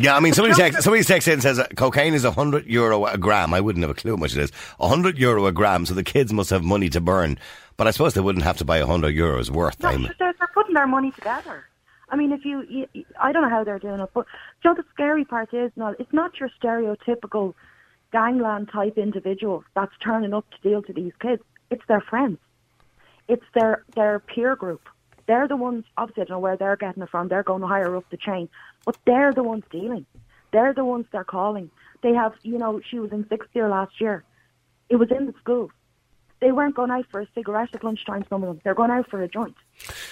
Yeah, 0.00 0.16
I 0.16 0.20
mean, 0.20 0.32
somebody 0.32 0.54
text, 0.54 0.82
somebody 0.82 1.04
texts 1.04 1.28
in 1.28 1.34
and 1.34 1.42
says 1.42 1.58
uh, 1.58 1.66
cocaine 1.76 2.14
is 2.14 2.24
100 2.24 2.66
euro 2.66 3.04
a 3.06 3.18
gram. 3.18 3.52
I 3.52 3.60
wouldn't 3.60 3.82
have 3.82 3.90
a 3.90 3.94
clue 3.94 4.12
how 4.12 4.16
much 4.16 4.32
it 4.36 4.40
is. 4.42 4.50
100 4.78 5.18
euro 5.18 5.46
a 5.46 5.52
gram, 5.52 5.84
so 5.86 5.94
the 5.94 6.02
kids 6.04 6.32
must 6.32 6.50
have 6.50 6.62
money 6.64 6.88
to 6.90 7.00
burn. 7.00 7.38
But 7.76 7.86
I 7.86 7.90
suppose 7.90 8.14
they 8.14 8.20
wouldn't 8.20 8.44
have 8.44 8.56
to 8.58 8.64
buy 8.64 8.78
100 8.80 9.14
euros 9.14 9.50
worth. 9.50 9.80
No, 9.82 9.90
they're, 10.18 10.32
they're 10.38 10.48
putting 10.54 10.74
their 10.74 10.86
money 10.86 11.10
together. 11.12 11.64
I 12.08 12.16
mean, 12.16 12.32
if 12.32 12.44
you, 12.44 12.62
you, 12.68 12.86
you- 12.92 13.04
I 13.20 13.32
don't 13.32 13.42
know 13.42 13.48
how 13.50 13.62
they're 13.64 13.78
doing 13.78 14.00
it, 14.00 14.10
but 14.14 14.26
you 14.64 14.70
know, 14.70 14.74
the 14.74 14.84
scary 14.92 15.24
part 15.24 15.52
is 15.54 15.70
not. 15.76 15.98
It's 16.00 16.12
not 16.12 16.38
your 16.40 16.50
stereotypical 16.62 17.54
gangland 18.12 18.68
type 18.72 18.98
individual 18.98 19.64
that's 19.74 19.92
turning 20.02 20.34
up 20.34 20.44
to 20.50 20.68
deal 20.68 20.82
to 20.82 20.92
these 20.92 21.12
kids. 21.20 21.42
It's 21.70 21.82
their 21.88 22.00
friends. 22.00 22.38
It's 23.28 23.44
their 23.54 23.84
their 23.94 24.18
peer 24.18 24.56
group. 24.56 24.82
They're 25.30 25.46
the 25.46 25.54
ones. 25.54 25.84
Obviously, 25.96 26.22
I 26.22 26.24
don't 26.24 26.34
know 26.34 26.40
where 26.40 26.56
they're 26.56 26.74
getting 26.74 27.04
it 27.04 27.08
from. 27.08 27.28
They're 27.28 27.44
going 27.44 27.62
higher 27.62 27.94
up 27.94 28.04
the 28.10 28.16
chain, 28.16 28.48
but 28.84 28.96
they're 29.06 29.32
the 29.32 29.44
ones 29.44 29.62
dealing. 29.70 30.04
They're 30.52 30.74
the 30.74 30.84
ones 30.84 31.06
they're 31.12 31.22
calling. 31.22 31.70
They 32.02 32.12
have, 32.14 32.32
you 32.42 32.58
know, 32.58 32.80
she 32.90 32.98
was 32.98 33.12
in 33.12 33.28
sixth 33.28 33.50
year 33.52 33.68
last 33.68 34.00
year. 34.00 34.24
It 34.88 34.96
was 34.96 35.08
in 35.12 35.26
the 35.26 35.34
school. 35.38 35.70
They 36.40 36.50
weren't 36.50 36.74
going 36.74 36.90
out 36.90 37.06
for 37.12 37.20
a 37.20 37.28
cigarette 37.32 37.68
at 37.72 37.84
lunchtime. 37.84 38.24
Some 38.28 38.42
of 38.42 38.48
them, 38.48 38.60
they're 38.64 38.74
going 38.74 38.90
out 38.90 39.08
for 39.08 39.22
a 39.22 39.28
joint. 39.28 39.54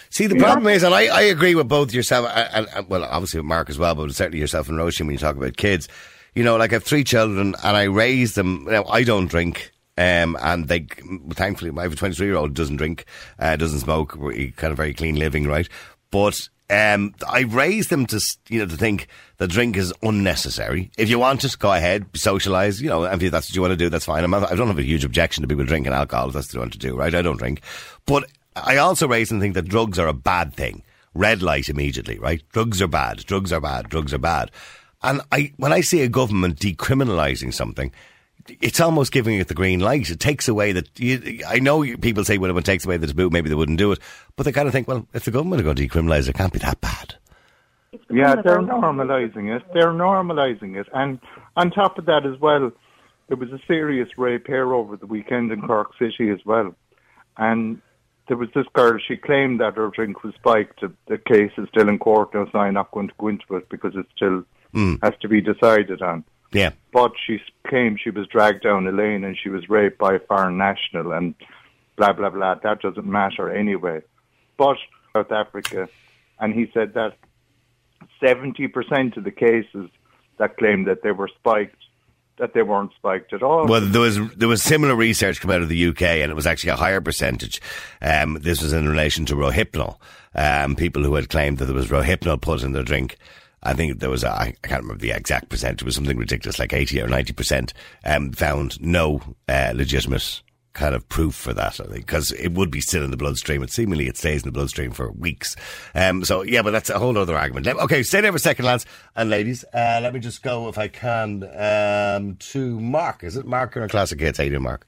See, 0.09 0.29
the 0.29 0.37
problem 0.37 0.69
is, 0.69 0.85
and 0.85 0.95
I, 0.95 1.07
I 1.07 1.23
agree 1.23 1.57
with 1.57 1.67
both 1.67 1.93
yourself, 1.93 2.27
uh, 2.27 2.49
and, 2.53 2.69
and 2.73 2.89
well, 2.89 3.03
obviously 3.03 3.41
with 3.41 3.49
Mark 3.49 3.71
as 3.71 3.77
well, 3.77 3.97
but 3.97 4.15
certainly 4.15 4.39
yourself 4.39 4.69
and 4.69 4.79
Roisin 4.79 5.01
when 5.01 5.15
you 5.15 5.19
talk 5.19 5.35
about 5.35 5.57
kids. 5.57 5.89
You 6.37 6.45
know, 6.45 6.57
like 6.57 6.71
I 6.71 6.77
have 6.77 6.85
three 6.85 7.03
children, 7.03 7.57
and 7.65 7.77
I 7.77 7.85
raise 7.85 8.37
them. 8.37 8.67
Now, 8.67 8.85
I 8.85 9.03
don't 9.03 9.27
drink. 9.27 9.73
Um, 9.99 10.37
and 10.41 10.69
they, 10.69 10.87
thankfully, 11.31 11.73
I 11.77 11.83
have 11.83 11.93
a 11.93 11.97
23 11.97 12.25
year 12.25 12.37
old 12.37 12.55
doesn't 12.55 12.77
drink, 12.77 13.05
uh, 13.41 13.57
doesn't 13.57 13.81
smoke, 13.81 14.13
kind 14.57 14.71
of 14.71 14.77
very 14.77 14.95
clean 14.95 15.17
living, 15.17 15.49
right? 15.49 15.69
But, 16.13 16.39
um, 16.71 17.15
I 17.29 17.41
raised 17.41 17.91
them 17.91 18.07
to, 18.07 18.21
you 18.49 18.61
know, 18.61 18.67
to 18.67 18.77
think 18.77 19.09
that 19.39 19.49
drink 19.51 19.77
is 19.77 19.93
unnecessary. 20.03 20.93
If 20.97 21.09
you 21.09 21.19
want 21.19 21.43
it, 21.43 21.59
go 21.59 21.73
ahead, 21.73 22.13
socialise, 22.13 22.81
you 22.81 22.89
know, 22.89 23.05
if 23.05 23.19
that's 23.19 23.51
what 23.51 23.57
you 23.57 23.61
want 23.61 23.73
to 23.73 23.77
do, 23.77 23.89
that's 23.89 24.05
fine. 24.05 24.23
I'm 24.23 24.31
not, 24.31 24.53
I 24.53 24.55
don't 24.55 24.69
have 24.69 24.79
a 24.79 24.85
huge 24.85 25.05
objection 25.05 25.43
to 25.43 25.49
people 25.49 25.65
drinking 25.65 25.93
alcohol 25.93 26.29
if 26.29 26.35
that's 26.35 26.49
what 26.49 26.53
they 26.53 26.59
want 26.61 26.73
to 26.75 26.79
do, 26.79 26.97
right? 26.97 27.15
I 27.15 27.23
don't 27.23 27.39
drink. 27.39 27.63
But 28.07 28.31
I 28.55 28.77
also 28.77 29.09
raised 29.09 29.33
them 29.33 29.39
to 29.39 29.43
think 29.43 29.55
that 29.55 29.69
drugs 29.69 29.99
are 29.99 30.07
a 30.07 30.13
bad 30.13 30.55
thing. 30.55 30.85
Red 31.13 31.43
light 31.43 31.69
immediately, 31.69 32.21
right? 32.21 32.41
Drugs 32.53 32.81
are 32.81 32.87
bad, 32.87 33.25
drugs 33.27 33.53
are 33.53 33.61
bad, 33.61 33.89
drugs 33.89 34.15
are 34.15 34.19
bad. 34.19 34.53
And 35.03 35.23
I, 35.33 35.53
when 35.57 35.73
I 35.73 35.81
see 35.81 36.03
a 36.03 36.09
government 36.09 36.61
decriminalising 36.61 37.53
something, 37.53 37.93
it's 38.61 38.81
almost 38.81 39.13
giving 39.13 39.39
it 39.39 39.49
the 39.49 39.55
green 39.55 39.81
light. 39.81 40.11
It 40.11 40.21
takes 40.21 40.49
away 40.49 40.73
that. 40.73 40.89
You, 40.99 41.41
I 41.47 41.59
know 41.59 41.83
people 41.97 42.25
say, 42.25 42.39
well, 42.39 42.51
if 42.51 42.57
it 42.57 42.65
takes 42.65 42.85
away 42.85 42.97
the 42.97 43.07
taboo, 43.07 43.31
maybe 43.31 43.49
they 43.49 43.55
wouldn't 43.55 43.79
do 43.79 43.93
it. 43.93 43.99
But 44.37 44.45
they 44.45 44.53
kind 44.53 44.67
of 44.67 44.73
think, 44.73 44.89
well, 44.89 45.07
if 45.13 45.25
the 45.25 45.31
government 45.31 45.61
are 45.61 45.65
going 45.65 45.77
to 45.77 45.89
decriminalise 45.89 46.23
it, 46.23 46.31
it 46.31 46.35
can't 46.37 46.53
be 46.53 46.59
that 46.61 46.81
bad. 46.81 47.15
Yeah, 48.11 48.37
they're 48.37 48.59
normalising 48.59 49.55
it. 49.55 49.63
They're 49.73 49.93
normalising 49.93 50.79
it. 50.79 50.89
And 50.93 51.21
on 51.57 51.71
top 51.71 51.99
of 51.99 52.07
that 52.07 52.27
as 52.27 52.39
well, 52.41 52.71
there 53.29 53.37
was 53.37 53.51
a 53.51 53.61
serious 53.67 54.09
rape 54.17 54.47
here 54.47 54.75
over 54.75 54.97
the 54.97 55.07
weekend 55.07 55.53
in 55.53 55.63
Cork 55.63 55.93
City 55.99 56.31
as 56.31 56.41
well. 56.45 56.75
And 57.37 57.81
there 58.27 58.37
was 58.37 58.49
this 58.55 58.67
girl, 58.73 58.99
she 59.07 59.17
claimed 59.17 59.61
that 59.61 59.77
her 59.77 59.89
drink 59.89 60.23
was 60.23 60.35
spiked. 60.35 60.83
The 61.07 61.19
case 61.19 61.53
is 61.57 61.69
still 61.71 61.89
in 61.89 61.99
court 61.99 62.35
now, 62.35 62.47
so 62.53 62.59
I'm 62.59 62.75
not 62.75 62.91
going 62.91 63.09
to 63.09 63.15
go 63.19 63.29
into 63.29 63.57
it 63.57 63.69
because 63.69 63.95
it 63.95 64.07
still 64.15 64.45
hmm. 64.73 64.95
has 65.03 65.15
to 65.21 65.29
be 65.29 65.41
decided 65.41 66.03
on. 66.03 66.25
Yeah. 66.53 66.71
But 66.93 67.13
she 67.27 67.41
claimed 67.67 68.01
she 68.03 68.11
was 68.11 68.27
dragged 68.27 68.63
down 68.63 68.87
a 68.87 68.93
lane 68.93 69.25
and 69.25 69.37
she 69.37 69.51
was 69.51 69.69
raped 69.69 69.99
by 69.99 70.15
a 70.15 70.19
foreign 70.19 70.57
national 70.57 71.13
and 71.13 71.35
blah, 71.97 72.13
blah, 72.13 72.31
blah. 72.31 72.55
That 72.63 72.81
doesn't 72.81 73.07
matter 73.07 73.51
anyway. 73.51 74.03
But 74.57 74.77
South 75.15 75.31
Africa, 75.31 75.89
and 76.41 76.55
he 76.55 76.71
said 76.73 76.95
that 76.95 77.17
70% 78.23 79.17
of 79.17 79.25
the 79.25 79.31
cases 79.31 79.91
that 80.39 80.57
claimed 80.57 80.87
that 80.87 81.03
they 81.03 81.13
were 81.13 81.29
spiked, 81.29 81.77
that 82.39 82.55
they 82.55 82.63
weren't 82.63 82.93
spiked 82.97 83.33
at 83.33 83.43
all. 83.43 83.67
Well, 83.67 83.81
there 83.81 84.01
was 84.01 84.19
there 84.37 84.49
was 84.49 84.63
similar 84.63 84.95
research 84.95 85.41
come 85.41 85.51
out 85.51 85.63
of 85.63 85.69
the 85.69 85.89
UK, 85.89 86.03
and 86.03 86.31
it 86.31 86.35
was 86.35 86.47
actually 86.47 86.71
a 86.71 86.77
higher 86.77 87.01
percentage. 87.01 87.61
Um, 88.01 88.39
this 88.41 88.63
was 88.63 88.73
in 88.73 88.89
relation 88.89 89.27
to 89.27 89.35
Rohypnol. 89.35 89.99
Um, 90.35 90.77
people 90.77 91.03
who 91.03 91.15
had 91.15 91.29
claimed 91.29 91.59
that 91.59 91.65
there 91.65 91.75
was 91.75 91.89
Rohypnol 91.89 92.41
put 92.41 92.63
in 92.63 92.73
their 92.73 92.85
drink. 92.85 93.17
I 93.63 93.75
think 93.75 93.99
there 94.01 94.11
was 94.11 94.23
a, 94.25 94.31
I 94.31 94.55
can't 94.63 94.83
remember 94.83 95.01
the 95.03 95.11
exact 95.11 95.49
percentage. 95.49 95.83
It 95.83 95.85
was 95.87 95.95
something 95.97 96.17
ridiculous, 96.17 96.59
like 96.59 96.73
eighty 96.73 97.01
or 97.01 97.09
ninety 97.09 97.33
percent. 97.33 97.73
Um, 98.05 98.33
found 98.33 98.81
no 98.81 99.21
uh, 99.49 99.73
legitimate 99.75 100.43
kind 100.75 100.95
of 100.95 101.09
proof 101.09 101.35
for 101.35 101.53
that, 101.53 101.81
I 101.81 101.85
think, 101.85 102.07
because 102.07 102.31
it 102.31 102.53
would 102.53 102.71
be 102.71 102.81
still 102.81 103.03
in 103.03 103.11
the 103.11 103.17
bloodstream. 103.17 103.65
It 103.65 103.71
seemingly 103.73 104.07
it 104.07 104.17
stays 104.17 104.43
in 104.43 104.47
the 104.49 104.53
bloodstream 104.53 104.93
for 104.93 105.11
weeks. 105.11 105.57
Um, 105.93 106.25
so 106.25 106.43
yeah, 106.43 106.63
but 106.63 106.71
that's 106.71 106.89
a 106.89 107.01
whole 107.01 107.19
other 107.19 107.37
argument. 107.37 107.67
Let- 107.67 107.79
Okay, 107.79 108.05
stay 108.05 108.21
there 108.21 108.31
for 108.31 108.37
a 108.37 108.41
second, 108.41 108.65
lads 108.65 108.87
and 109.17 109.29
ladies. 109.29 109.65
Uh, 109.75 109.99
let 110.03 110.15
me 110.15 110.21
just 110.21 110.41
go, 110.43 110.69
if 110.69 110.79
I 110.79 110.87
can, 110.87 111.43
um, 111.57 112.37
to 112.37 112.79
Mark. 112.79 113.25
Is 113.25 113.37
it 113.37 113.45
Mark 113.45 113.77
or 113.77 113.83
a 113.83 113.89
classic 113.89 114.21
hits? 114.21 114.39
How 114.39 114.45
you 114.45 114.51
doing, 114.51 114.63
Mark? 114.63 114.87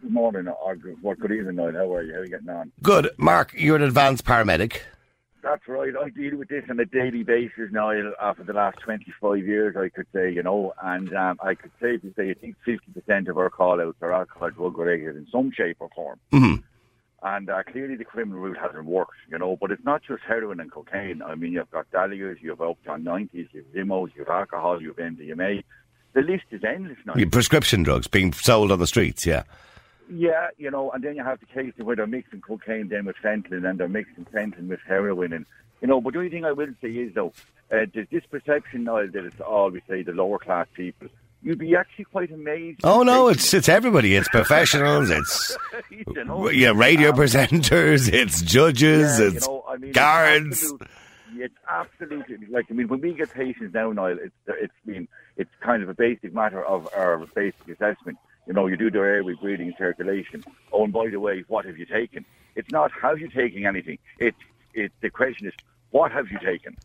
Good 0.00 0.12
morning, 0.12 0.48
or 0.48 0.76
good, 0.76 0.96
well, 1.02 1.14
good 1.16 1.32
evening. 1.32 1.56
How 1.58 1.92
are 1.94 2.02
you? 2.02 2.12
How 2.14 2.20
are 2.20 2.24
you 2.24 2.30
getting 2.30 2.48
on? 2.48 2.72
Good, 2.82 3.10
Mark. 3.18 3.52
You're 3.54 3.76
an 3.76 3.82
advanced 3.82 4.24
paramedic. 4.24 4.78
That's 5.42 5.66
right. 5.68 5.92
I 5.96 6.08
deal 6.08 6.36
with 6.36 6.48
this 6.48 6.64
on 6.68 6.80
a 6.80 6.84
daily 6.84 7.22
basis, 7.22 7.70
now 7.70 7.90
uh, 7.90 8.34
for 8.34 8.42
the 8.42 8.52
last 8.52 8.78
25 8.80 9.38
years, 9.46 9.76
I 9.76 9.88
could 9.88 10.06
say, 10.12 10.32
you 10.32 10.42
know, 10.42 10.74
and 10.82 11.14
um, 11.14 11.38
I 11.42 11.54
could 11.54 11.70
safely 11.80 12.12
say 12.16 12.30
I 12.30 12.34
think 12.34 12.56
50% 12.66 13.28
of 13.28 13.38
our 13.38 13.48
call-outs 13.48 13.98
are 14.02 14.12
alcohol 14.12 14.50
drug 14.50 14.78
related 14.78 15.16
in 15.16 15.26
some 15.30 15.52
shape 15.52 15.76
or 15.80 15.90
form. 15.94 16.18
Mhm. 16.32 16.62
And 17.22 17.50
uh, 17.50 17.62
clearly 17.64 17.96
the 17.96 18.04
criminal 18.04 18.40
route 18.40 18.58
hasn't 18.58 18.84
worked, 18.84 19.14
you 19.28 19.38
know, 19.38 19.56
but 19.60 19.70
it's 19.70 19.84
not 19.84 20.02
just 20.02 20.22
heroin 20.26 20.60
and 20.60 20.70
cocaine. 20.70 21.20
I 21.22 21.34
mean, 21.34 21.52
you've 21.52 21.70
got 21.70 21.90
dahlias, 21.90 22.38
you've 22.40 22.60
Upton 22.60 23.04
90s, 23.04 23.48
you've 23.52 23.66
Zimos, 23.74 24.10
you've 24.16 24.28
alcohol, 24.28 24.80
you've 24.80 24.96
MDMA. 24.96 25.64
The 26.14 26.22
list 26.22 26.44
is 26.50 26.62
endless 26.64 26.98
now. 27.04 27.14
Your 27.16 27.30
prescription 27.30 27.82
drugs 27.82 28.06
being 28.06 28.32
sold 28.32 28.72
on 28.72 28.78
the 28.78 28.86
streets. 28.86 29.26
Yeah. 29.26 29.42
Yeah, 30.10 30.48
you 30.56 30.70
know, 30.70 30.90
and 30.90 31.02
then 31.04 31.16
you 31.16 31.24
have 31.24 31.40
the 31.40 31.46
case 31.46 31.72
where 31.76 31.96
they're 31.96 32.06
mixing 32.06 32.40
cocaine 32.40 32.88
then 32.88 33.04
with 33.04 33.16
fentanyl 33.22 33.68
and 33.68 33.78
they're 33.78 33.88
mixing 33.88 34.24
fentanyl 34.26 34.68
with 34.68 34.80
heroin 34.86 35.32
and, 35.32 35.46
you 35.80 35.88
know, 35.88 36.00
but 36.00 36.12
the 36.14 36.18
only 36.18 36.30
thing 36.30 36.44
I 36.44 36.52
will 36.52 36.74
say 36.80 36.88
is, 36.88 37.14
though, 37.14 37.32
uh, 37.70 37.86
there's 37.92 38.08
this 38.10 38.24
perception 38.26 38.84
now 38.84 39.06
that 39.06 39.24
it's 39.24 39.40
all, 39.40 39.70
we 39.70 39.80
say, 39.88 40.02
the 40.02 40.12
lower 40.12 40.38
class 40.38 40.66
people. 40.74 41.08
You'd 41.42 41.58
be 41.58 41.76
actually 41.76 42.06
quite 42.06 42.32
amazed. 42.32 42.80
Oh 42.82 43.04
no, 43.04 43.28
it's 43.28 43.54
it's 43.54 43.68
everybody. 43.68 44.16
It's 44.16 44.28
professionals. 44.28 45.08
It's 45.10 45.56
you 45.90 46.24
know, 46.24 46.50
yeah, 46.50 46.72
radio 46.74 47.10
um, 47.10 47.16
presenters. 47.16 48.12
It's 48.12 48.42
judges. 48.42 49.20
yeah, 49.20 49.26
you 49.26 49.36
it's 49.36 49.46
know, 49.46 49.64
I 49.68 49.76
mean, 49.76 49.92
guards. 49.92 50.62
It's, 50.62 50.72
absolute- 50.72 50.90
it's 51.36 51.54
absolutely 51.70 52.46
like 52.50 52.66
I 52.70 52.74
mean, 52.74 52.88
when 52.88 53.00
we 53.00 53.12
get 53.12 53.32
patients 53.32 53.72
now, 53.72 53.92
Niall, 53.92 54.18
it's 54.20 54.34
it's 54.48 54.74
been 54.84 55.06
it's 55.36 55.50
kind 55.60 55.82
of 55.84 55.88
a 55.88 55.94
basic 55.94 56.34
matter 56.34 56.64
of 56.64 56.88
our 56.96 57.18
basic 57.36 57.68
assessment. 57.68 58.18
You 58.48 58.54
know, 58.54 58.66
you 58.66 58.78
do 58.78 58.90
their 58.90 59.04
airway 59.04 59.34
breathing 59.34 59.68
and 59.68 59.76
circulation. 59.76 60.42
Oh, 60.72 60.84
and 60.84 60.92
by 60.92 61.08
the 61.08 61.20
way, 61.20 61.44
what 61.48 61.66
have 61.66 61.76
you 61.76 61.84
taken? 61.84 62.24
It's 62.56 62.70
not 62.72 62.90
have 63.02 63.18
you're 63.18 63.28
taking 63.28 63.66
anything. 63.66 63.98
It's 64.18 64.38
it. 64.72 64.90
The 65.02 65.10
question 65.10 65.46
is, 65.46 65.52
what 65.90 66.10
have 66.12 66.30
you 66.30 66.38
taken? 66.38 66.76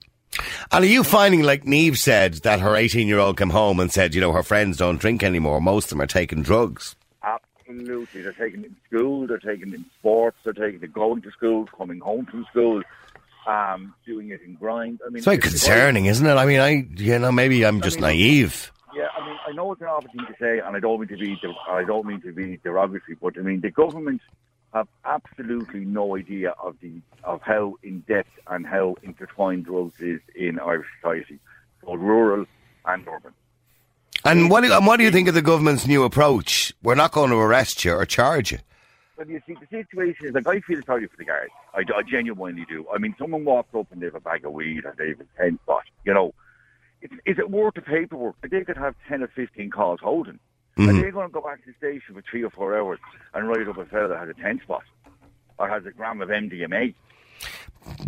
And 0.71 0.83
are 0.83 0.87
you 0.87 1.03
finding, 1.03 1.41
like 1.41 1.65
Neve 1.65 1.97
said, 1.97 2.35
that 2.43 2.59
her 2.59 2.75
18 2.75 3.07
year 3.07 3.19
old 3.19 3.37
came 3.37 3.51
home 3.51 3.79
and 3.79 3.91
said, 3.91 4.13
you 4.13 4.19
know, 4.19 4.33
her 4.33 4.43
friends 4.43 4.77
don't 4.77 4.99
drink 4.99 5.23
anymore. 5.23 5.61
Most 5.61 5.85
of 5.85 5.89
them 5.91 6.01
are 6.01 6.07
taking 6.07 6.41
drugs. 6.41 6.95
Absolutely, 7.23 8.21
they're 8.21 8.33
taking 8.33 8.61
it 8.63 8.67
in 8.67 8.75
school, 8.87 9.25
they're 9.25 9.37
taking 9.37 9.69
it 9.69 9.75
in 9.75 9.85
sports, 9.99 10.37
they're 10.43 10.51
taking 10.51 10.81
it 10.81 10.91
going 10.91 11.21
to 11.21 11.31
school, 11.31 11.65
coming 11.77 11.99
home 12.01 12.25
from 12.25 12.45
school, 12.51 12.81
um, 13.47 13.93
doing 14.05 14.29
it 14.31 14.41
in 14.41 14.55
grind. 14.55 14.99
I 15.05 15.09
mean, 15.09 15.17
It's 15.17 15.25
very 15.25 15.37
concerning, 15.37 16.07
isn't 16.07 16.27
it? 16.27 16.33
I 16.33 16.45
mean, 16.45 16.59
I, 16.59 16.87
you 16.97 17.17
know, 17.19 17.31
maybe 17.31 17.65
I'm 17.65 17.79
just 17.79 18.01
naive. 18.01 18.11
I 18.33 18.41
mean, 18.41 18.72
I 18.72 18.72
I 19.53 19.55
know 19.55 19.71
it's 19.71 19.81
an 19.83 19.87
awful 19.87 20.09
thing 20.09 20.25
to 20.25 20.33
say, 20.39 20.57
and 20.65 20.75
I 20.75 20.79
don't 20.79 20.99
mean 20.99 21.09
to 21.09 21.15
be 21.15 21.39
I 21.69 21.83
don't 21.83 22.07
mean 22.07 22.21
to 22.21 22.31
be 22.31 22.57
derogatory, 22.63 23.15
but 23.21 23.37
I 23.37 23.41
mean 23.41 23.61
the 23.61 23.69
government 23.69 24.21
have 24.73 24.87
absolutely 25.05 25.85
no 25.85 26.17
idea 26.17 26.55
of 26.63 26.75
the 26.81 26.93
of 27.23 27.39
how 27.43 27.75
in 27.83 27.99
depth 28.07 28.31
and 28.47 28.65
how 28.65 28.95
intertwined 29.03 29.65
drugs 29.65 30.01
is 30.01 30.21
in 30.35 30.57
Irish 30.57 30.87
society, 30.99 31.37
both 31.83 31.99
rural 31.99 32.45
and 32.87 33.07
urban. 33.07 33.31
And 34.25 34.49
what, 34.49 34.61
do- 34.63 34.73
and 34.73 34.87
what 34.87 34.97
do 34.97 35.03
you 35.03 35.11
think 35.11 35.27
of 35.27 35.35
the 35.35 35.41
government's 35.43 35.85
new 35.85 36.03
approach? 36.03 36.73
We're 36.81 36.95
not 36.95 37.11
going 37.11 37.29
to 37.29 37.37
arrest 37.37 37.85
you 37.85 37.93
or 37.93 38.05
charge 38.05 38.53
you. 38.53 38.57
But 39.15 39.27
you 39.29 39.39
see, 39.45 39.53
the 39.53 39.67
situation 39.69 40.25
is 40.25 40.33
like 40.33 40.47
I 40.47 40.61
feel 40.61 40.81
sorry 40.83 41.05
for 41.05 41.17
the 41.17 41.25
guards. 41.25 41.51
I, 41.75 41.81
I 41.95 42.01
genuinely 42.01 42.65
do. 42.67 42.87
I 42.91 42.97
mean, 42.97 43.13
someone 43.19 43.45
walked 43.45 43.75
up 43.75 43.85
and 43.91 44.01
they 44.01 44.07
have 44.07 44.15
a 44.15 44.19
bag 44.19 44.45
of 44.45 44.53
weed 44.53 44.83
and 44.85 44.97
they 44.97 45.09
have 45.09 45.19
a 45.19 45.25
ten 45.37 45.59
spot. 45.61 45.83
You 46.05 46.15
know, 46.15 46.33
is 47.25 47.37
it 47.37 47.49
worth 47.49 47.75
the 47.75 47.81
paperwork? 47.81 48.35
They 48.49 48.63
could 48.63 48.77
have 48.77 48.95
ten 49.07 49.23
or 49.23 49.27
fifteen 49.27 49.69
calls 49.69 49.99
holding. 50.01 50.39
Mm-hmm. 50.77 50.89
Are 50.89 51.01
they 51.01 51.11
going 51.11 51.27
to 51.27 51.33
go 51.33 51.41
back 51.41 51.63
to 51.65 51.71
the 51.71 51.77
station 51.77 52.15
for 52.15 52.23
three 52.29 52.43
or 52.43 52.49
four 52.49 52.77
hours 52.77 52.99
and 53.33 53.47
write 53.47 53.67
up 53.67 53.77
a 53.77 53.85
fellow 53.85 54.07
that 54.09 54.19
has 54.19 54.29
a 54.29 54.41
ten 54.41 54.59
spot 54.61 54.83
or 55.59 55.69
has 55.69 55.85
a 55.85 55.91
gram 55.91 56.21
of 56.21 56.29
MDMA? 56.29 56.95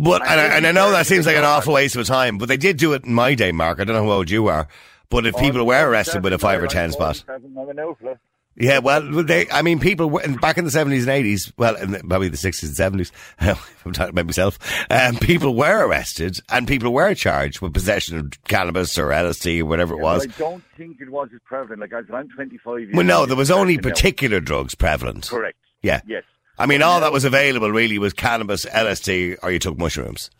But 0.00 0.22
and 0.22 0.40
I, 0.40 0.56
and 0.56 0.66
I 0.66 0.72
know 0.72 0.90
that 0.90 1.06
seems 1.06 1.26
like 1.26 1.36
an 1.36 1.44
awful 1.44 1.74
waste 1.74 1.96
of 1.96 2.06
time, 2.06 2.38
but 2.38 2.48
they 2.48 2.56
did 2.56 2.78
do 2.78 2.94
it 2.94 3.04
in 3.04 3.12
my 3.12 3.34
day, 3.34 3.52
Mark. 3.52 3.78
I 3.78 3.84
don't 3.84 3.94
know 3.94 4.04
how 4.04 4.12
old 4.12 4.30
you 4.30 4.48
are, 4.48 4.68
but 5.10 5.26
if 5.26 5.36
people 5.36 5.64
were 5.64 5.88
arrested 5.88 6.24
with 6.24 6.32
a 6.32 6.38
five 6.38 6.62
or 6.62 6.66
ten 6.66 6.92
spot, 6.92 7.22
I'm 7.28 7.56
an 7.56 7.78
outlaw. 7.78 8.14
Yeah, 8.58 8.78
well, 8.78 9.02
they, 9.22 9.48
I 9.50 9.62
mean, 9.62 9.78
people 9.80 10.08
were, 10.08 10.26
back 10.40 10.56
in 10.56 10.64
the 10.64 10.70
seventies 10.70 11.02
and 11.02 11.10
eighties, 11.12 11.52
well, 11.58 11.76
in 11.76 11.92
the, 11.92 11.98
probably 12.00 12.28
the 12.28 12.36
sixties 12.36 12.70
and 12.70 12.76
seventies. 12.76 13.12
I'm 13.40 13.92
talking 13.92 14.10
about 14.10 14.26
myself. 14.26 14.58
Um, 14.90 15.16
people 15.16 15.54
were 15.54 15.86
arrested 15.86 16.40
and 16.48 16.66
people 16.66 16.92
were 16.92 17.14
charged 17.14 17.60
with 17.60 17.74
possession 17.74 18.18
of 18.18 18.32
cannabis 18.44 18.96
or 18.98 19.08
LSD 19.08 19.60
or 19.60 19.66
whatever 19.66 19.94
it 19.94 20.00
was. 20.02 20.24
I 20.26 20.38
don't 20.38 20.64
think 20.76 21.00
it 21.00 21.10
was 21.10 21.28
as 21.34 21.40
prevalent. 21.44 21.80
Like 21.80 21.92
I 21.92 22.00
said, 22.02 22.14
I'm 22.14 22.28
25 22.30 22.80
years 22.80 22.94
Well, 22.94 23.04
no, 23.04 23.26
there 23.26 23.36
was 23.36 23.50
only 23.50 23.76
Now- 23.76 23.82
particular 23.82 24.40
drugs 24.40 24.74
prevalent. 24.74 25.28
Correct. 25.28 25.58
Yeah. 25.82 26.00
Yes. 26.06 26.24
I 26.58 26.64
mean, 26.66 26.80
all 26.80 27.00
that 27.00 27.12
was 27.12 27.24
available 27.24 27.70
really 27.70 27.98
was 27.98 28.14
cannabis, 28.14 28.64
LSD, 28.64 29.36
or 29.42 29.50
you 29.50 29.58
took 29.58 29.76
mushrooms. 29.78 30.30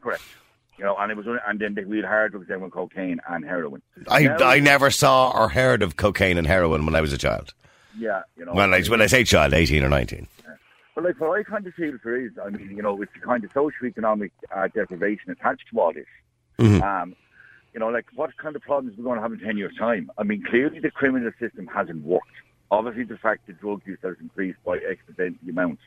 Correct. 0.00 0.22
You 0.80 0.86
know, 0.86 0.96
and 0.98 1.12
it 1.12 1.16
was, 1.16 1.26
only- 1.28 1.40
and 1.46 1.60
then 1.60 1.74
they 1.74 1.82
had 1.96 2.06
hard 2.06 2.32
drugs, 2.32 2.48
then 2.48 2.62
with 2.62 2.72
cocaine 2.72 3.20
and 3.28 3.44
heroin. 3.44 3.82
I, 4.08 4.22
Now- 4.22 4.38
I 4.38 4.60
never 4.60 4.90
saw 4.90 5.30
or 5.30 5.50
heard 5.50 5.82
of 5.82 5.96
cocaine 5.96 6.38
and 6.38 6.46
heroin 6.46 6.86
when 6.86 6.94
I 6.94 7.02
was 7.02 7.12
a 7.12 7.18
child. 7.18 7.52
Yeah, 7.98 8.22
you 8.38 8.46
know. 8.46 8.54
When 8.54 8.72
I, 8.72 8.80
when 8.84 9.02
I 9.02 9.06
say 9.06 9.22
child, 9.24 9.52
18 9.52 9.84
or 9.84 9.90
19. 9.90 10.26
But 10.94 11.04
like 11.04 11.20
what 11.20 11.38
I 11.38 11.42
kind 11.42 11.66
of 11.66 11.74
feel 11.74 11.98
for 12.02 12.16
is, 12.16 12.32
I 12.42 12.48
mean, 12.48 12.70
you 12.76 12.82
know, 12.82 13.00
it's 13.02 13.12
the 13.12 13.20
kind 13.20 13.44
of 13.44 13.52
socio-economic 13.52 14.32
uh, 14.56 14.68
deprivation 14.74 15.30
attached 15.30 15.64
to 15.70 15.78
all 15.80 15.92
this. 15.92 16.06
Mhm. 16.58 16.82
Um, 16.82 17.14
you 17.74 17.78
know, 17.80 17.88
like 17.88 18.06
what 18.14 18.34
kind 18.38 18.56
of 18.56 18.62
problems 18.62 18.96
we're 18.96 19.04
going 19.04 19.16
to 19.16 19.22
have 19.22 19.32
in 19.32 19.38
ten 19.40 19.56
years' 19.58 19.76
time? 19.78 20.10
I 20.18 20.22
mean, 20.22 20.42
clearly 20.48 20.80
the 20.80 20.90
criminal 20.90 21.30
system 21.38 21.66
hasn't 21.68 22.04
worked. 22.04 22.26
Obviously, 22.70 23.04
the 23.04 23.18
fact 23.18 23.46
that 23.48 23.60
drug 23.60 23.82
use 23.84 23.98
has 24.02 24.16
increased 24.20 24.58
by 24.64 24.78
exponential 24.78 25.48
amounts. 25.50 25.82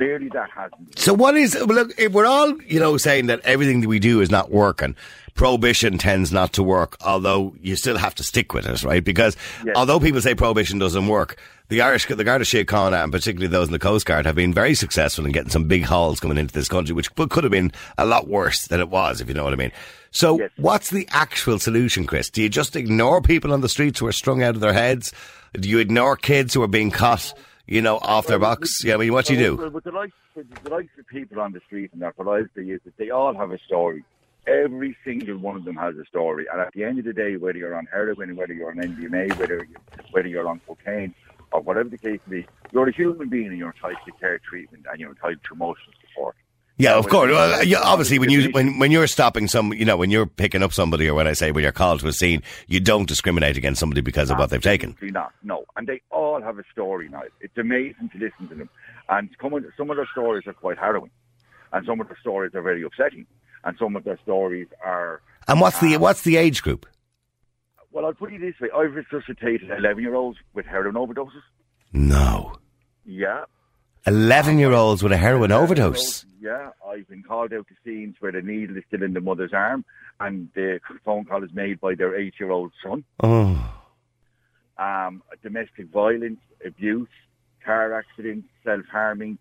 Clearly, 0.00 0.30
that 0.32 0.48
hasn't. 0.50 0.98
So 0.98 1.12
what 1.12 1.36
is, 1.36 1.54
look, 1.60 1.92
if 1.98 2.10
we're 2.12 2.24
all, 2.24 2.58
you 2.62 2.80
know, 2.80 2.96
saying 2.96 3.26
that 3.26 3.40
everything 3.44 3.82
that 3.82 3.88
we 3.88 3.98
do 3.98 4.22
is 4.22 4.30
not 4.30 4.50
working. 4.50 4.96
Prohibition 5.34 5.98
tends 5.98 6.32
not 6.32 6.54
to 6.54 6.62
work, 6.62 6.96
although 7.04 7.54
you 7.60 7.76
still 7.76 7.98
have 7.98 8.14
to 8.14 8.22
stick 8.22 8.54
with 8.54 8.66
it, 8.66 8.82
right? 8.82 9.04
Because 9.04 9.36
Yes. 9.64 9.74
although 9.76 10.00
people 10.00 10.22
say 10.22 10.34
prohibition 10.34 10.78
doesn't 10.78 11.06
work, 11.06 11.36
the 11.68 11.82
Irish, 11.82 12.06
the 12.06 12.24
Garda 12.24 12.44
Síochána, 12.46 13.02
and 13.04 13.12
particularly 13.12 13.46
those 13.46 13.68
in 13.68 13.72
the 13.72 13.78
Coast 13.78 14.06
Guard, 14.06 14.24
have 14.24 14.34
been 14.34 14.54
very 14.54 14.74
successful 14.74 15.26
in 15.26 15.32
getting 15.32 15.50
some 15.50 15.64
big 15.64 15.84
hauls 15.84 16.18
coming 16.18 16.38
into 16.38 16.52
this 16.54 16.66
country, 16.68 16.94
which 16.94 17.14
could 17.14 17.28
could 17.28 17.44
have 17.44 17.50
been 17.52 17.72
a 17.98 18.06
lot 18.06 18.26
worse 18.26 18.66
than 18.68 18.80
it 18.80 18.88
was, 18.88 19.20
if 19.20 19.28
you 19.28 19.34
know 19.34 19.44
what 19.44 19.52
I 19.52 19.56
mean. 19.56 19.72
So 20.12 20.38
Yes. 20.38 20.50
what's 20.56 20.88
the 20.90 21.06
actual 21.12 21.58
solution, 21.58 22.06
Chris? 22.06 22.30
Do 22.30 22.42
you 22.42 22.48
just 22.48 22.74
ignore 22.74 23.20
people 23.20 23.52
on 23.52 23.60
the 23.60 23.68
streets 23.68 24.00
who 24.00 24.06
are 24.06 24.12
strung 24.12 24.42
out 24.42 24.54
of 24.54 24.60
their 24.62 24.72
heads? 24.72 25.12
Do 25.52 25.68
you 25.68 25.78
ignore 25.78 26.16
kids 26.16 26.54
who 26.54 26.62
are 26.62 26.68
being 26.68 26.90
caught, 26.90 27.32
you 27.70 27.80
know, 27.80 27.98
off 28.02 28.26
their 28.26 28.38
box? 28.38 28.84
Yeah, 28.84 28.94
I 28.94 28.96
mean, 28.98 29.12
what 29.12 29.26
do 29.26 29.34
you 29.34 29.38
do? 29.38 29.56
Well, 29.56 29.70
with 29.70 29.84
the 29.84 29.92
likes, 29.92 30.12
the 30.34 30.70
likes 30.70 30.90
of 30.98 31.06
people 31.06 31.40
on 31.40 31.52
the 31.52 31.60
street 31.60 31.90
and 31.92 32.02
that, 32.02 32.18
what 32.18 32.28
I 32.28 32.42
say 32.54 32.64
is 32.64 32.80
that 32.84 32.96
they 32.98 33.10
all 33.10 33.32
have 33.34 33.52
a 33.52 33.58
story. 33.58 34.04
Every 34.46 34.96
single 35.04 35.38
one 35.38 35.56
of 35.56 35.64
them 35.64 35.76
has 35.76 35.94
a 35.96 36.04
story, 36.06 36.46
and 36.50 36.60
at 36.60 36.72
the 36.72 36.82
end 36.82 36.98
of 36.98 37.04
the 37.04 37.12
day, 37.12 37.36
whether 37.36 37.58
you're 37.58 37.76
on 37.76 37.86
heroin, 37.86 38.34
whether 38.36 38.52
you're 38.52 38.70
on 38.70 38.78
MDMA, 38.78 39.38
whether 39.38 39.64
you, 39.64 39.76
whether 40.10 40.28
you're 40.28 40.48
on 40.48 40.60
cocaine, 40.66 41.14
or 41.52 41.60
whatever 41.60 41.88
the 41.88 41.98
case 41.98 42.20
may 42.26 42.40
be, 42.40 42.46
you're 42.72 42.88
a 42.88 42.92
human 42.92 43.28
being 43.28 43.48
and 43.48 43.58
you're 43.58 43.70
entitled 43.70 43.98
to 44.06 44.12
care 44.12 44.38
treatment 44.38 44.86
and 44.90 44.98
you're 44.98 45.10
entitled 45.10 45.44
to 45.46 45.54
emotional 45.54 45.92
support. 46.00 46.36
Yeah, 46.80 46.96
of 46.96 47.08
course. 47.08 47.30
Well, 47.30 47.62
obviously, 47.84 48.18
when 48.18 48.30
you 48.30 48.50
when 48.50 48.78
when 48.78 48.90
you're 48.90 49.06
stopping 49.06 49.48
some, 49.48 49.72
you 49.74 49.84
know, 49.84 49.96
when 49.96 50.10
you're 50.10 50.26
picking 50.26 50.62
up 50.62 50.72
somebody, 50.72 51.08
or 51.08 51.14
when 51.14 51.26
I 51.26 51.34
say 51.34 51.52
when 51.52 51.62
you're 51.62 51.72
called 51.72 52.00
to 52.00 52.08
a 52.08 52.12
scene, 52.12 52.42
you 52.68 52.80
don't 52.80 53.06
discriminate 53.06 53.56
against 53.56 53.80
somebody 53.80 54.00
because 54.00 54.30
of 54.30 54.38
what 54.38 54.50
they've 54.50 54.62
taken. 54.62 54.96
Not. 55.02 55.32
No, 55.42 55.64
and 55.76 55.86
they 55.86 56.00
all 56.10 56.40
have 56.40 56.58
a 56.58 56.64
story 56.72 57.08
now. 57.08 57.22
It's 57.40 57.56
amazing 57.58 58.10
to 58.12 58.18
listen 58.18 58.48
to 58.48 58.54
them, 58.54 58.70
and 59.08 59.28
some 59.40 59.52
of, 59.52 59.64
some 59.76 59.90
of 59.90 59.96
their 59.96 60.08
stories 60.12 60.46
are 60.46 60.52
quite 60.54 60.78
harrowing, 60.78 61.10
and 61.72 61.84
some 61.86 62.00
of 62.00 62.08
their 62.08 62.18
stories 62.20 62.54
are 62.54 62.62
very 62.62 62.82
upsetting, 62.82 63.26
and 63.64 63.76
some 63.78 63.94
of 63.96 64.04
their 64.04 64.18
stories 64.22 64.68
are. 64.84 65.20
And 65.48 65.60
what's 65.60 65.80
the 65.80 65.96
um, 65.96 66.00
what's 66.00 66.22
the 66.22 66.36
age 66.36 66.62
group? 66.62 66.86
Well, 67.92 68.06
I'll 68.06 68.14
put 68.14 68.32
it 68.32 68.40
this 68.40 68.54
way: 68.60 68.68
I've 68.74 68.94
resuscitated 68.94 69.70
eleven-year-olds 69.70 70.38
with 70.54 70.64
heroin 70.66 70.94
overdoses. 70.94 71.42
No, 71.92 72.54
Yeah, 73.04 73.44
eleven 74.06 74.58
year 74.58 74.72
olds 74.72 75.02
with 75.02 75.12
a 75.12 75.16
heroin 75.16 75.52
overdose. 75.52 76.24
Yeah, 76.40 76.70
I've 76.86 77.06
been 77.08 77.22
called 77.22 77.52
out 77.52 77.66
to 77.68 77.74
scenes 77.84 78.16
where 78.20 78.32
the 78.32 78.40
needle 78.40 78.76
is 78.76 78.84
still 78.88 79.02
in 79.02 79.12
the 79.12 79.20
mother's 79.20 79.52
arm, 79.52 79.84
and 80.20 80.48
the 80.54 80.80
phone 81.04 81.24
call 81.24 81.44
is 81.44 81.52
made 81.52 81.80
by 81.80 81.94
their 81.94 82.16
eight-year-old 82.16 82.72
son. 82.82 83.04
Oh, 83.22 83.72
um, 84.78 85.22
domestic 85.42 85.88
violence, 85.88 86.40
abuse, 86.64 87.08
car 87.64 87.92
accidents, 87.92 88.48
self-harming, 88.64 89.38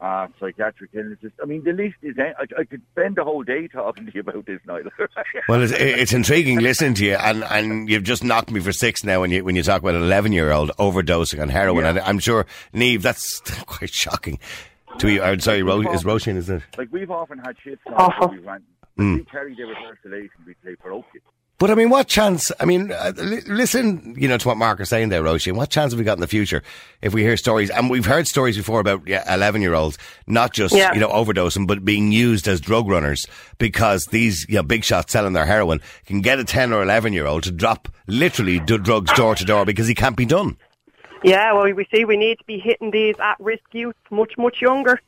uh, 0.00 0.26
psychiatric 0.38 0.90
illnesses. 0.94 1.32
I 1.42 1.46
mean, 1.46 1.62
the 1.64 1.72
list 1.72 1.96
is. 2.02 2.16
I, 2.18 2.32
I 2.58 2.64
could 2.64 2.82
spend 2.92 3.16
the 3.16 3.24
whole 3.24 3.42
day 3.42 3.68
talking 3.68 4.06
to 4.06 4.12
you 4.14 4.20
about 4.20 4.46
this, 4.46 4.60
Niall. 4.66 4.84
well, 5.48 5.62
it's, 5.62 5.72
it's 5.72 6.12
intriguing 6.12 6.60
listening 6.60 6.94
to 6.94 7.04
you, 7.04 7.14
and, 7.14 7.44
and 7.44 7.88
you've 7.88 8.04
just 8.04 8.24
knocked 8.24 8.50
me 8.50 8.60
for 8.60 8.72
six 8.72 9.04
now 9.04 9.20
when 9.20 9.30
you 9.30 9.44
when 9.44 9.56
you 9.56 9.62
talk 9.62 9.82
about 9.82 9.94
an 9.94 10.02
eleven 10.02 10.32
year 10.32 10.52
old 10.52 10.70
overdosing 10.78 11.40
on 11.40 11.48
heroin, 11.48 11.84
and 11.84 11.98
I'm 12.00 12.18
sure 12.18 12.46
Neve, 12.72 13.02
that's 13.02 13.40
quite 13.66 13.90
shocking. 13.90 14.38
To 14.98 15.10
you, 15.10 15.22
I'm 15.22 15.38
sorry, 15.40 15.62
Ro- 15.62 15.80
is 15.92 16.02
Roisin, 16.02 16.36
is 16.36 16.50
it? 16.50 16.62
like 16.76 16.88
we've 16.90 17.10
often 17.10 17.38
had 17.38 17.56
shifts 17.62 17.84
on 17.86 17.94
Awful. 17.94 18.28
where 18.28 18.40
we 18.40 18.46
ran. 18.46 18.62
Mm. 18.98 19.14
We 19.18 19.24
carry 19.24 19.54
the 19.54 19.62
reversal 19.62 20.28
we 20.46 20.54
play 20.54 20.74
for 20.82 20.92
opiates. 20.92 21.24
But 21.60 21.70
I 21.70 21.74
mean, 21.74 21.90
what 21.90 22.08
chance? 22.08 22.50
I 22.58 22.64
mean, 22.64 22.90
uh, 22.90 23.12
li- 23.18 23.42
listen, 23.46 24.14
you 24.18 24.26
know, 24.26 24.38
to 24.38 24.48
what 24.48 24.56
Mark 24.56 24.80
is 24.80 24.88
saying 24.88 25.10
there, 25.10 25.22
Roisin. 25.22 25.54
What 25.56 25.68
chance 25.68 25.92
have 25.92 25.98
we 25.98 26.04
got 26.04 26.14
in 26.16 26.22
the 26.22 26.26
future 26.26 26.62
if 27.02 27.12
we 27.12 27.22
hear 27.22 27.36
stories? 27.36 27.68
And 27.68 27.90
we've 27.90 28.06
heard 28.06 28.26
stories 28.26 28.56
before 28.56 28.80
about 28.80 29.02
eleven-year-olds 29.06 29.98
not 30.26 30.54
just 30.54 30.74
Yeah. 30.74 30.94
you 30.94 31.00
know 31.00 31.10
overdosing, 31.10 31.66
but 31.66 31.84
being 31.84 32.12
used 32.12 32.48
as 32.48 32.60
drug 32.62 32.88
runners 32.88 33.26
because 33.58 34.06
these 34.06 34.46
you 34.48 34.56
know 34.56 34.62
big 34.62 34.84
shots 34.84 35.12
selling 35.12 35.34
their 35.34 35.44
heroin 35.44 35.80
can 36.06 36.22
get 36.22 36.38
a 36.38 36.44
ten 36.44 36.72
or 36.72 36.82
eleven-year-old 36.82 37.42
to 37.42 37.52
drop 37.52 37.88
literally 38.06 38.58
do 38.58 38.78
drugs 38.78 39.12
door 39.12 39.34
to 39.34 39.44
door 39.44 39.64
because 39.66 39.86
he 39.86 39.94
can't 39.94 40.16
be 40.16 40.24
done. 40.24 40.56
Yeah, 41.22 41.52
well, 41.52 41.70
we 41.74 41.86
see 41.94 42.06
we 42.06 42.16
need 42.16 42.38
to 42.38 42.44
be 42.44 42.58
hitting 42.58 42.90
these 42.90 43.16
at-risk 43.22 43.64
youth 43.72 43.96
much, 44.10 44.32
much 44.38 44.62
younger. 44.62 44.98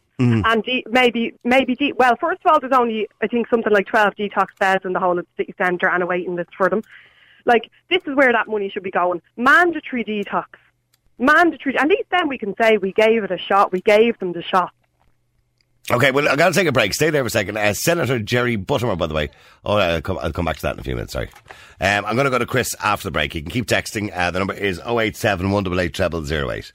And 0.45 0.63
de- 0.63 0.85
maybe, 0.89 1.35
maybe, 1.45 1.75
de- 1.75 1.93
well, 1.93 2.17
first 2.21 2.41
of 2.45 2.53
all, 2.53 2.61
there's 2.61 2.73
only, 2.73 3.09
I 3.23 3.27
think, 3.27 3.49
something 3.49 3.73
like 3.73 3.87
12 3.87 4.15
detox 4.15 4.47
beds 4.59 4.85
in 4.85 4.93
the 4.93 5.01
whole 5.01 5.19
of 5.19 5.27
the 5.37 5.43
city 5.43 5.55
centre 5.59 5.89
and 5.89 6.03
a 6.03 6.07
waiting 6.07 6.37
list 6.37 6.51
for 6.57 6.69
them. 6.69 6.83
Like, 7.45 7.71
this 7.91 8.03
is 8.07 8.15
where 8.15 8.33
that 8.33 8.49
money 8.49 8.69
should 8.71 8.83
be 8.83 8.91
going. 8.91 9.21
Mandatory 9.37 10.05
detox. 10.05 10.47
Mandatory. 11.19 11.77
At 11.79 11.89
least 11.89 12.09
then 12.11 12.29
we 12.29 12.39
can 12.39 12.55
say 12.61 12.79
we 12.79 12.93
gave 12.93 13.25
it 13.25 13.31
a 13.31 13.39
shot. 13.39 13.73
We 13.73 13.81
gave 13.81 14.19
them 14.19 14.33
the 14.33 14.43
shot. 14.43 14.73
Okay, 15.91 16.13
well, 16.13 16.29
I 16.29 16.37
got 16.37 16.49
to 16.49 16.55
take 16.55 16.69
a 16.69 16.73
break. 16.73 16.95
Stay 16.95 17.11
there 17.11 17.25
for 17.25 17.27
a 17.27 17.31
second. 17.31 17.57
Uh, 17.57 17.75
Senator 17.75 18.21
Jerry 18.21 18.57
Buttimer, 18.57 18.97
by 18.97 19.09
the 19.09 19.15
way. 19.15 19.31
Oh, 19.65 19.77
I'll 19.77 20.01
come, 20.01 20.19
I'll 20.19 20.33
come 20.33 20.45
back 20.45 20.57
to 20.57 20.63
that 20.63 20.75
in 20.75 20.81
a 20.81 20.85
few 20.85 20.95
minutes. 20.95 21.13
Sorry. 21.13 21.29
Um, 21.81 22.05
I'm 22.05 22.15
going 22.15 22.25
to 22.27 22.31
go 22.31 22.39
to 22.39 22.47
Chris 22.47 22.77
after 22.83 23.09
the 23.09 23.11
break. 23.11 23.35
You 23.35 23.43
can 23.43 23.51
keep 23.51 23.67
texting. 23.67 24.17
Uh, 24.17 24.31
the 24.31 24.39
number 24.39 24.55
is 24.55 24.79
087 24.87 25.51
188 25.51 26.27
0008. 26.49 26.73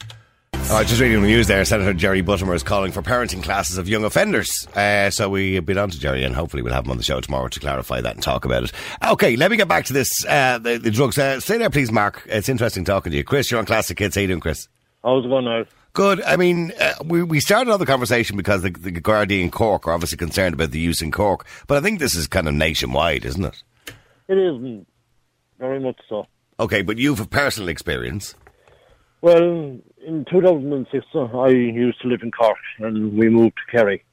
Oh, 0.70 0.84
just 0.84 1.00
reading 1.00 1.22
the 1.22 1.28
news 1.28 1.48
there. 1.48 1.64
Senator 1.64 1.94
Jerry 1.94 2.22
Buttimer 2.22 2.54
is 2.54 2.62
calling 2.62 2.92
for 2.92 3.02
parenting 3.02 3.42
classes 3.42 3.78
of 3.78 3.88
young 3.88 4.04
offenders. 4.04 4.68
Uh, 4.76 5.10
so 5.10 5.30
we've 5.30 5.66
been 5.66 5.78
on 5.78 5.90
to 5.90 5.98
Jerry, 5.98 6.26
and 6.26 6.36
hopefully 6.36 6.62
we'll 6.62 6.74
have 6.74 6.84
him 6.84 6.92
on 6.92 6.98
the 6.98 7.04
show 7.04 7.22
tomorrow 7.22 7.48
to 7.48 7.60
clarify 7.62 8.02
that 8.02 8.16
and 8.16 8.22
talk 8.22 8.44
about 8.44 8.66
it. 8.66 8.74
Okay, 9.08 9.38
let 9.38 9.50
me 9.50 9.56
get 9.56 9.70
back 9.70 9.86
to 9.86 9.94
this 9.94 10.10
uh, 10.28 10.58
the, 10.58 10.78
the 10.78 10.92
drugs. 10.92 11.18
Uh, 11.18 11.40
stay 11.40 11.58
there, 11.58 11.70
please, 11.70 11.90
Mark. 11.90 12.22
It's 12.26 12.50
interesting 12.50 12.84
talking 12.84 13.12
to 13.14 13.18
you. 13.18 13.24
Chris, 13.24 13.50
you're 13.50 13.62
on 13.62 13.66
Classic 13.66 13.98
Hits. 13.98 14.16
How 14.16 14.22
you 14.22 14.28
doing, 14.28 14.42
Chris? 14.42 14.68
How's 15.06 15.24
it 15.24 15.30
going 15.30 15.46
now? 15.46 15.64
Good. 15.94 16.22
I 16.24 16.36
mean, 16.36 16.74
uh, 16.80 16.96
we 17.06 17.24
we 17.24 17.40
started 17.40 17.72
on 17.72 17.80
the 17.80 17.86
conversation 17.86 18.36
because 18.36 18.62
the, 18.62 18.70
the 18.70 18.92
Gardaí 18.92 19.42
in 19.42 19.50
Cork 19.50 19.88
are 19.88 19.94
obviously 19.94 20.18
concerned 20.18 20.54
about 20.54 20.72
the 20.72 20.80
use 20.80 21.02
in 21.02 21.12
Cork, 21.12 21.48
but 21.68 21.78
I 21.78 21.82
think 21.82 22.00
this 22.00 22.14
is 22.14 22.28
kind 22.28 22.48
of 22.48 22.54
nationwide, 22.54 23.24
isn't 23.24 23.46
it? 23.46 23.64
It 24.28 24.38
is 24.38 24.84
very 25.60 25.80
much 25.80 26.00
so. 26.10 26.28
Okay, 26.60 26.82
but 26.82 26.98
you've 26.98 27.22
a 27.22 27.26
personal 27.26 27.70
experience. 27.70 28.36
Well, 29.22 29.80
in 30.08 30.24
2006, 30.32 31.06
uh, 31.14 31.26
I 31.38 31.50
used 31.50 32.02
to 32.02 32.08
live 32.08 32.22
in 32.24 32.32
Cork 32.32 32.58
and 32.80 33.18
we 33.18 33.28
moved 33.30 33.58
to 33.58 33.72
Kerry. 33.78 34.04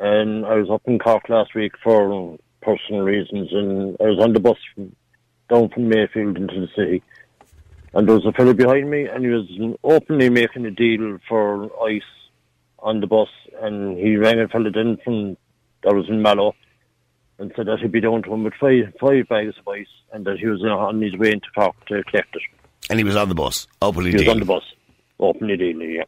And 0.00 0.46
I 0.46 0.54
was 0.54 0.70
up 0.70 0.82
in 0.86 0.98
Cork 0.98 1.28
last 1.28 1.54
week 1.54 1.72
for 1.84 2.38
personal 2.62 3.02
reasons 3.02 3.52
and 3.52 3.96
I 4.00 4.04
was 4.04 4.18
on 4.18 4.32
the 4.32 4.40
bus 4.40 4.56
from, 4.74 4.96
down 5.50 5.68
from 5.68 5.90
Mayfield 5.90 6.38
into 6.38 6.58
the 6.58 6.68
city. 6.74 7.02
And 7.92 8.08
there 8.08 8.14
was 8.14 8.24
a 8.24 8.32
fellow 8.32 8.54
behind 8.54 8.90
me, 8.90 9.04
and 9.04 9.22
he 9.22 9.30
was 9.30 9.76
openly 9.84 10.30
making 10.30 10.64
a 10.64 10.70
deal 10.70 11.18
for 11.28 11.70
ice 11.86 12.00
on 12.78 13.00
the 13.00 13.06
bus, 13.06 13.28
and 13.60 13.98
he 13.98 14.16
rang 14.16 14.40
a 14.40 14.48
fellow 14.48 14.70
then 14.72 14.96
from 15.04 15.36
that 15.84 15.94
was 15.94 16.08
in 16.08 16.22
Mallow, 16.22 16.54
and 17.38 17.52
said 17.54 17.66
that 17.66 17.80
he'd 17.80 17.92
be 17.92 18.00
down 18.00 18.22
to 18.22 18.32
him 18.32 18.44
with 18.44 18.54
five 18.54 18.94
five 18.98 19.28
bags 19.28 19.58
of 19.58 19.68
ice, 19.68 19.92
and 20.10 20.24
that 20.24 20.38
he 20.38 20.46
was 20.46 20.64
on 20.64 21.02
his 21.02 21.14
way 21.18 21.32
into 21.32 21.48
Cork 21.54 21.76
to 21.88 22.02
collect 22.04 22.34
it. 22.34 22.42
And 22.88 22.98
he 22.98 23.04
was 23.04 23.14
on 23.14 23.28
the 23.28 23.34
bus, 23.34 23.66
openly 23.82 24.12
He 24.12 24.16
was 24.16 24.28
on 24.28 24.38
the 24.38 24.46
bus, 24.46 24.64
dealing, 25.32 25.90
yeah. 25.92 26.04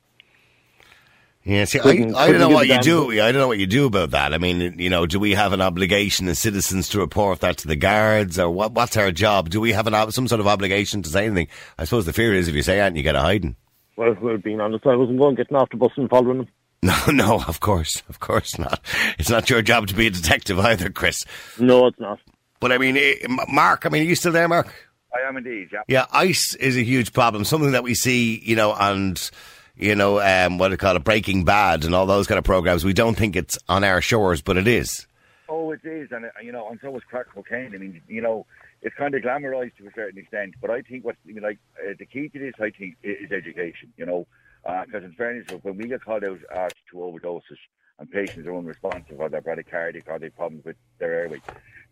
Yeah, 1.47 1.67
see, 1.67 1.79
I, 1.79 1.83
Couldn't- 1.83 2.13
don't 2.13 2.39
know 2.39 2.49
what 2.49 2.69
you 2.69 2.81
do. 2.81 3.11
I 3.13 3.31
don't 3.31 3.41
know 3.41 3.49
what 3.49 3.59
you 3.59 3.67
do 3.67 3.85
about 3.85 4.13
that. 4.13 4.33
I 4.33 4.39
mean, 4.39 4.79
you 4.79 4.89
know, 4.89 5.05
do 5.05 5.21
we 5.21 5.33
have 5.33 5.53
an 5.53 5.61
obligation 5.61 6.27
as 6.29 6.39
citizens 6.39 6.89
to 6.91 6.99
report 7.01 7.41
that 7.41 7.59
to 7.59 7.69
the 7.69 7.77
guards, 7.77 8.39
or 8.39 8.49
what? 8.49 8.73
What's 8.73 8.97
our 8.97 9.13
job? 9.13 9.51
Do 9.51 9.61
we 9.61 9.73
have 9.73 9.87
an 9.87 10.11
some 10.11 10.27
sort 10.27 10.41
of 10.41 10.47
obligation 10.47 11.03
to 11.03 11.09
say 11.11 11.27
anything? 11.27 11.49
I 11.79 11.85
suppose 11.85 12.07
the 12.07 12.15
fear 12.15 12.33
is 12.33 12.49
if 12.49 12.55
you 12.55 12.63
say 12.63 12.77
that, 12.79 12.97
you 12.97 13.03
get 13.03 13.15
a 13.15 13.21
hiding. 13.21 13.57
Well, 13.97 14.17
well, 14.23 14.39
being 14.39 14.61
honest, 14.61 14.87
I 14.87 14.97
wasn't 14.97 15.19
going 15.19 15.35
getting 15.35 15.57
off 15.57 15.69
the 15.71 15.77
bus 15.77 15.93
and 15.97 16.09
following 16.09 16.39
them. 16.39 16.49
No, 16.83 16.97
no, 17.13 17.43
of 17.49 17.61
course, 17.61 18.03
of 18.11 18.21
course 18.21 18.59
not. 18.59 18.79
It's 19.19 19.31
not 19.31 19.49
your 19.49 19.63
job 19.63 19.87
to 19.89 19.95
be 19.95 20.07
a 20.07 20.11
detective 20.11 20.59
either, 20.59 20.91
Chris. 20.91 21.25
No, 21.59 21.87
it's 21.87 21.99
not. 21.99 22.19
But 22.61 22.73
I 22.73 22.79
mean, 22.79 22.97
eh, 22.99 23.15
Mark. 23.49 23.87
I 23.87 23.89
mean, 23.89 24.03
are 24.03 24.07
you 24.07 24.15
still 24.15 24.33
there, 24.33 24.49
Mark? 24.49 24.71
I 25.15 25.29
am 25.29 25.37
indeed, 25.37 25.69
yeah. 25.73 25.83
Yeah, 25.87 26.07
ice 26.13 26.55
is 26.57 26.77
a 26.77 26.83
huge 26.83 27.13
problem. 27.13 27.45
Something 27.45 27.73
that 27.73 27.85
we 27.85 27.95
see, 27.95 28.41
you 28.45 28.57
know, 28.57 28.75
and 28.75 29.31
you 29.77 29.95
know, 29.95 30.21
um, 30.21 30.59
what 30.59 30.69
do 30.69 30.75
you 30.75 30.79
call 30.79 30.97
it, 30.97 31.05
Breaking 31.05 31.45
Bad, 31.45 31.85
and 31.85 31.95
all 31.95 32.07
those 32.07 32.27
kind 32.27 32.39
of 32.39 32.45
programs. 32.45 32.85
We 32.85 32.93
don't 32.93 33.17
think 33.17 33.37
it's 33.37 33.59
on 33.69 33.85
our 33.85 34.01
shores, 34.01 34.43
but 34.43 34.57
it 34.57 34.67
is. 34.67 35.07
Oh, 35.49 35.73
it 35.73 35.85
is, 35.85 36.11
and 36.11 36.27
uh, 36.27 36.29
you 36.43 36.53
know, 36.53 36.69
and 36.69 36.79
so 36.83 36.97
is 36.97 37.03
crack 37.05 37.27
cocaine. 37.33 37.75
I 37.75 37.79
mean, 37.79 38.01
you 38.09 38.23
know, 38.23 38.47
it's 38.83 38.97
kind 38.97 39.15
of 39.15 39.23
glamorized 39.23 39.77
to 39.77 39.87
a 39.87 39.93
certain 39.95 40.19
extent, 40.19 40.55
but 40.61 40.71
I 40.71 40.83
think 40.83 41.05
what 41.05 41.17
you 41.25 41.35
know, 41.35 41.49
like 41.49 41.59
uh, 41.79 41.95
the 41.99 42.07
key 42.07 42.29
to 42.29 42.39
this, 42.39 42.55
I 42.61 42.71
think, 42.71 42.97
is 43.03 43.31
education. 43.31 43.93
You 43.97 44.07
know, 44.07 44.27
because 44.63 45.05
in 45.05 45.13
fairness, 45.13 45.47
when 45.63 45.77
we 45.77 45.89
get 45.89 46.05
called 46.05 46.25
out 46.25 46.39
uh, 46.55 46.69
to 46.91 46.97
overdoses 46.97 47.59
and 47.99 48.11
patients 48.11 48.47
are 48.47 48.57
unresponsive 48.57 49.21
or 49.21 49.29
they're 49.29 49.43
bradycardic 49.43 50.09
or 50.09 50.19
they've 50.19 50.35
problems 50.35 50.65
with 50.65 50.77
their 50.99 51.15
airway, 51.15 51.41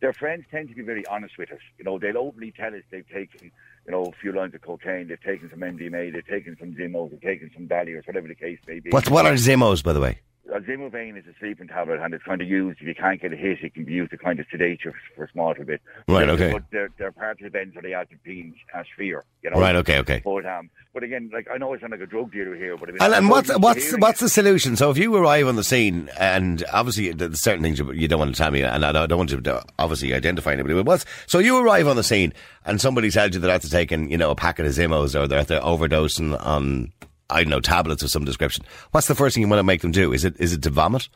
their 0.00 0.12
friends 0.12 0.44
tend 0.50 0.68
to 0.68 0.74
be 0.74 0.82
very 0.82 1.06
honest 1.06 1.38
with 1.38 1.52
us. 1.52 1.60
You 1.78 1.84
know, 1.84 1.98
they'll 1.98 2.18
openly 2.18 2.52
tell 2.52 2.74
us 2.74 2.82
they've 2.90 3.08
taken, 3.08 3.52
you 3.86 3.92
know, 3.92 4.04
a 4.06 4.12
few 4.20 4.32
lines 4.32 4.54
of 4.54 4.62
cocaine, 4.62 5.08
they've 5.08 5.22
taken 5.22 5.48
some 5.50 5.60
MDMA, 5.60 6.12
they've 6.12 6.26
taken 6.26 6.56
some 6.58 6.74
Zimos, 6.74 7.10
they've 7.10 7.20
taken 7.20 7.50
some 7.54 7.68
Valium, 7.68 7.98
or 7.98 8.02
whatever 8.04 8.28
the 8.28 8.34
case 8.34 8.58
may 8.66 8.80
be. 8.80 8.90
What 8.90 9.08
what 9.10 9.26
are 9.26 9.34
Zimmos, 9.34 9.82
by 9.82 9.92
the 9.92 10.00
way? 10.00 10.20
A 10.50 10.60
Zimovane 10.60 11.16
is 11.16 11.24
a 11.26 11.38
sleeping 11.38 11.68
tablet, 11.68 12.00
and 12.00 12.12
it's 12.12 12.24
kind 12.24 12.42
of 12.42 12.48
used 12.48 12.80
if 12.80 12.86
you 12.86 12.94
can't 12.94 13.20
get 13.22 13.32
a 13.32 13.36
hit. 13.36 13.62
It 13.62 13.74
can 13.74 13.84
be 13.84 13.92
used 13.92 14.10
to 14.10 14.18
kind 14.18 14.40
of 14.40 14.46
sedate 14.50 14.80
you 14.84 14.92
for 15.14 15.24
a 15.24 15.30
small 15.30 15.50
little 15.50 15.64
bit. 15.64 15.80
Right, 16.08 16.28
okay. 16.28 16.52
But 16.52 16.64
they're, 16.72 16.90
they're 16.98 17.12
part 17.12 17.40
of 17.40 17.52
the 17.52 17.56
benzodiazepine 17.56 18.54
uh, 18.74 18.82
sphere, 18.92 19.24
you 19.42 19.50
know. 19.50 19.60
Right, 19.60 19.76
okay, 19.76 19.98
okay. 20.00 20.20
But 20.24 20.44
um, 20.44 20.68
but 20.92 21.04
again, 21.04 21.30
like 21.32 21.46
I 21.50 21.58
know 21.58 21.72
I 21.72 21.78
sound 21.78 21.92
like 21.92 22.00
a 22.00 22.06
drug 22.06 22.32
dealer 22.32 22.56
here, 22.56 22.76
but 22.76 22.88
I 22.88 22.92
mean, 22.92 23.02
And, 23.02 23.14
and 23.14 23.28
what's 23.30 23.56
what's 23.56 23.96
what's 23.98 24.20
the 24.20 24.28
solution? 24.28 24.76
So 24.76 24.90
if 24.90 24.98
you 24.98 25.14
arrive 25.14 25.46
on 25.46 25.56
the 25.56 25.64
scene, 25.64 26.10
and 26.18 26.64
obviously 26.72 27.12
there's 27.12 27.42
certain 27.42 27.62
things 27.62 27.78
you, 27.78 27.92
you 27.92 28.08
don't 28.08 28.18
want 28.18 28.34
to 28.34 28.38
tell 28.38 28.50
me, 28.50 28.62
and 28.62 28.84
I 28.84 29.06
don't, 29.06 29.16
want 29.16 29.30
to 29.30 29.64
obviously 29.78 30.12
identify 30.12 30.52
anybody. 30.52 30.74
But 30.74 30.86
what's 30.86 31.06
so 31.26 31.38
you 31.38 31.56
arrive 31.58 31.86
on 31.86 31.96
the 31.96 32.04
scene, 32.04 32.32
and 32.66 32.80
somebody 32.80 33.10
tells 33.10 33.32
you 33.32 33.40
they're 33.40 33.54
after 33.54 33.68
taking 33.68 34.10
you 34.10 34.18
know 34.18 34.32
a 34.32 34.34
packet 34.34 34.66
of 34.66 34.72
Zimmos, 34.72 35.18
or 35.18 35.28
they're 35.28 35.38
after 35.38 35.60
overdosing 35.60 36.38
on 36.44 36.92
I 37.30 37.42
don't 37.42 37.50
know 37.50 37.60
tablets 37.60 38.02
of 38.02 38.10
some 38.10 38.24
description. 38.24 38.64
What's 38.90 39.06
the 39.06 39.14
first 39.14 39.34
thing 39.34 39.42
you 39.42 39.48
want 39.48 39.58
to 39.60 39.64
make 39.64 39.80
them 39.80 39.92
do? 39.92 40.12
Is 40.12 40.24
it 40.24 40.34
is 40.38 40.52
it 40.52 40.62
to 40.62 40.70
vomit? 40.70 41.08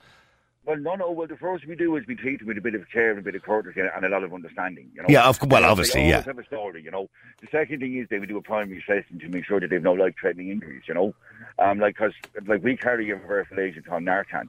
Well, 0.66 0.76
no, 0.78 0.96
no. 0.96 1.10
Well, 1.12 1.28
the 1.28 1.36
first 1.36 1.64
we 1.64 1.76
do 1.76 1.94
is 1.96 2.04
we 2.08 2.16
treat 2.16 2.40
them 2.40 2.48
with 2.48 2.58
a 2.58 2.60
bit 2.60 2.74
of 2.74 2.90
care 2.90 3.10
and 3.10 3.20
a 3.20 3.22
bit 3.22 3.36
of 3.36 3.42
courtesy 3.42 3.80
and 3.80 4.04
a 4.04 4.08
lot 4.08 4.24
of 4.24 4.34
understanding. 4.34 4.90
You 4.94 5.02
know. 5.02 5.06
Yeah, 5.08 5.28
of- 5.28 5.40
well, 5.46 5.64
obviously, 5.64 6.08
yeah. 6.08 6.22
Have 6.22 6.40
a 6.40 6.44
story, 6.44 6.82
you 6.82 6.90
know. 6.90 7.08
The 7.40 7.46
second 7.52 7.78
thing 7.78 7.96
is 7.96 8.08
they 8.10 8.18
would 8.18 8.28
do 8.28 8.36
a 8.36 8.42
primary 8.42 8.78
assessment 8.80 9.22
to 9.22 9.28
make 9.28 9.44
sure 9.44 9.60
that 9.60 9.70
they've 9.70 9.82
no 9.82 9.92
life-threatening 9.92 10.48
injuries. 10.48 10.82
You 10.88 10.94
know, 10.94 11.14
um, 11.60 11.78
like 11.78 11.94
because 11.94 12.14
like 12.48 12.64
we 12.64 12.76
carry 12.76 13.08
a 13.10 13.14
reversal 13.14 13.60
agent 13.60 13.86
called 13.86 14.02
Narcan. 14.02 14.48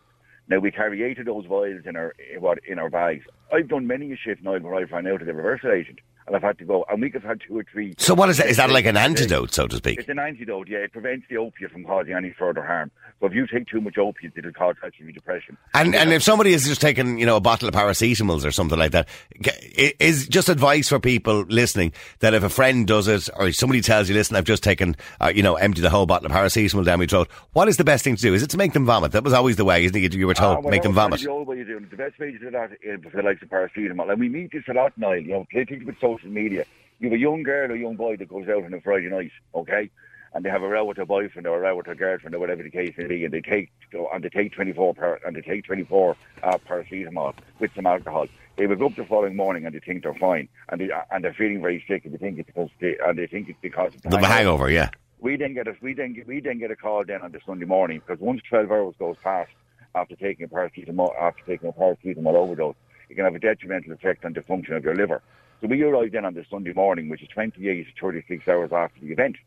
Now 0.50 0.58
we 0.58 0.72
carry 0.72 1.04
eight 1.04 1.20
of 1.20 1.26
those 1.26 1.46
vials 1.46 1.86
in 1.86 1.96
our 1.96 2.15
in 2.34 2.41
what 2.41 2.60
in 2.67 2.80
our 2.80 2.89
bags. 2.89 3.26
I've 3.54 3.67
done 3.67 3.86
many 3.86 4.12
a 4.12 4.17
shift 4.17 4.41
now 4.43 4.58
where 4.58 4.74
I've 4.74 4.91
run 4.91 5.06
out 5.06 5.22
of 5.22 5.28
the 5.28 5.34
reversal 5.36 5.72
agent 5.72 6.00
and 6.28 6.36
I've 6.36 6.42
had 6.44 6.58
to 6.60 6.66
go. 6.66 6.86
And 6.90 7.02
we 7.02 7.10
have 7.12 7.24
had 7.24 7.42
two 7.46 7.58
or 7.58 7.63
three. 7.63 7.96
So 7.98 8.13
what 8.13 8.30
is 8.30 8.38
that? 8.38 8.48
Is 8.48 8.58
that 8.58 8.70
like 8.70 8.86
an 8.86 8.98
antidote, 8.98 9.54
so 9.54 9.66
to 9.68 9.78
speak? 9.78 10.00
It's 10.00 10.10
an 10.10 10.20
antidote, 10.20 10.68
yeah. 10.68 10.80
It 10.80 10.92
prevents 10.92 11.26
the 11.30 11.38
opiate 11.38 11.72
from 11.72 11.86
causing 11.86 12.13
any 12.13 12.34
further 12.38 12.63
harm. 12.63 12.92
So 13.19 13.25
if 13.25 13.34
you 13.34 13.47
take 13.47 13.67
too 13.67 13.82
much 13.82 13.97
opiates, 13.97 14.38
it'll 14.38 14.51
cause 14.53 14.75
actually 14.86 15.12
depression. 15.12 15.58
And 15.73 15.95
and 15.95 16.13
if 16.13 16.21
somebody 16.21 16.53
is 16.53 16.65
just 16.67 16.82
taking, 16.82 17.17
you 17.17 17.25
know, 17.25 17.36
a 17.38 17.41
bottle 17.41 17.67
of 17.67 17.73
paracetamols 17.73 18.45
or 18.45 18.51
something 18.51 18.77
like 18.77 18.91
that, 18.91 19.08
g- 19.41 19.93
i- 19.99 20.12
just 20.30 20.49
advice 20.49 20.88
for 20.89 20.99
people 20.99 21.43
listening 21.49 21.93
that 22.19 22.36
if 22.36 22.43
a 22.43 22.49
friend 22.49 22.86
does 22.86 23.08
it 23.08 23.27
or 23.36 23.51
somebody 23.51 23.82
tells 23.82 24.08
you, 24.08 24.13
listen, 24.13 24.36
I've 24.36 24.43
just 24.45 24.62
taken, 24.62 24.95
uh, 25.19 25.32
you 25.34 25.41
know, 25.41 25.56
emptied 25.56 25.82
the 25.82 25.89
whole 25.89 26.06
bottle 26.06 26.27
of 26.27 26.32
paracetamol 26.32 26.86
down 26.86 26.99
my 26.99 27.08
throat, 27.08 27.27
what 27.53 27.67
is 27.67 27.77
the 27.77 27.84
best 27.84 28.03
thing 28.03 28.15
to 28.17 28.21
do? 28.21 28.34
Is 28.36 28.43
it 28.43 28.51
to 28.51 28.58
make 28.58 28.73
them 28.73 28.86
vomit? 28.86 29.13
That 29.13 29.23
was 29.23 29.34
always 29.34 29.56
the 29.56 29.65
way, 29.65 29.84
isn't 29.86 29.95
it? 29.97 30.13
You 30.13 30.27
were 30.27 30.36
told, 30.36 30.58
Ah, 30.58 30.60
well, 30.60 30.69
make 30.69 30.84
them 30.84 30.93
vomit. 30.93 31.21
The 31.21 31.30
old 31.32 31.47
way 31.47 31.62
of 31.62 31.67
doing 31.67 31.84
it. 31.86 31.89
The 31.89 31.97
best 31.97 32.19
way 32.19 32.32
to 32.32 32.38
do 32.38 32.51
that 32.51 32.69
is 32.84 32.99
for 33.03 33.10
the 33.17 33.23
likes 33.23 33.41
of 33.41 33.49
paracetamol. 33.49 34.12
And 34.12 34.19
we 34.19 34.30
meet 34.30 34.51
this 34.51 34.63
a 34.69 34.73
lot, 34.73 34.93
Niall. 34.95 35.17
You 35.21 35.27
know, 35.30 35.47
things 35.51 35.84
with 35.84 35.99
social 35.99 36.30
media. 36.30 36.65
You 36.99 37.10
have 37.10 37.15
a 37.15 37.19
young 37.19 37.41
girl 37.43 37.71
or 37.71 37.75
young 37.75 37.95
boy 37.95 38.17
that 38.17 38.27
goes 38.27 38.47
out 38.47 38.63
on 38.63 38.73
a 38.75 38.82
Friday 38.82 39.10
night, 39.10 39.32
okay? 39.56 39.89
And 40.38 40.45
they 40.45 40.52
have 40.52 40.62
a 40.62 40.67
row 40.67 40.86
with 40.86 40.97
their 40.97 41.06
boyfriend 41.08 41.47
or 41.47 41.58
a 41.58 41.62
row 41.62 41.76
with 41.78 41.88
their 41.88 41.95
girlfriend 41.95 42.36
or 42.36 42.39
whatever 42.39 42.62
the 42.62 42.69
case 42.69 42.93
may 42.95 43.08
be, 43.08 43.26
and 43.26 43.34
they 43.34 43.41
take 43.41 43.71
and 43.91 44.23
they 44.23 44.30
take 44.30 44.54
twenty 44.54 44.71
four 44.71 44.93
par, 44.93 45.19
and 45.26 45.36
they 45.36 45.41
take 45.41 45.65
twenty 45.65 45.84
four 45.84 46.15
uh, 46.43 46.60
paracetamol 46.60 47.34
with 47.58 47.71
some 47.76 47.88
alcohol. 47.88 48.28
They 48.56 48.67
wake 48.67 48.80
up 48.80 48.95
the 48.95 49.04
following 49.04 49.36
morning 49.36 49.65
and 49.65 49.73
they 49.73 49.80
think 49.80 50.04
they're 50.04 50.13
fine, 50.13 50.47
and 50.69 50.80
they 50.80 50.91
and 51.10 51.23
they're 51.23 51.34
feeling 51.34 51.60
very 51.60 51.84
sick, 51.88 52.06
and 52.06 52.13
they 52.13 52.19
think 52.19 52.38
it's 52.38 52.45
because 52.45 52.69
they 52.80 52.95
and 53.04 53.17
they 53.17 53.26
think 53.26 53.50
it's 53.50 53.58
because 53.63 53.95
of 53.95 54.02
The 54.04 54.28
hangover, 54.28 54.69
yeah. 54.69 54.91
we 55.19 55.38
then 55.38 55.56
get 55.56 55.67
a 55.67 55.76
we 55.82 55.95
then 55.95 56.13
get, 56.13 56.28
we 56.28 56.39
then 56.39 56.60
get 56.60 56.69
a 56.69 56.76
call 56.76 57.04
then 57.04 57.23
on 57.23 57.32
the 57.32 57.39
Sunday 57.43 57.65
morning 57.65 58.04
because 58.06 58.21
once 58.21 58.43
twelve 58.47 58.69
hours 58.69 58.93
goes 59.00 59.15
past 59.23 59.50
after 59.95 60.15
taking 60.15 60.45
a 60.45 60.50
paracetamol 60.50 61.19
after 61.19 61.41
taking 61.47 61.69
a 61.69 61.73
paracetamol 61.73 62.36
overdose, 62.36 62.76
it 63.10 63.15
can 63.15 63.26
have 63.26 63.34
a 63.34 63.39
detrimental 63.39 63.91
effect 63.91 64.23
on 64.23 64.34
the 64.34 64.43
function 64.43 64.76
of 64.76 64.84
your 64.84 64.93
liver. 64.93 65.23
So 65.62 65.67
we 65.67 65.82
arrive 65.82 66.12
then 66.12 66.26
on 66.26 66.36
the 66.36 66.45
Sunday 66.47 66.73
morning, 66.73 67.10
which 67.10 67.23
is 67.23 67.28
28 67.30 67.88
to 67.88 67.91
36 68.00 68.47
hours 68.47 68.71
after 68.71 69.00
the 69.02 69.12
event, 69.12 69.38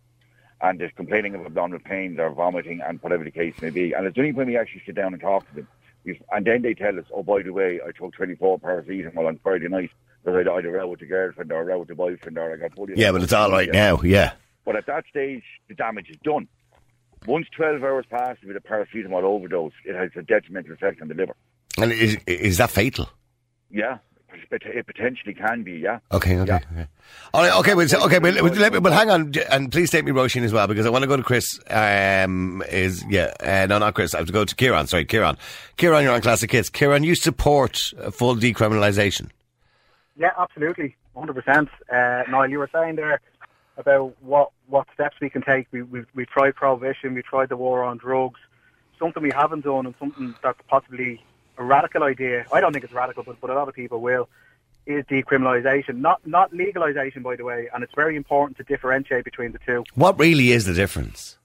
and 0.62 0.79
they're 0.79 0.90
complaining 0.90 1.35
of 1.35 1.46
abdominal 1.46 1.81
pains 1.81 2.18
or 2.18 2.31
vomiting 2.31 2.81
and 2.87 3.03
whatever 3.03 3.25
the 3.25 3.31
case 3.31 3.55
may 3.61 3.70
be. 3.70 3.92
And 3.92 4.07
it's 4.07 4.18
only 4.18 4.33
when 4.33 4.46
we 4.46 4.57
actually 4.57 4.83
sit 4.85 4.94
down 4.94 5.12
and 5.12 5.20
talk 5.20 5.49
to 5.51 5.55
them, 5.57 5.68
and 6.33 6.46
then 6.46 6.62
they 6.62 6.75
tell 6.75 6.99
us, 6.99 7.05
oh 7.14 7.23
by 7.23 7.42
the 7.42 7.53
way, 7.53 7.81
I 7.87 7.92
took 7.92 8.12
24 8.14 8.61
paracetamol 8.61 9.27
on 9.27 9.38
Friday 9.42 9.68
night 9.68 9.90
because 10.25 10.46
I 10.46 10.55
had 10.55 10.64
a 10.66 10.70
row 10.70 10.88
with 10.88 11.01
the 11.01 11.07
girlfriend 11.07 11.53
or 11.53 11.64
row 11.64 11.79
with 11.81 11.88
the 11.88 11.94
boyfriend 11.94 12.38
or 12.38 12.53
I 12.53 12.57
got 12.57 12.75
bullied. 12.75 12.99
Yeah, 12.99 13.12
but 13.12 13.23
it's 13.23 13.33
all 13.33 13.51
right 13.51 13.70
now, 13.70 14.01
yeah. 14.03 14.33
But 14.64 14.77
at 14.77 14.87
that 14.87 15.05
stage, 15.09 15.44
the 15.68 15.75
damage 15.75 16.11
is 16.11 16.16
done. 16.23 16.49
Once 17.27 17.46
12 17.55 17.83
hours 17.83 18.07
pass 18.09 18.37
with 18.46 18.57
a 18.57 18.61
paracetamol 18.61 19.23
overdose, 19.23 19.73
it 19.85 19.94
has 19.94 20.11
a 20.16 20.23
detrimental 20.23 20.73
effect 20.73 21.03
on 21.03 21.09
the 21.09 21.14
liver. 21.14 21.35
And 21.79 21.92
is, 21.92 22.16
is 22.27 22.59
that 22.59 22.70
fatal? 22.70 23.09
Yeah, 23.70 23.99
it, 24.33 24.62
it 24.64 24.87
potentially 24.87 25.35
can 25.35 25.62
be, 25.62 25.73
yeah. 25.73 25.99
Okay, 26.12 26.38
okay. 26.38 26.47
Yeah. 26.51 26.61
okay. 26.73 26.87
All 27.35 27.43
right, 27.43 27.59
okay, 27.61 27.75
well, 27.75 27.88
so- 27.88 28.05
okay, 28.07 28.19
but, 28.19 28.35
but, 28.40 28.57
let 28.57 28.73
me, 28.73 28.81
but 28.81 28.93
hang 28.93 29.11
on, 29.11 29.33
and 29.51 29.71
please 29.71 29.90
take 29.90 30.05
me 30.05 30.12
Roisin 30.12 30.43
as 30.43 30.53
well, 30.53 30.66
because 30.66 30.87
I 30.87 30.90
want 30.90 31.03
to 31.03 31.09
go 31.09 31.16
to 31.16 31.23
Chris. 31.23 31.59
Um, 31.69 32.62
is 32.71 33.05
yeah, 33.09 33.33
uh, 33.40 33.66
no, 33.69 33.79
not 33.79 33.95
Chris. 33.95 34.14
I 34.14 34.19
have 34.19 34.27
to 34.27 34.33
go 34.33 34.45
to 34.45 34.55
Kieran. 34.55 34.87
Sorry, 34.87 35.05
Kieran. 35.05 35.37
Kieran, 35.77 36.05
you're 36.05 36.14
on 36.14 36.21
Classic 36.21 36.51
Hits. 36.51 36.71
Kieran, 36.71 37.05
you 37.05 37.14
support 37.14 37.81
uh, 37.99 38.11
full 38.11 38.37
decriminalisation. 38.37 39.31
Yeah, 40.16 40.31
absolutely, 40.38 40.97
hundred 41.16 41.35
percent. 41.35 41.69
Uh, 41.90 42.23
Niall, 42.29 42.51
you 42.51 42.59
were 42.59 42.71
saying 42.73 42.97
there 42.97 43.21
about 43.77 44.14
what 44.21 44.51
what 44.69 44.87
steps 44.95 45.16
we 45.21 45.31
can 45.31 45.43
take. 45.43 45.66
We 45.73 45.83
we 45.83 46.05
we 46.14 46.27
tried 46.27 46.55
prohibition, 46.55 47.14
we 47.14 47.23
tried 47.23 47.49
the 47.49 47.57
war 47.57 47.83
on 47.83 47.99
drugs. 47.99 48.40
Something 48.99 49.23
we 49.23 49.33
haven't 49.35 49.64
done, 49.64 49.87
and 49.87 49.95
something 49.99 50.35
that's 50.43 50.59
possibly 50.69 51.25
a 51.61 51.64
radical 51.64 52.03
idea. 52.03 52.46
I 52.53 52.61
don't 52.61 52.73
think 52.73 52.85
it's 52.85 52.92
radical, 52.92 53.23
but 53.23 53.40
but 53.40 53.51
a 53.51 53.55
lot 53.55 53.68
of 53.68 53.75
people 53.75 54.01
will. 54.01 54.29
Is 54.87 55.05
decriminalisation, 55.05 55.96
not 55.96 56.27
not 56.27 56.53
legalisation, 56.53 57.23
by 57.23 57.37
the 57.37 57.44
way, 57.44 57.68
and 57.73 57.85
it's 57.85 57.94
very 57.94 58.16
important 58.16 58.57
to 58.57 58.64
differentiate 58.64 59.25
between 59.25 59.53
the 59.53 59.59
two. 59.64 59.85
What 59.94 60.18
really 60.18 60.53
is 60.53 60.64
the 60.64 60.73
difference? 60.73 61.37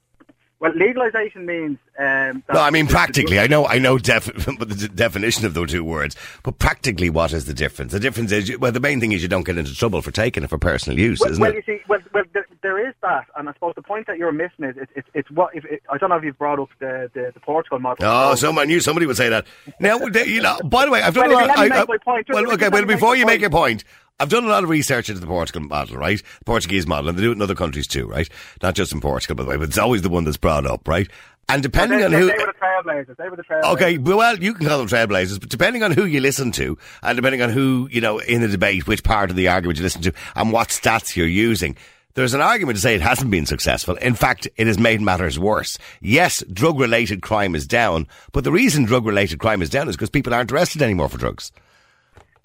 Well, 0.60 0.72
legalisation 0.72 1.46
means. 1.46 1.78
Um, 2.00 2.42
No, 2.54 2.62
I 2.62 2.70
mean 2.72 2.88
practically. 2.88 3.40
I 3.40 3.48
know, 3.48 3.66
I 3.68 3.78
know 3.78 3.98
def- 3.98 4.26
the 4.36 4.90
definition 4.94 5.46
of 5.46 5.54
those 5.54 5.72
two 5.72 5.84
words, 5.84 6.16
but 6.44 6.60
practically, 6.60 7.10
what 7.10 7.34
is 7.34 7.46
the 7.46 7.54
difference? 7.54 7.92
The 7.92 8.00
difference 8.00 8.32
is, 8.32 8.48
you- 8.50 8.58
well, 8.60 8.72
the 8.72 8.80
main 8.80 9.00
thing 9.02 9.12
is 9.12 9.22
you 9.22 9.28
don't 9.28 9.44
get 9.46 9.58
into 9.58 9.76
trouble 9.76 10.02
for 10.02 10.12
taking 10.12 10.44
it 10.44 10.50
for 10.50 10.58
personal 10.58 10.98
use, 10.98 11.20
Well, 11.20 11.32
isn't 11.32 11.42
well 11.42 11.52
it? 11.52 11.64
Well, 11.68 11.76
you 11.76 11.80
see, 11.80 11.84
well, 11.90 12.00
well 12.14 12.24
there, 12.34 12.46
there 12.64 12.88
is 12.88 12.94
that, 13.02 13.26
and 13.38 13.50
I 13.50 13.54
suppose 13.54 13.74
the 13.76 13.82
point 13.82 14.08
that 14.08 14.18
you're 14.18 14.32
missing 14.32 14.66
is 14.66 14.76
it's 14.78 14.92
it's, 14.96 15.08
it's 15.14 15.32
what 15.32 15.54
if 15.56 15.66
it, 15.66 15.84
I 15.90 15.98
don't 15.98 16.10
know 16.10 16.16
if 16.16 16.24
you've 16.24 16.38
brought 16.38 16.60
up 16.60 16.70
the 16.80 17.10
the, 17.14 17.32
the 17.34 17.40
Portugal 17.42 17.80
model. 17.80 18.06
Oh, 18.08 18.32
so. 18.36 18.48
someone 18.48 18.68
knew 18.68 18.80
somebody 18.80 19.06
would 19.06 19.18
say 19.18 19.30
that. 19.30 19.46
Now, 19.80 19.98
you 20.26 20.42
know. 20.42 20.58
By 20.64 20.86
the 20.86 20.92
way, 20.92 21.02
I've 21.02 21.14
done 21.14 21.28
Well, 21.30 21.46
a 21.46 21.48
lot. 21.48 21.48
let 21.50 21.58
me 21.58 21.64
I- 21.66 21.70
make 21.70 21.90
I- 21.90 21.92
my 21.92 21.98
point, 21.98 22.28
well, 22.30 22.52
okay. 22.54 22.70
Well, 22.70 22.86
before 22.86 23.16
you 23.18 23.26
make 23.26 23.42
your 23.42 23.50
point, 23.50 23.84
I've 24.20 24.30
done 24.30 24.46
a 24.46 24.48
lot 24.48 24.64
of 24.64 24.70
research 24.70 25.10
into 25.10 25.20
the 25.20 25.28
Portugal 25.28 25.62
model, 25.62 25.98
right? 25.98 26.22
The 26.40 26.46
Portuguese 26.46 26.88
model, 26.88 27.10
and 27.10 27.18
they 27.18 27.22
do 27.22 27.32
it 27.32 27.36
in 27.36 27.42
other 27.42 27.56
countries 27.56 27.86
too, 27.86 28.08
right? 28.08 28.30
Not 28.64 28.74
just 28.74 28.94
in 28.94 29.02
Portugal, 29.02 29.36
by 29.36 29.44
the 29.44 29.50
way, 29.50 29.58
but 29.58 29.68
it's 29.68 29.78
always 29.78 30.04
the 30.04 30.10
one 30.10 30.24
that's 30.24 30.38
brought 30.38 30.66
up, 30.66 30.88
right? 30.88 31.10
And 31.50 31.62
depending 31.62 32.00
they, 32.00 32.06
on 32.06 32.12
who. 32.14 32.28
they 32.28 32.38
were 32.38 32.46
the 32.46 32.54
trailblazers. 32.54 33.18
They 33.18 33.30
were 33.30 33.36
the 33.36 33.44
trailblazers. 33.44 33.74
Okay, 33.74 33.98
well, 33.98 34.40
you 34.40 34.54
can 34.54 34.68
call 34.68 34.78
them 34.80 34.88
trailblazers, 34.88 35.40
but 35.40 35.50
depending 35.50 35.84
on 35.84 35.92
who 35.92 36.06
you 36.06 36.22
listen 36.22 36.52
to, 36.54 36.78
and 37.04 37.18
depending 37.18 37.42
on 37.42 37.50
who, 37.50 37.90
you 37.92 38.00
know, 38.00 38.20
in 38.20 38.40
the 38.42 38.48
debate, 38.48 38.88
which 38.88 39.04
part 39.04 39.30
of 39.30 39.36
the 39.36 39.50
argument 39.50 39.78
you 39.78 39.84
listen 39.84 40.02
to, 40.04 40.14
and 40.36 40.52
what 40.54 40.70
stats 40.70 41.16
you're 41.18 41.28
using, 41.28 41.76
There's 42.16 42.34
an 42.34 42.40
argument 42.40 42.78
to 42.78 42.82
say 42.82 42.96
it 42.96 43.02
hasn't 43.02 43.30
been 43.30 43.46
successful. 43.46 43.96
In 43.96 44.16
fact, 44.16 44.48
it 44.56 44.68
has 44.68 44.80
made 44.80 45.02
matters 45.02 45.38
worse. 45.38 45.78
Yes, 46.00 46.42
drug 46.46 46.80
related 46.80 47.22
crime 47.22 47.56
is 47.56 47.68
down, 47.68 48.08
but 48.32 48.46
the 48.46 48.54
reason 48.54 48.86
drug 48.86 49.06
related 49.06 49.40
crime 49.40 49.62
is 49.62 49.70
down 49.70 49.90
is 49.90 49.98
because 49.98 50.10
people 50.10 50.34
aren't 50.34 50.50
arrested 50.54 50.82
anymore 50.82 51.10
for 51.10 51.18
drugs. 51.18 51.52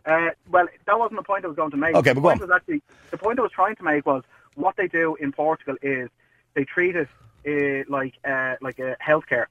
Uh, 0.06 0.30
well, 0.50 0.66
that 0.86 0.98
wasn't 0.98 1.18
the 1.18 1.24
point 1.24 1.44
I 1.44 1.48
was 1.48 1.56
going 1.56 1.70
to 1.70 1.76
make. 1.76 1.94
Okay, 1.94 2.10
the 2.10 2.20
but 2.20 2.20
go 2.20 2.28
point 2.28 2.40
was 2.40 2.50
actually 2.50 2.82
the 3.10 3.18
point 3.18 3.38
I 3.38 3.42
was 3.42 3.52
trying 3.52 3.76
to 3.76 3.82
make 3.82 4.06
was 4.06 4.22
what 4.54 4.76
they 4.76 4.88
do 4.88 5.16
in 5.16 5.32
Portugal 5.32 5.76
is 5.82 6.08
they 6.54 6.64
treat 6.64 6.96
it 6.96 7.08
uh, 7.46 7.84
like 7.92 8.14
uh, 8.24 8.56
like 8.60 8.78
a 8.78 8.96
healthcare. 9.04 9.46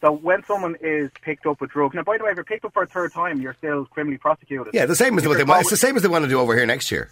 So 0.00 0.12
when 0.12 0.44
someone 0.44 0.76
is 0.80 1.10
picked 1.22 1.44
up 1.46 1.60
with 1.60 1.70
drugs, 1.70 1.94
now 1.94 2.02
by 2.02 2.18
the 2.18 2.24
way, 2.24 2.30
if 2.30 2.36
you're 2.36 2.44
picked 2.44 2.64
up 2.64 2.72
for 2.72 2.84
a 2.84 2.86
third 2.86 3.12
time, 3.12 3.40
you're 3.40 3.54
still 3.54 3.84
criminally 3.86 4.18
prosecuted. 4.18 4.72
Yeah, 4.72 4.86
the 4.86 4.94
same 4.94 5.16
as 5.18 5.24
If 5.24 5.28
what 5.28 5.38
they 5.38 5.44
want. 5.44 5.62
It's 5.62 5.70
the 5.70 5.76
same 5.76 5.96
as 5.96 6.02
they 6.02 6.08
want 6.08 6.24
to 6.24 6.28
do 6.28 6.38
over 6.38 6.56
here 6.56 6.66
next 6.66 6.90
year. 6.92 7.10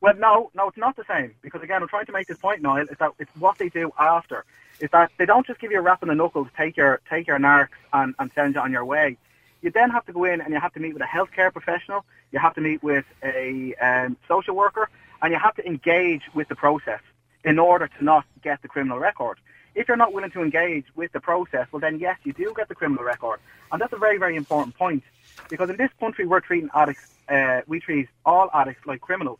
well, 0.00 0.14
no, 0.16 0.50
no, 0.54 0.68
it's 0.68 0.78
not 0.78 0.96
the 0.96 1.04
same. 1.06 1.34
Because 1.42 1.62
again, 1.62 1.82
I'm 1.82 1.88
trying 1.88 2.06
to 2.06 2.12
make 2.12 2.26
this 2.26 2.38
point, 2.38 2.62
Niall, 2.62 2.86
is 2.90 2.96
that 2.98 3.12
it's 3.18 3.30
what 3.36 3.58
they 3.58 3.68
do 3.68 3.92
after. 3.98 4.44
Is 4.80 4.88
that 4.92 5.10
they 5.18 5.26
don't 5.26 5.46
just 5.46 5.60
give 5.60 5.70
you 5.70 5.78
a 5.78 5.82
rap 5.82 6.02
on 6.02 6.08
the 6.08 6.14
knuckles, 6.14 6.48
take 6.56 6.76
your 6.76 7.00
take 7.10 7.26
your 7.26 7.38
narcs 7.38 7.68
and, 7.92 8.14
and 8.18 8.30
send 8.34 8.54
you 8.54 8.60
on 8.60 8.72
your 8.72 8.84
way. 8.84 9.18
You 9.62 9.70
then 9.70 9.90
have 9.90 10.06
to 10.06 10.12
go 10.12 10.24
in 10.24 10.40
and 10.40 10.52
you 10.52 10.60
have 10.60 10.72
to 10.74 10.80
meet 10.80 10.92
with 10.92 11.02
a 11.02 11.06
healthcare 11.06 11.52
professional. 11.52 12.04
You 12.32 12.38
have 12.38 12.54
to 12.54 12.60
meet 12.60 12.82
with 12.82 13.04
a 13.22 13.74
um, 13.80 14.16
social 14.28 14.54
worker, 14.54 14.88
and 15.20 15.32
you 15.32 15.38
have 15.38 15.56
to 15.56 15.66
engage 15.66 16.22
with 16.34 16.48
the 16.48 16.54
process 16.54 17.00
in 17.44 17.58
order 17.58 17.88
to 17.88 18.04
not 18.04 18.24
get 18.42 18.62
the 18.62 18.68
criminal 18.68 18.98
record. 18.98 19.38
If 19.74 19.88
you're 19.88 19.96
not 19.96 20.12
willing 20.12 20.30
to 20.32 20.42
engage 20.42 20.84
with 20.94 21.12
the 21.12 21.20
process, 21.20 21.66
well 21.72 21.80
then 21.80 21.98
yes, 21.98 22.18
you 22.24 22.32
do 22.32 22.52
get 22.56 22.68
the 22.68 22.74
criminal 22.74 23.04
record, 23.04 23.40
and 23.70 23.80
that's 23.80 23.92
a 23.92 23.98
very 23.98 24.18
very 24.18 24.36
important 24.36 24.76
point 24.76 25.02
because 25.48 25.70
in 25.70 25.76
this 25.76 25.90
country 26.00 26.26
we're 26.26 26.40
treating 26.40 26.68
addicts, 26.74 27.14
uh, 27.28 27.60
we 27.66 27.80
treat 27.80 28.08
all 28.24 28.50
addicts 28.52 28.86
like 28.86 29.00
criminals. 29.00 29.38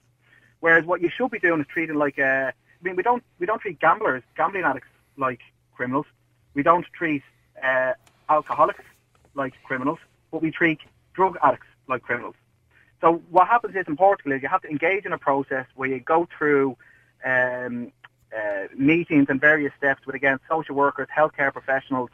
Whereas 0.60 0.84
what 0.84 1.00
you 1.00 1.08
should 1.08 1.30
be 1.30 1.38
doing 1.38 1.60
is 1.60 1.66
treating 1.66 1.96
like 1.96 2.18
uh, 2.18 2.50
I 2.52 2.82
mean 2.82 2.96
we 2.96 3.02
don't 3.02 3.22
we 3.38 3.46
don't 3.46 3.60
treat 3.60 3.80
gamblers, 3.80 4.22
gambling 4.36 4.64
addicts 4.64 4.88
like 5.16 5.40
criminals. 5.74 6.06
We 6.54 6.62
don't 6.62 6.86
treat 6.92 7.22
uh, 7.62 7.94
alcoholics 8.28 8.84
like 9.34 9.54
criminals, 9.64 9.98
but 10.30 10.42
we 10.42 10.50
treat 10.50 10.80
drug 11.14 11.36
addicts 11.42 11.66
like 11.88 12.02
criminals. 12.02 12.34
So 13.00 13.22
what 13.30 13.46
happens 13.46 13.76
is 13.76 13.84
in 13.86 13.96
Portugal 13.96 14.32
is 14.32 14.42
you 14.42 14.48
have 14.48 14.62
to 14.62 14.68
engage 14.68 15.04
in 15.04 15.12
a 15.12 15.18
process 15.18 15.66
where 15.76 15.88
you 15.88 16.00
go 16.00 16.28
through 16.36 16.76
um, 17.24 17.92
uh, 18.36 18.66
meetings 18.76 19.26
and 19.28 19.40
various 19.40 19.72
steps 19.78 20.04
with 20.06 20.14
again 20.14 20.38
social 20.48 20.74
workers, 20.74 21.08
healthcare 21.16 21.52
professionals, 21.52 22.10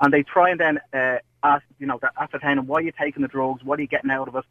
and 0.00 0.12
they 0.12 0.22
try 0.22 0.50
and 0.50 0.60
then 0.60 0.80
uh, 0.92 1.18
ask 1.42 1.64
you 1.78 1.86
know 1.86 1.98
they're 2.00 2.12
ascertaining 2.18 2.66
why 2.66 2.80
you're 2.80 2.92
taking 2.92 3.22
the 3.22 3.28
drugs, 3.28 3.62
what 3.64 3.78
are 3.78 3.82
you 3.82 3.88
getting 3.88 4.10
out 4.10 4.28
of 4.28 4.34
it. 4.36 4.44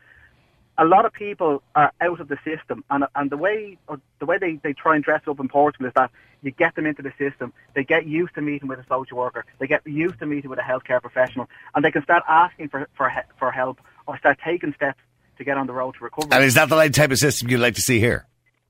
A 0.78 0.86
lot 0.86 1.06
of 1.06 1.14
people 1.14 1.62
are 1.76 1.92
out 2.02 2.20
of 2.20 2.28
the 2.28 2.38
system, 2.44 2.84
and 2.90 3.06
and 3.16 3.30
the 3.30 3.38
way 3.38 3.78
or 3.88 4.00
the 4.20 4.26
way 4.26 4.38
they, 4.40 4.60
they 4.64 4.74
try 4.74 4.96
and 4.96 5.04
dress 5.04 5.22
up 5.28 5.40
in 5.40 5.48
Portugal 5.48 5.88
is 5.88 5.94
that 5.96 6.10
you 6.42 6.52
get 6.52 6.76
them 6.76 6.86
into 6.86 7.02
the 7.02 7.14
system. 7.18 7.54
They 7.76 7.84
get 7.84 8.08
used 8.08 8.34
to 8.36 8.42
meeting 8.42 8.68
with 8.68 8.80
a 8.80 8.86
social 8.88 9.18
worker. 9.18 9.46
They 9.60 9.68
get 9.68 9.86
used 9.86 10.20
to 10.20 10.26
meeting 10.26 10.50
with 10.50 10.60
a 10.60 10.64
healthcare 10.64 11.00
professional, 11.00 11.48
and 11.76 11.86
they 11.86 11.92
can 11.92 12.04
start 12.04 12.24
asking 12.28 12.70
for 12.70 12.88
for 12.96 13.12
for 13.38 13.52
help 13.52 13.80
or 14.08 14.18
start 14.18 14.40
taking 14.44 14.74
steps 14.74 15.00
to 15.38 15.44
get 15.44 15.58
on 15.58 15.68
the 15.68 15.74
road 15.74 15.96
to 16.00 16.04
recovery. 16.04 16.30
And 16.32 16.44
is 16.44 16.56
that 16.56 16.70
the 16.70 16.90
type 16.90 17.12
of 17.12 17.18
system 17.18 17.50
you'd 17.50 17.60
like 17.60 17.76
to 17.76 17.82
see 17.82 18.00
here? 18.00 18.26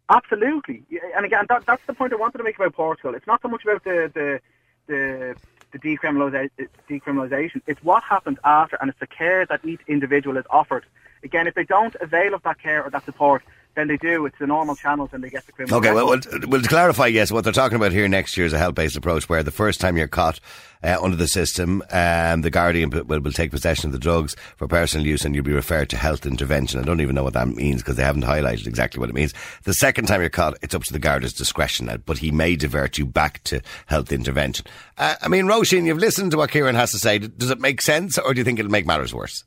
Absolutely, 0.10 0.84
and 1.16 1.26
again, 1.26 1.46
that, 1.48 1.66
that's 1.66 1.86
the 1.88 1.94
point 1.94 2.12
I 2.12 2.18
wanted 2.18 2.38
to 2.38 2.44
make 2.44 2.58
about 2.58 2.74
Portugal. 2.74 3.16
It's 3.16 3.26
not 3.26 3.42
so 3.42 3.48
much 3.48 3.64
about 3.64 3.84
the 3.86 4.12
the 4.14 4.42
the, 4.88 5.36
the 5.72 5.80
decriminalisation. 5.80 7.62
It's 7.68 7.82
what 7.84 8.04
happens 8.04 8.38
after, 8.44 8.76
and 8.82 8.90
it's 8.90 9.00
the 9.00 9.08
care 9.08 9.46
that 9.46 9.64
each 9.64 9.80
individual 9.88 10.36
is 10.38 10.46
offered. 10.50 10.86
Again, 11.24 11.48
if 11.48 11.56
they 11.56 11.64
don't 11.64 11.96
avail 12.02 12.34
of 12.34 12.44
that 12.44 12.60
care 12.60 12.84
or 12.84 12.90
that 12.90 13.06
support, 13.06 13.44
then 13.76 13.88
they 13.88 13.98
do. 13.98 14.26
It's 14.26 14.38
the 14.38 14.48
normal 14.48 14.76
channels, 14.76 15.10
and 15.14 15.24
they 15.24 15.30
get 15.30 15.46
the 15.46 15.52
criminal. 15.52 15.80
Okay, 15.80 15.92
well, 15.92 16.08
well, 16.08 16.20
well, 16.48 16.62
to 16.62 16.68
clarify, 16.68 17.08
yes, 17.08 17.32
what 17.32 17.44
they're 17.44 17.54
talking 17.54 17.76
about 17.76 17.92
here 17.92 18.08
next 18.08 18.38
year 18.38 18.46
is 18.46 18.54
a 18.54 18.58
health 18.58 18.76
based 18.76 18.96
approach 18.96 19.28
where 19.28 19.42
the 19.42 19.52
first 19.52 19.82
time 19.82 19.98
you're 19.98 20.08
caught 20.08 20.40
uh, 20.84 20.98
under 21.02 21.16
the 21.16 21.28
system, 21.28 21.82
um, 21.92 22.42
the 22.42 22.52
guardian 22.52 22.90
will, 22.90 23.20
will 23.20 23.32
take 23.32 23.52
possession 23.52 23.88
of 23.88 23.94
the 23.94 24.00
drugs 24.00 24.36
for 24.58 24.68
personal 24.68 25.06
use 25.08 25.26
and 25.26 25.34
you'll 25.34 25.44
be 25.44 25.54
referred 25.54 25.90
to 25.90 25.98
health 25.98 26.26
intervention. 26.26 26.80
I 26.80 26.84
don't 26.84 27.02
even 27.02 27.16
know 27.16 27.24
what 27.24 27.34
that 27.34 27.48
means 27.48 27.82
because 27.82 27.96
they 27.96 28.04
haven't 28.04 28.26
highlighted 28.26 28.68
exactly 28.68 29.00
what 29.00 29.10
it 29.10 29.16
means. 29.16 29.34
The 29.64 29.74
second 29.74 30.06
time 30.06 30.22
you're 30.22 30.30
caught, 30.30 30.58
it's 30.62 30.76
up 30.76 30.84
to 30.84 30.94
the 30.94 31.00
guardian's 31.00 31.34
discretion, 31.34 32.04
but 32.06 32.18
he 32.20 32.32
may 32.32 32.56
divert 32.56 32.98
you 32.98 33.06
back 33.06 33.44
to 33.46 33.62
health 33.88 34.12
intervention. 34.12 34.68
Uh, 34.98 35.16
I 35.22 35.28
mean, 35.30 35.46
Roisin, 35.46 35.86
you've 35.86 35.98
listened 35.98 36.32
to 36.32 36.38
what 36.38 36.52
Kieran 36.52 36.76
has 36.76 36.92
to 36.92 37.00
say. 37.00 37.18
Does 37.18 37.50
it 37.50 37.60
make 37.60 37.82
sense 37.82 38.18
or 38.18 38.34
do 38.34 38.40
you 38.40 38.44
think 38.44 38.60
it'll 38.60 38.72
make 38.72 38.86
matters 38.86 39.14
worse? 39.14 39.44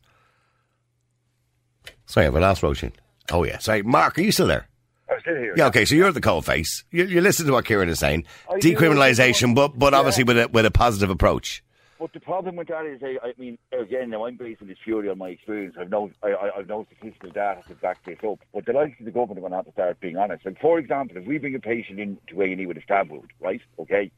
Sorry, 2.07 2.27
I've 2.27 2.37
asked 2.37 2.63
Roisin. 2.63 2.93
Oh, 3.33 3.45
yeah. 3.45 3.59
Sorry, 3.59 3.83
Mark, 3.83 4.19
are 4.19 4.23
you 4.23 4.33
still 4.33 4.47
there? 4.47 4.69
I'm 5.11 5.21
still 5.21 5.37
here. 5.37 5.55
Yeah, 5.57 5.67
okay, 5.67 5.85
so 5.85 5.95
you're 5.95 6.13
the 6.13 6.21
cold 6.21 6.45
face. 6.47 6.85
You, 6.91 7.05
you 7.05 7.21
listen 7.21 7.47
to 7.47 7.53
what 7.53 7.65
Kieran 7.65 7.89
is 7.89 7.99
saying. 7.99 8.25
I. 8.51 8.55
Decriminalisation, 8.59 9.55
but, 9.55 9.79
but 9.79 9.93
Yeah. 9.93 9.99
obviously 9.99 10.25
with 10.25 10.39
a, 10.39 10.49
with 10.49 10.67
a 10.67 10.71
positive 10.71 11.11
approach. 11.11 11.63
But 11.99 12.13
the 12.13 12.21
problem 12.21 12.57
with 12.57 12.69
that 12.69 12.85
is, 12.85 13.01
I, 13.03 13.17
I 13.29 13.33
mean, 13.39 13.57
again, 13.73 14.11
now 14.11 14.27
I'm 14.27 14.37
basing 14.37 14.67
this 14.67 14.77
purely 14.85 15.09
on 15.09 15.17
my 15.17 15.31
experience. 15.31 15.77
I've 15.81 15.89
no, 15.91 16.11
I, 16.23 16.29
I, 16.29 16.59
I've 16.59 16.69
no 16.69 16.87
statistical 16.95 17.31
data 17.31 17.63
to 17.69 17.75
back 17.77 18.05
this 18.05 18.19
up. 18.23 18.39
But 18.53 18.67
the 18.67 18.75
likes 18.75 18.99
of 19.01 19.07
the 19.07 19.11
government 19.13 19.39
are 19.39 19.41
going 19.49 19.53
to 19.53 19.57
have 19.57 19.65
to 19.67 19.73
start 19.73 19.99
being 20.01 20.17
honest. 20.19 20.45
Like, 20.45 20.61
for 20.61 20.79
example, 20.79 21.17
if 21.17 21.25
we 21.27 21.39
bring 21.39 21.55
a 21.55 21.59
patient 21.59 21.99
into 21.99 22.43
A&E 22.43 22.67
with 22.67 22.77
a 22.77 22.83
stab 22.83 23.11
wound, 23.11 23.31
right, 23.41 23.63
okay, 23.79 24.11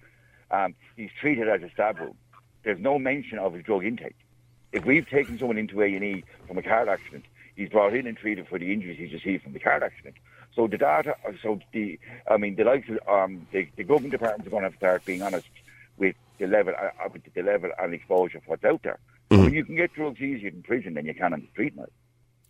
um, 0.50 0.74
he's 0.96 1.10
treated 1.20 1.48
as 1.48 1.62
a 1.62 1.70
stab 1.72 2.00
wound. 2.00 2.16
There's 2.64 2.80
no 2.80 2.98
mention 2.98 3.38
of 3.38 3.54
his 3.54 3.62
drug 3.64 3.84
intake. 3.84 4.16
If 4.72 4.84
we've 4.84 5.08
taken 5.08 5.38
someone 5.38 5.56
into 5.56 5.80
A&E 5.80 6.24
from 6.48 6.58
a 6.58 6.62
car 6.62 6.88
accident, 6.88 7.24
he's 7.58 7.68
brought 7.68 7.92
in 7.94 8.06
and 8.06 8.16
treated 8.16 8.46
for 8.46 8.58
the 8.58 8.72
injuries 8.72 8.98
he's 8.98 9.12
received 9.12 9.42
from 9.42 9.52
the 9.52 9.58
car 9.58 9.82
accident. 9.82 10.14
So 10.54 10.68
the 10.68 10.78
data, 10.78 11.16
so 11.42 11.58
the, 11.72 11.98
I 12.30 12.36
mean, 12.36 12.54
the 12.54 12.64
likes 12.64 12.88
of, 12.88 12.98
um, 13.08 13.46
the, 13.52 13.68
the 13.76 13.84
government 13.84 14.12
departments 14.12 14.46
are 14.46 14.50
going 14.50 14.62
to 14.62 14.66
have 14.66 14.72
to 14.72 14.78
start 14.78 15.04
being 15.04 15.22
honest 15.22 15.48
with 15.98 16.14
the 16.38 16.46
level, 16.46 16.72
uh, 16.80 17.04
uh, 17.04 17.08
with 17.12 17.22
the 17.34 17.42
level 17.42 17.70
and 17.78 17.92
exposure 17.92 18.38
of 18.38 18.44
what's 18.46 18.64
out 18.64 18.82
there. 18.84 18.98
Mm-hmm. 19.30 19.44
When 19.44 19.52
you 19.52 19.64
can 19.64 19.76
get 19.76 19.92
drugs 19.92 20.20
easier 20.20 20.48
in 20.48 20.62
prison 20.62 20.94
than 20.94 21.04
you 21.04 21.14
can 21.14 21.32
on 21.32 21.40
the 21.40 21.48
street 21.48 21.76
now. 21.76 21.86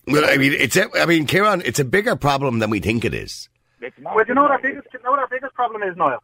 Well, 0.06 0.24
I 0.26 0.36
mean, 0.36 0.52
it's 0.52 0.76
a, 0.76 0.88
I 0.94 1.06
mean, 1.06 1.26
Kieran, 1.26 1.62
it's 1.64 1.80
a 1.80 1.84
bigger 1.84 2.14
problem 2.14 2.60
than 2.60 2.70
we 2.70 2.80
think 2.80 3.04
it 3.04 3.14
is. 3.14 3.48
Well, 4.02 4.24
you 4.26 4.34
know 4.34 4.42
what 4.42 4.50
our 4.50 4.60
biggest, 4.60 4.88
you 4.92 5.00
know 5.04 5.10
what 5.10 5.20
our 5.20 5.28
biggest 5.28 5.54
problem 5.54 5.82
is, 5.82 5.96
Niall? 5.96 6.22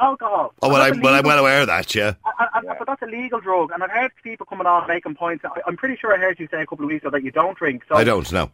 Alcohol. 0.00 0.52
Oh, 0.60 0.68
well, 0.68 0.82
I, 0.82 0.90
that's 0.90 0.98
a 0.98 1.00
well, 1.02 1.14
I'm 1.14 1.24
well 1.24 1.38
aware 1.38 1.60
of 1.60 1.68
that, 1.68 1.94
yeah. 1.94 2.14
And, 2.38 2.66
and, 2.66 2.78
But 2.78 2.86
that's 2.86 3.02
a 3.02 3.06
legal 3.06 3.40
drug, 3.40 3.70
and 3.72 3.82
I've 3.82 3.90
heard 3.90 4.10
people 4.22 4.44
coming 4.46 4.66
on 4.66 4.88
making 4.88 5.14
points. 5.14 5.44
I, 5.44 5.60
I'm 5.66 5.76
pretty 5.76 5.96
sure 5.96 6.12
I 6.12 6.18
heard 6.18 6.40
you 6.40 6.48
say 6.50 6.62
a 6.62 6.66
couple 6.66 6.84
of 6.84 6.90
weeks 6.90 7.02
ago 7.02 7.10
that 7.10 7.22
you 7.22 7.30
don't 7.30 7.56
drink. 7.56 7.84
So 7.88 7.94
I 7.94 8.04
don't 8.04 8.30
know. 8.32 8.50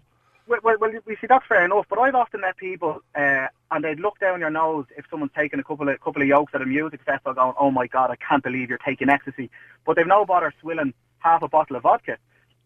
Well, 0.46 0.60
well, 0.62 0.76
well, 0.80 0.90
we 1.06 1.16
see 1.16 1.26
that's 1.28 1.46
fair 1.46 1.64
enough. 1.64 1.86
But 1.88 1.98
I've 1.98 2.14
often 2.14 2.42
met 2.42 2.56
people, 2.56 3.02
uh, 3.14 3.46
and 3.70 3.84
they'd 3.84 4.00
look 4.00 4.18
down 4.18 4.40
your 4.40 4.50
nose 4.50 4.84
if 4.96 5.06
someone's 5.08 5.32
taking 5.34 5.60
a 5.60 5.64
couple 5.64 5.88
of 5.88 6.00
couple 6.00 6.20
of 6.20 6.28
yokes 6.28 6.54
at 6.54 6.60
a 6.60 6.66
music 6.66 7.00
festival, 7.04 7.34
going, 7.34 7.54
"Oh 7.58 7.70
my 7.70 7.86
God, 7.86 8.10
I 8.10 8.16
can't 8.16 8.42
believe 8.42 8.68
you're 8.68 8.78
taking 8.78 9.08
ecstasy," 9.08 9.48
but 9.86 9.96
they've 9.96 10.06
no 10.06 10.26
bother 10.26 10.52
swilling 10.60 10.92
half 11.20 11.42
a 11.42 11.48
bottle 11.48 11.76
of 11.76 11.84
vodka. 11.84 12.18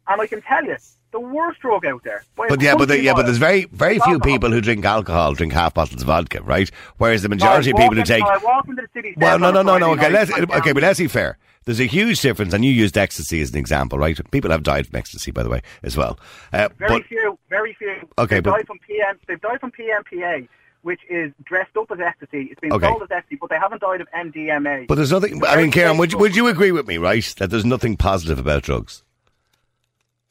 And 0.09 0.21
I 0.21 0.27
can 0.27 0.43
tell 0.43 0.65
you, 0.65 0.77
the 1.13 1.21
worst 1.21 1.61
drug 1.61 1.87
out 1.87 2.03
there. 2.05 2.25
But 2.37 2.61
yeah, 2.61 2.75
but 2.77 2.89
the, 2.89 3.01
yeah, 3.01 3.15
but 3.15 3.23
there's 3.25 3.39
very, 3.39 3.65
very 3.67 3.95
few 4.01 4.15
alcohol. 4.15 4.21
people 4.33 4.51
who 4.51 4.61
drink 4.61 4.85
alcohol 4.85 5.33
drink 5.35 5.53
half 5.53 5.73
bottles 5.75 6.03
of 6.03 6.07
vodka, 6.09 6.43
right? 6.43 6.71
Whereas 6.99 7.23
the 7.23 7.29
majority 7.29 7.71
of 7.71 7.77
No, 7.79 7.83
people 7.85 7.97
who 7.97 8.03
take, 8.03 8.21
in- 8.21 8.27
I 8.27 8.37
walk 8.39 8.69
into 8.69 8.83
the 8.83 8.89
city 8.93 9.15
well, 9.17 9.39
no, 9.39 9.51
no, 9.51 9.63
no, 9.63 9.79
no. 9.79 9.93
Okay, 9.93 10.11
let's, 10.11 10.31
okay, 10.33 10.73
but 10.73 10.83
let's 10.83 10.99
be 10.99 11.07
fair. 11.09 11.39
There's 11.67 11.81
a 11.81 11.87
huge 11.87 12.21
difference, 12.21 12.53
and 12.53 12.63
you 12.65 12.71
used 12.73 12.99
ecstasy 12.99 13.41
as 13.41 13.51
an 13.51 13.57
example, 13.57 13.99
right? 13.99 14.19
People 14.33 14.51
have 14.51 14.63
died 14.63 14.87
from 14.89 14.97
ecstasy, 14.97 15.31
by 15.31 15.43
the 15.43 15.49
way, 15.49 15.63
as 15.83 15.97
well. 15.97 16.19
Uh, 16.53 16.69
Very 16.79 16.99
but 16.99 17.07
few, 17.07 17.39
very 17.49 17.73
few. 17.75 17.95
Okay, 18.19 18.35
they've 18.37 18.43
but- 18.43 18.51
died 18.51 18.67
from 18.67 18.79
PM. 18.81 19.19
They've 19.27 19.41
died 19.41 19.61
from 19.61 19.71
PMMA, 19.71 20.49
which 20.83 21.01
is 21.09 21.33
dressed 21.45 21.75
up 21.79 21.91
as 21.93 22.01
ecstasy. 22.01 22.49
It's 22.51 22.61
been 22.61 22.73
Okay. 22.73 22.87
sold 22.87 23.03
as 23.05 23.11
ecstasy, 23.11 23.39
but 23.41 23.49
they 23.51 23.57
haven't 23.59 23.81
died 23.81 24.01
of 24.03 24.09
MDMA. 24.13 24.87
But 24.89 24.97
there's 24.97 25.13
nothing. 25.13 25.43
I 25.47 25.57
mean, 25.57 25.71
Kieran, 25.71 25.97
would 25.97 26.13
you, 26.13 26.19
would 26.19 26.35
you 26.37 26.49
agree 26.49 26.73
with 26.73 26.87
me, 26.89 26.99
right, 26.99 27.25
that 27.39 27.49
there's 27.51 27.65
nothing 27.65 27.97
positive 27.97 28.39
about 28.41 28.65
drugs? 28.65 29.04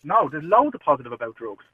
No, 0.03 0.29
there's 0.29 0.43
loads 0.43 0.75
of 0.75 0.81
positive 0.81 1.11
about 1.11 1.35
drugs. 1.35 1.65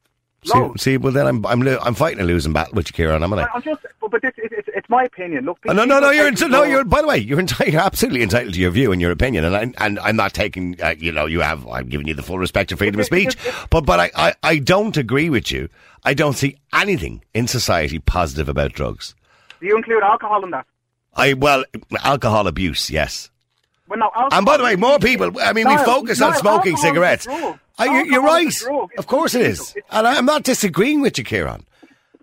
See, 0.45 0.69
see, 0.77 0.97
well 0.97 1.11
then 1.11 1.27
I'm 1.27 1.45
I'm 1.45 1.61
lo- 1.61 1.79
I'm 1.81 1.93
fighting 1.95 2.21
a 2.21 2.23
losing 2.23 2.53
battle 2.53 2.73
with 2.73 2.87
you, 2.87 2.93
Kieran. 2.93 3.23
I'm 3.23 3.33
I- 3.33 3.45
I'm 3.53 3.61
just, 3.61 3.85
but, 3.99 4.09
but 4.09 4.21
this, 4.21 4.31
it, 4.37 4.53
it's, 4.53 4.69
it's 4.73 4.87
my 4.87 5.03
opinion. 5.03 5.43
Look, 5.43 5.59
Oh, 5.67 5.73
no, 5.73 5.83
no, 5.83 5.99
no. 5.99 6.11
You're 6.11 6.31
enti- 6.31 6.49
no. 6.49 6.63
You're 6.63 6.85
by 6.85 7.01
the 7.01 7.07
way, 7.07 7.17
you're 7.17 7.41
entitled. 7.41 7.73
You're 7.73 7.81
absolutely 7.81 8.23
entitled 8.23 8.53
to 8.53 8.59
your 8.61 8.71
view 8.71 8.93
and 8.93 9.01
your 9.01 9.11
opinion, 9.11 9.43
and 9.43 9.53
I, 9.53 9.85
and 9.85 9.99
I'm 9.99 10.15
not 10.15 10.33
taking. 10.33 10.81
Uh, 10.81 10.95
you 10.97 11.11
know, 11.11 11.25
you 11.25 11.41
have. 11.41 11.67
I'm 11.67 11.89
giving 11.89 12.07
you 12.07 12.13
the 12.13 12.21
full 12.21 12.39
respect 12.39 12.71
of 12.71 12.77
freedom 12.77 13.01
of 13.01 13.05
speech, 13.05 13.35
but 13.69 13.81
but 13.85 13.99
I, 13.99 14.11
I 14.15 14.33
I 14.41 14.59
don't 14.59 14.95
agree 14.95 15.29
with 15.29 15.51
you. 15.51 15.67
I 16.05 16.13
don't 16.13 16.37
see 16.37 16.55
anything 16.73 17.21
in 17.33 17.47
society 17.47 17.99
positive 17.99 18.47
about 18.47 18.71
drugs. 18.71 19.15
Do 19.59 19.67
you 19.67 19.75
include 19.75 20.03
alcohol 20.03 20.45
in 20.45 20.51
that? 20.51 20.65
I 21.15 21.33
well, 21.33 21.65
alcohol 22.05 22.47
abuse, 22.47 22.89
yes. 22.89 23.29
Well, 23.89 23.99
no, 23.99 24.11
And 24.31 24.45
by 24.45 24.57
the 24.57 24.63
way, 24.63 24.75
more 24.75 24.99
people. 24.99 25.31
I 25.41 25.51
mean, 25.53 25.67
we 25.67 25.75
focus 25.77 26.21
on 26.21 26.35
smoking 26.35 26.73
alcohol 26.73 26.73
is 26.73 26.83
a 26.83 26.87
cigarettes. 26.87 27.25
you're, 27.25 28.21
right. 28.21 28.47
is 28.47 28.61
a 28.61 28.65
drug. 28.65 28.89
It's 28.91 28.99
Of 28.99 29.07
course 29.07 29.33
it 29.35 29.41
is, 29.41 29.75
and 29.89 30.07
I'm 30.07 30.25
not 30.25 30.43
disagreeing 30.43 31.01
with 31.01 31.17
you, 31.17 31.23
Kieran. 31.23 31.65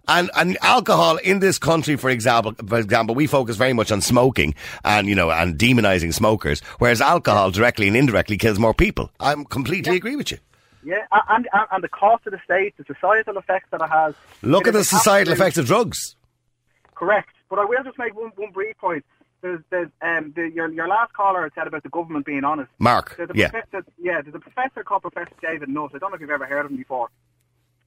And 0.09 0.31
and 0.37 0.57
alcohol 0.63 1.17
in 1.17 1.41
this 1.41 1.59
country, 1.59 1.97
for 1.97 2.11
example, 2.11 2.55
for 2.69 2.79
example, 2.79 3.17
we 3.17 3.27
focus 3.27 3.57
very 3.57 3.73
much 3.73 3.91
on 3.91 4.01
smoking 4.01 4.55
and 4.85 5.09
you 5.09 5.17
know 5.17 5.33
and 5.33 5.59
demonising 5.59 6.15
smokers, 6.15 6.61
whereas 6.79 7.01
alcohol 7.01 7.51
directly 7.51 7.89
and 7.89 7.97
indirectly 7.97 8.37
kills 8.39 8.61
more 8.61 8.73
people. 8.73 9.11
I'm 9.19 9.45
completely 9.45 9.97
agree 9.97 10.15
with 10.15 10.31
you. 10.31 10.39
Yeah, 10.85 11.05
and, 11.11 11.49
and 11.53 11.67
and 11.73 11.83
the 11.83 11.89
cost 11.89 12.23
to 12.23 12.31
the 12.31 12.39
state, 12.45 12.77
the 12.77 12.85
societal 12.85 13.37
effects 13.37 13.67
that 13.73 13.81
it 13.81 13.89
has. 13.91 14.15
Look 14.43 14.67
It 14.67 14.69
at 14.69 14.75
the 14.75 14.85
societal 14.85 15.33
absolute- 15.33 15.35
effects 15.41 15.59
of 15.59 15.67
drugs. 15.67 16.15
Correct. 16.95 17.31
But 17.51 17.59
I 17.59 17.65
will 17.65 17.83
just 17.85 17.99
make 17.99 18.15
one, 18.15 18.31
one 18.37 18.53
brief 18.53 18.77
point. 18.79 19.05
There's, 19.47 19.61
there's, 19.71 19.89
um, 20.03 20.33
the, 20.35 20.51
your, 20.51 20.69
your 20.73 20.89
last 20.89 21.13
caller 21.13 21.49
said 21.55 21.69
about 21.69 21.85
the 21.85 21.89
government 21.89 22.27
being 22.27 22.43
honest. 22.43 22.69
Mark, 22.81 23.15
There's 23.17 23.31
a 23.31 23.37
yeah. 23.37 23.51
Yeah, 23.97 24.21
there's 24.21 24.35
a 24.35 24.41
professor 24.41 24.83
called 24.83 25.03
Professor 25.03 25.35
David 25.41 25.69
Nutt. 25.69 25.93
I 25.95 25.99
don't 25.99 26.11
know 26.11 26.17
if 26.17 26.21
you've 26.21 26.31
ever 26.31 26.47
heard 26.47 26.65
of 26.65 26.73
him 26.73 26.77
before. 26.77 27.11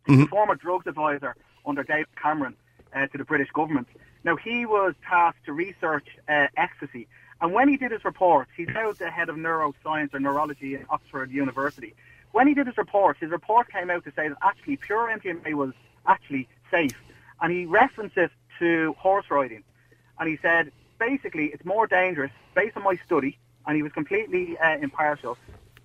He's 0.08 0.22
a 0.22 0.28
former 0.28 0.56
drugs 0.56 0.88
advisor 0.88 1.36
under 1.66 1.84
David 1.84 2.08
Cameron 2.16 2.56
uh, 2.96 3.08
to 3.08 3.18
the 3.18 3.26
British 3.26 3.50
government. 3.52 3.88
Now, 4.24 4.38
he 4.38 4.66
was 4.66 4.94
tasked 5.08 5.46
to 5.46 5.54
research 5.54 6.08
uh, 6.30 6.48
ecstasy. 6.56 7.08
And 7.42 7.54
when 7.54 7.68
he 7.68 7.76
did 7.76 7.92
his 7.92 8.06
report, 8.06 8.48
he's 8.56 8.70
now 8.70 8.94
the 8.94 9.12
head 9.12 9.28
of 9.28 9.36
neuroscience 9.36 10.14
or 10.14 10.20
neurology 10.20 10.76
at 10.76 10.86
Oxford 10.90 11.30
University. 11.30 11.94
When 12.32 12.48
he 12.48 12.54
did 12.54 12.68
his 12.68 12.78
report, 12.78 13.18
his 13.18 13.32
report 13.32 13.70
came 13.70 13.90
out 13.90 14.06
to 14.06 14.12
say 14.16 14.30
that 14.30 14.38
actually 14.42 14.78
pure 14.78 15.14
MDMA 15.14 15.54
was 15.56 15.74
actually 16.08 16.48
safe. 16.72 16.98
And 17.42 17.52
he 17.52 17.66
referenced 17.66 18.18
it 18.18 18.32
to 18.60 18.96
horse 18.98 19.26
riding. 19.30 19.64
And 20.20 20.30
he 20.30 20.38
said, 20.42 20.72
basically, 21.00 21.46
it's 21.46 21.66
more 21.66 21.88
dangerous 21.88 22.32
based 22.56 22.78
on 22.78 22.84
my 22.84 22.98
study, 23.06 23.38
and 23.66 23.76
he 23.76 23.84
was 23.84 23.92
completely 23.92 24.58
uh, 24.58 24.78
impartial. 24.78 25.38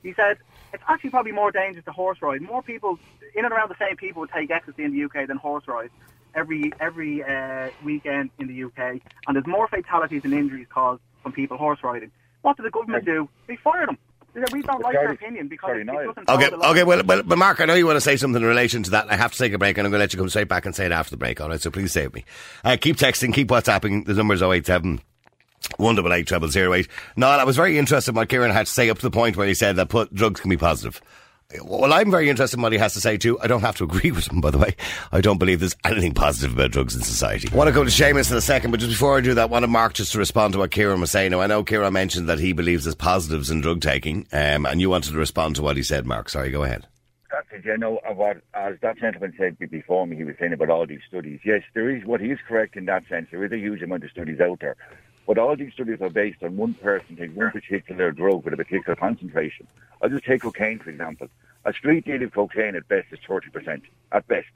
He 0.03 0.13
said, 0.13 0.39
it's 0.73 0.83
actually 0.89 1.11
probably 1.11 1.33
more 1.33 1.53
dangerous 1.53 1.85
to 1.87 1.93
horse 1.93 2.19
ride. 2.21 2.43
More 2.43 2.63
people, 2.63 2.99
in 3.35 3.45
and 3.45 3.53
around 3.53 3.71
the 3.71 3.77
same 3.79 3.97
people, 3.97 4.21
would 4.21 4.31
take 4.31 4.51
ecstasy 4.51 4.83
in 4.85 4.93
the 4.93 5.05
UK 5.05 5.29
than 5.29 5.37
horse 5.37 5.67
ride 5.67 5.91
every 6.35 6.73
every 6.81 7.23
uh, 7.23 7.71
weekend 7.83 8.31
in 8.39 8.49
the 8.49 8.65
UK. 8.65 9.01
And 9.27 9.37
there's 9.37 9.47
more 9.47 9.69
fatalities 9.69 10.23
and 10.25 10.35
injuries 10.35 10.67
caused 10.69 11.01
from 11.23 11.33
people 11.33 11.57
horse 11.57 11.79
riding. 11.83 12.11
What 12.43 12.57
did 12.57 12.67
the 12.67 12.71
government 12.71 13.05
do? 13.05 13.29
They 13.47 13.57
fired 13.57 13.89
them. 13.89 13.99
They 14.35 14.41
said, 14.41 14.53
we 14.53 14.63
don't 14.63 14.81
like 14.83 14.95
their 14.95 15.05
Sorry- 15.05 15.15
opinion 15.15 15.49
because 15.49 15.77
it, 15.77 15.87
doesn't 15.87 16.29
Okay, 16.29 16.51
the 16.51 16.69
okay, 16.71 16.83
well, 16.85 17.03
well, 17.05 17.23
but 17.23 17.39
Mark, 17.39 17.61
I 17.61 17.65
know 17.67 17.75
you 17.75 17.87
want 17.87 17.97
to 17.97 18.01
say 18.01 18.17
something 18.17 18.43
in 18.43 18.49
relation 18.49 18.83
to 18.83 18.91
that. 18.91 19.07
I 19.11 19.17
have 19.17 19.33
to 19.33 19.39
take 19.39 19.53
a 19.53 19.59
break, 19.59 19.79
and 19.79 19.87
I'm 19.87 19.91
going 19.93 19.99
to 20.01 20.03
let 20.03 20.13
you 20.13 20.19
come 20.19 20.29
straight 20.29 20.49
back 20.49 20.67
and 20.67 20.75
say 20.75 20.87
it 20.87 20.93
after 20.93 21.11
the 21.11 21.17
break, 21.17 21.41
all 21.41 21.49
right? 21.49 21.61
So 21.61 21.71
please 21.71 21.93
stay 21.93 22.05
with 22.07 22.15
me. 22.15 22.25
Uh, 22.65 22.77
keep 22.81 22.97
texting, 22.97 23.33
keep 23.33 23.49
WhatsApping. 23.49 24.07
The 24.07 24.15
number's 24.15 24.43
087 24.43 25.01
188 25.79 26.53
0008. 26.53 26.89
Niall, 27.17 27.41
I 27.41 27.45
was 27.45 27.57
very 27.57 27.79
interested 27.79 28.11
in 28.11 28.17
what 28.17 28.29
Kieran 28.29 28.51
had 28.51 28.67
to 28.67 28.73
say 28.73 28.91
up 28.91 28.99
to 28.99 29.07
the 29.07 29.11
point 29.11 29.37
where 29.37 29.47
he 29.47 29.55
said 29.55 29.77
that 29.77 29.89
put, 29.89 30.13
drugs 30.13 30.41
can 30.41 30.51
be 30.51 30.57
positive. 30.57 31.01
Well, 31.63 31.93
I'm 31.93 32.11
very 32.11 32.31
interested 32.31 32.59
in 32.59 32.63
what 32.63 32.73
he 32.73 32.79
has 32.79 32.95
to 32.95 33.01
say 33.01 33.17
too. 33.17 33.39
I 33.41 33.47
don't 33.47 33.61
have 33.61 33.77
to 33.77 33.85
agree 33.85 34.11
with 34.11 34.31
him, 34.31 34.41
by 34.41 34.51
the 34.51 34.59
way. 34.59 34.75
I 35.13 35.21
don't 35.21 35.39
believe 35.39 35.61
there's 35.61 35.77
anything 35.85 36.15
positive 36.15 36.55
about 36.55 36.73
drugs 36.73 36.97
in 36.97 37.03
society. 37.03 37.49
I 37.53 37.55
want 37.57 37.69
to 37.69 37.73
go 37.73 37.85
to 37.85 37.91
Seamus 37.91 38.31
in 38.31 38.37
a 38.37 38.41
second, 38.41 38.71
but 38.71 38.81
just 38.81 38.93
before 38.93 39.17
I 39.17 39.21
do 39.21 39.35
that, 39.35 39.43
I 39.43 39.47
want 39.47 39.63
to 39.63 39.69
Mark 39.69 39.95
just 39.95 40.13
to 40.13 40.19
respond 40.19 40.55
to 40.55 40.59
what 40.59 40.71
Kieran 40.71 41.01
was 41.01 41.11
saying. 41.11 41.31
Now, 41.31 41.41
I 41.41 41.47
know 41.47 41.63
Kieran 41.63 41.93
mentioned 41.93 42.29
that 42.29 42.41
he 42.41 42.53
believes 42.53 42.85
there's 42.85 42.95
positives 42.95 43.51
in 43.51 43.61
drug 43.61 43.81
taking, 43.81 44.27
um, 44.33 44.67
and 44.67 44.81
you 44.81 44.91
wanted 44.91 45.13
to 45.13 45.19
respond 45.19 45.57
to 45.57 45.63
what 45.63 45.77
he 45.77 45.83
said, 45.83 46.07
Mark. 46.07 46.29
Sorry, 46.29 46.51
go 46.51 46.65
ahead. 46.65 46.87
That's 47.31 47.47
it, 47.53 47.65
you 47.65 47.77
know, 47.79 48.01
what, 48.15 48.39
as 48.55 48.77
that 48.83 48.99
gentleman 48.99 49.35
said 49.37 49.59
before 49.59 50.07
me, 50.07 50.17
he 50.17 50.25
was 50.25 50.37
saying 50.39 50.53
about 50.53 50.71
all 50.71 50.87
these 50.87 51.01
studies. 51.09 51.41
Yes, 51.45 51.63
there 51.75 51.91
is, 51.91 52.05
what 52.05 52.21
he 52.21 52.31
is 52.31 52.39
correct 52.47 52.77
in 52.77 52.87
that 52.87 53.07
sense, 53.09 53.29
there 53.31 53.45
is 53.45 53.53
a 53.53 53.59
huge 53.59 53.83
amount 53.83 54.05
of 54.05 54.11
studies 54.11 54.41
out 54.41 54.61
there. 54.61 54.77
But 55.27 55.39
all 55.39 55.57
these 55.57 55.73
studies 55.73 56.01
are 56.01 56.11
based 56.11 56.43
on 56.43 56.57
one 56.57 56.75
person 56.75 57.17
taking 57.17 57.35
one 57.35 57.51
particular 57.51 58.11
drug 58.11 58.45
with 58.45 58.55
a 58.55 58.57
particular 58.57 58.95
concentration. 58.95 59.67
I'll 60.03 60.11
just 60.11 60.25
take 60.25 60.43
cocaine, 60.43 60.79
for 60.79 60.91
example. 60.91 61.29
A 61.65 61.73
street 61.73 62.05
deal 62.05 62.23
of 62.23 62.33
cocaine 62.33 62.77
at 62.77 62.87
best 62.89 63.07
is 63.11 63.19
30%, 63.27 63.83
at 64.13 64.29
best. 64.29 64.49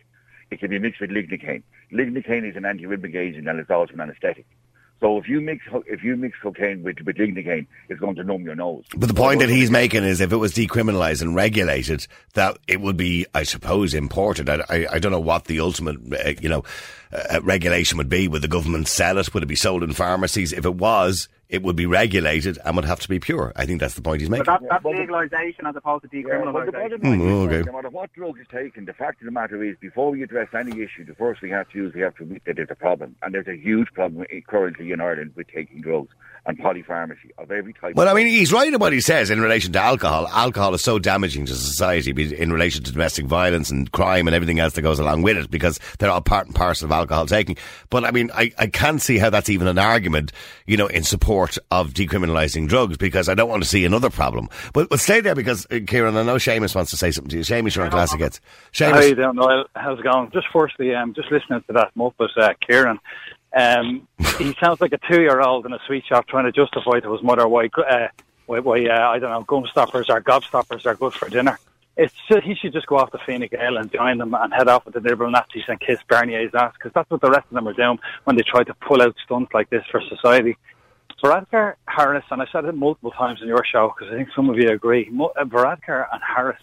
It 0.51 0.61
can 0.61 0.71
be 0.71 0.79
mixed 0.79 1.01
with 1.01 1.11
lignocaine. 1.11 1.63
Lignocaine 1.93 2.49
is 2.49 2.57
an 2.57 2.67
anti-rhythmic 2.67 3.15
agent 3.15 3.49
and 3.49 3.59
it's 3.59 3.71
also 3.71 3.95
an 3.95 4.01
anesthetic. 4.01 4.47
So 5.01 5.17
if 5.19 5.29
you 5.29 5.41
mix 5.41 5.65
if 5.87 6.03
you 6.03 6.17
mix 6.17 6.37
cocaine 6.43 6.83
with, 6.83 6.97
with 7.05 7.17
lignocaine, 7.17 7.67
it's 7.89 8.01
going 8.01 8.17
to 8.17 8.25
numb 8.25 8.43
your 8.43 8.57
nose. 8.57 8.85
But 8.97 9.09
the 9.09 9.15
point 9.15 9.41
that 9.41 9.49
he's 9.49 9.71
making 9.71 10.03
is 10.03 10.21
if 10.21 10.33
it 10.33 10.37
was 10.37 10.55
decriminalised 10.55 11.23
and 11.23 11.37
regulated, 11.37 12.07
that 12.35 12.59
it 12.67 12.81
would 12.81 12.97
be, 12.97 13.25
I 13.33 13.45
suppose, 13.45 13.95
imported. 13.95 14.49
I, 14.49 14.65
I, 14.69 14.87
I 14.93 14.99
don't 14.99 15.13
know 15.13 15.21
what 15.21 15.45
the 15.45 15.61
ultimate, 15.61 15.99
uh, 16.13 16.35
you 16.41 16.49
know, 16.49 16.65
uh, 17.13 17.41
regulation 17.43 17.97
would 17.99 18.09
be. 18.09 18.27
Would 18.27 18.43
the 18.43 18.49
government 18.49 18.89
sell 18.89 19.19
it? 19.19 19.33
Would 19.33 19.45
it 19.45 19.47
be 19.47 19.55
sold 19.55 19.85
in 19.85 19.93
pharmacies? 19.93 20.53
If 20.53 20.65
it 20.65 20.75
was, 20.75 21.29
it 21.49 21.63
would 21.63 21.77
be 21.77 21.87
regulated 21.87 22.59
and 22.65 22.77
would 22.77 22.85
have 22.85 23.01
to 23.01 23.09
be 23.09 23.19
pure. 23.19 23.53
I 23.57 23.65
think 23.65 23.81
that's 23.81 23.95
the 23.95 24.03
point 24.03 24.21
he's 24.21 24.29
making. 24.29 24.45
But 24.45 24.61
that, 24.61 24.69
that's 24.69 24.85
legalisation 24.85 25.69
as 25.69 25.77
opposed 25.77 26.11
to 26.11 26.17
Yeah, 26.17 26.43
well, 26.43 26.53
the 26.53 26.73
decriminalisation. 26.73 26.73
bottom 26.73 27.03
line 27.03 27.21
hmm, 27.21 27.29
is, 27.29 27.59
okay. 27.59 27.67
no 27.67 27.73
matter 27.73 27.91
what 27.91 28.13
drug 28.13 28.39
is 28.39 28.47
taken, 28.53 28.85
the 28.85 28.93
fact 28.93 29.23
of 29.23 29.27
the 29.27 29.31
matter 29.31 29.63
is, 29.65 29.77
before 29.81 30.11
we 30.11 30.23
address 30.23 30.49
any 30.55 30.83
issue, 30.83 31.05
the 31.07 31.15
first 31.15 31.41
we 31.41 31.51
have 31.51 31.69
to 31.71 31.79
do 31.79 31.89
is 31.89 31.95
we 31.95 32.03
have 32.03 32.15
to 32.17 32.25
admit 32.25 32.43
that 32.47 32.57
there's 32.57 32.71
a 32.71 32.75
problem. 32.75 33.17
And 33.23 33.35
there's 33.35 33.49
a 33.49 33.57
huge 33.57 33.89
problem 33.95 34.27
currently 34.47 34.93
in 34.93 35.01
Ireland 35.01 35.33
with 35.37 35.49
taking 35.49 35.81
drugs 35.81 36.11
and 36.47 36.59
polypharmacy 36.59 37.31
of 37.37 37.51
every 37.51 37.73
type. 37.75 37.95
Well, 37.95 38.09
I 38.09 38.15
mean, 38.15 38.27
he's 38.27 38.53
right 38.53 38.73
in 38.73 38.79
what 38.79 38.93
he 38.93 39.01
says 39.01 39.31
in 39.31 39.41
relation 39.41 39.73
to 39.73 39.81
alcohol. 39.81 40.29
Alcohol 40.29 40.75
is 40.75 40.83
so 40.83 40.99
damaging 40.99 41.47
to 41.47 41.55
society 41.55 42.11
in 42.35 42.53
relation 42.53 42.83
to 42.85 42.93
domestic 42.93 43.27
violence 43.27 43.71
and 43.71 43.91
crime 43.93 44.27
and 44.27 44.35
everything 44.35 44.59
else 44.59 44.75
that 44.75 44.83
goes 44.83 44.99
along 44.99 45.23
with 45.23 45.37
it 45.37 45.51
because 45.51 45.79
they're 45.99 46.11
all 46.11 46.21
part 46.21 46.47
and 46.47 46.55
parcel 46.55 46.87
of 46.87 46.93
alcohol 46.93 47.27
taking. 47.27 47.57
But 47.91 48.05
I 48.05 48.11
mean, 48.11 48.31
I, 48.35 48.53
I 48.59 48.67
can't 48.69 49.01
see 49.01 49.19
how 49.19 49.31
that's 49.31 49.51
even 49.51 49.67
an 49.67 49.79
argument, 49.79 50.33
you 50.67 50.77
know, 50.77 50.87
in 50.87 51.03
support 51.03 51.38
of 51.71 51.93
decriminalising 51.93 52.69
drugs 52.69 52.97
because 52.97 53.29
I 53.29 53.35
don't 53.35 53.49
want 53.49 53.63
to 53.63 53.69
see 53.69 53.85
another 53.85 54.11
problem. 54.11 54.49
But, 54.73 54.89
but 54.89 55.01
stay 55.01 55.21
there 55.21 55.35
because, 55.35 55.67
uh, 55.71 55.81
Kieran, 55.87 56.17
I 56.17 56.23
know 56.23 56.37
Seamus 56.37 56.75
wants 56.75 56.91
to 56.91 56.97
say 56.97 57.11
something 57.11 57.31
to 57.31 57.37
you. 57.39 57.43
Seamus, 57.43 57.77
you're 57.77 57.85
on 57.85 57.91
Classic 57.91 58.21
Hits. 58.21 58.41
How 58.79 58.87
you 59.01 59.15
Seamus, 59.15 59.17
doing, 59.17 59.37
Noel? 59.37 59.65
How's 59.75 59.99
it 59.99 60.03
going? 60.03 60.31
Just 60.33 60.47
firstly, 60.53 60.95
um, 60.95 61.15
just 61.15 61.31
listening 61.31 61.63
to 61.67 61.73
that 61.75 61.95
Muppet, 61.97 62.37
uh, 62.37 62.55
Kieran. 62.67 62.99
Um, 63.57 64.07
he 64.39 64.55
sounds 64.61 64.81
like 64.81 64.93
a 64.93 64.99
two-year-old 65.11 65.67
in 65.67 65.73
a 65.73 65.79
sweet 65.87 66.05
shop 66.07 66.27
trying 66.29 66.45
to 66.45 66.53
justify 66.53 67.01
to 67.01 67.13
his 67.13 67.23
mother 67.23 67.49
why, 67.49 67.69
uh, 67.77 68.09
why, 68.47 68.61
why 68.61 68.85
uh, 68.87 69.11
I 69.11 69.19
don't 69.19 69.31
know, 69.31 69.43
gum 69.43 69.67
stoppers 69.71 70.11
or 70.11 70.21
gobstoppers 70.21 70.87
are 70.87 70.95
good 70.95 71.15
for 71.15 71.29
dinner. 71.29 71.59
It's 71.97 72.15
just, 72.29 72.45
he 72.45 72.55
should 72.55 72.73
just 72.73 72.87
go 72.87 72.97
off 72.97 73.11
to 73.11 73.19
Fine 73.27 73.49
Gael 73.51 73.77
and 73.77 73.91
join 73.91 74.19
them 74.19 74.33
and 74.33 74.55
head 74.55 74.69
off 74.69 74.85
with 74.85 74.95
the 74.95 75.01
Liberal 75.01 75.33
Nazis 75.33 75.65
and 75.67 75.81
kiss 75.81 75.99
Bernier's 76.09 76.55
ass 76.55 76.73
because 76.75 76.93
that's 76.93 77.11
what 77.11 77.21
the 77.21 77.31
rest 77.31 77.47
of 77.51 77.55
them 77.55 77.67
are 77.67 77.73
doing 77.73 77.99
when 78.23 78.37
they 78.37 78.43
try 78.43 78.63
to 78.63 78.75
pull 78.75 79.03
out 79.03 79.17
stunts 79.25 79.53
like 79.53 79.69
this 79.71 79.85
for 79.91 80.01
society. 80.03 80.57
Varadkar, 81.23 81.75
Harris, 81.87 82.25
and 82.31 82.41
I've 82.41 82.49
said 82.53 82.65
it 82.65 82.75
multiple 82.75 83.11
times 83.11 83.41
in 83.43 83.49
your 83.49 83.65
show 83.65 83.93
because 83.97 84.13
I 84.13 84.17
think 84.17 84.29
some 84.35 84.49
of 84.51 84.57
you 84.57 84.71
agree, 84.71 85.11
uh, 85.11 85.45
Varadkar 85.45 86.07
and 86.13 86.23
Harris 86.23 86.63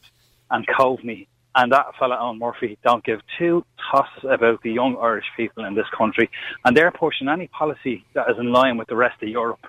and 0.49 0.66
Coveney 0.68 1.28
and 1.56 1.72
that 1.72 1.88
fella 1.97 2.18
Eoghan 2.18 2.38
Murphy 2.38 2.78
don't 2.84 3.03
give 3.03 3.22
two 3.38 3.66
toss 3.91 4.10
about 4.30 4.62
the 4.62 4.72
young 4.72 4.97
Irish 5.01 5.26
people 5.38 5.66
in 5.66 5.74
this 5.74 5.88
country, 5.97 6.30
and 6.66 6.76
they're 6.76 6.91
pushing 6.91 7.30
any 7.30 7.47
policy 7.47 8.06
that 8.14 8.30
is 8.30 8.38
in 8.38 8.51
line 8.51 8.78
with 8.78 8.88
the 8.88 8.95
rest 8.95 9.22
of 9.24 9.30
Europe, 9.30 9.66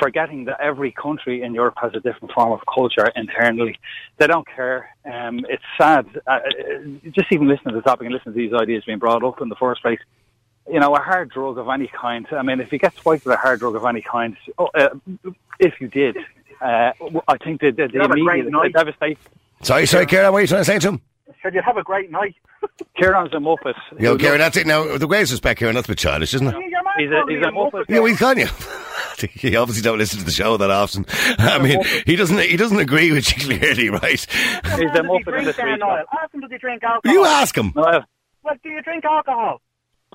forgetting 0.00 0.44
that 0.44 0.60
every 0.60 0.92
country 0.92 1.42
in 1.42 1.52
Europe 1.52 1.74
has 1.82 1.92
a 1.94 2.00
different 2.00 2.32
form 2.32 2.52
of 2.52 2.60
culture 2.72 3.10
internally. 3.16 3.78
They 4.18 4.28
don't 4.28 4.46
care. 4.46 4.88
Um, 5.04 5.40
it's 5.48 5.62
sad. 5.76 6.06
Uh, 6.26 6.30
uh, 6.30 6.40
just 7.10 7.32
even 7.32 7.48
listening 7.48 7.74
to 7.74 7.80
the 7.80 7.82
topic 7.82 8.06
and 8.06 8.14
listening 8.14 8.34
to 8.34 8.40
these 8.40 8.52
ideas 8.52 8.84
being 8.86 8.98
brought 8.98 9.24
up 9.24 9.40
in 9.40 9.48
the 9.48 9.56
first 9.56 9.82
place. 9.82 10.00
You 10.70 10.78
know, 10.80 10.94
a 10.94 11.00
hard 11.00 11.30
drug 11.30 11.58
of 11.58 11.68
any 11.68 11.88
kind. 11.88 12.26
I 12.32 12.42
mean, 12.42 12.60
if 12.60 12.70
you 12.72 12.78
get 12.78 12.96
swiped 12.96 13.24
with 13.24 13.34
a 13.34 13.38
hard 13.38 13.58
drug 13.60 13.74
of 13.74 13.84
any 13.84 14.02
kind, 14.02 14.36
oh, 14.58 14.68
uh, 14.74 14.90
if 15.58 15.80
you 15.80 15.88
did, 15.88 16.16
uh, 16.60 16.92
I 17.28 17.36
think 17.38 17.60
the, 17.60 17.70
the, 17.72 17.86
the 17.88 17.92
You'd 17.94 18.02
have 18.02 18.10
a 18.12 18.20
great 18.20 18.40
immediate 18.46 18.50
night. 18.52 18.72
devastation. 18.72 19.20
sorry, 19.62 19.86
sorry, 19.86 20.06
Kieran, 20.06 20.30
what 20.32 20.38
are 20.38 20.40
you 20.42 20.46
trying 20.46 20.60
to 20.60 20.64
say 20.64 20.78
to 20.78 20.88
him? 20.90 21.00
Should 21.42 21.54
you'd 21.54 21.64
have 21.64 21.76
a 21.76 21.82
great 21.82 22.10
night. 22.10 22.34
Kieran's 22.96 23.32
a 23.32 23.36
muppet. 23.38 23.74
Yo, 23.98 24.16
Kieran, 24.18 24.38
that's 24.38 24.56
it. 24.56 24.66
Now, 24.66 24.84
with 24.92 25.00
the 25.00 25.06
greatest 25.06 25.32
respect, 25.32 25.58
Kieran, 25.58 25.74
that's 25.74 25.86
a 25.88 25.90
bit 25.92 25.98
childish, 25.98 26.34
isn't 26.34 26.46
it? 26.46 26.54
He's 26.98 27.08
a, 27.10 27.12
called 27.14 27.28
me 27.28 27.34
he's 27.36 27.44
a 27.44 27.48
a 27.48 27.52
muppet. 27.52 27.70
muppet. 27.72 27.84
Yeah, 27.88 27.98
well, 28.00 28.16
can 28.16 28.38
you? 28.38 29.50
you 29.50 29.58
obviously 29.58 29.82
don't 29.82 29.98
listen 29.98 30.18
to 30.18 30.24
the 30.24 30.30
show 30.30 30.56
that 30.56 30.70
often. 30.70 31.06
I 31.38 31.58
mean, 31.58 31.82
he 32.06 32.14
doesn't. 32.16 32.38
He 32.40 32.56
doesn't 32.56 32.78
agree 32.78 33.10
with 33.12 33.30
you 33.36 33.42
clearly, 33.58 33.88
right? 33.90 34.10
He's 34.10 34.26
Does 34.26 34.80
a 34.80 35.02
muppet 35.02 35.16
in 35.18 35.22
drink 35.24 35.44
this 35.46 35.56
week. 35.56 35.78
Niall? 35.78 36.04
Ask 36.22 36.34
him, 36.34 36.40
does 36.40 36.50
he 36.50 36.58
drink 36.58 36.82
alcohol? 36.84 37.14
You 37.14 37.24
ask 37.24 37.56
him. 37.56 37.72
Noel, 37.74 38.04
Well, 38.42 38.54
do 38.62 38.68
you 38.70 38.82
drink 38.82 39.04
alcohol? 39.04 39.60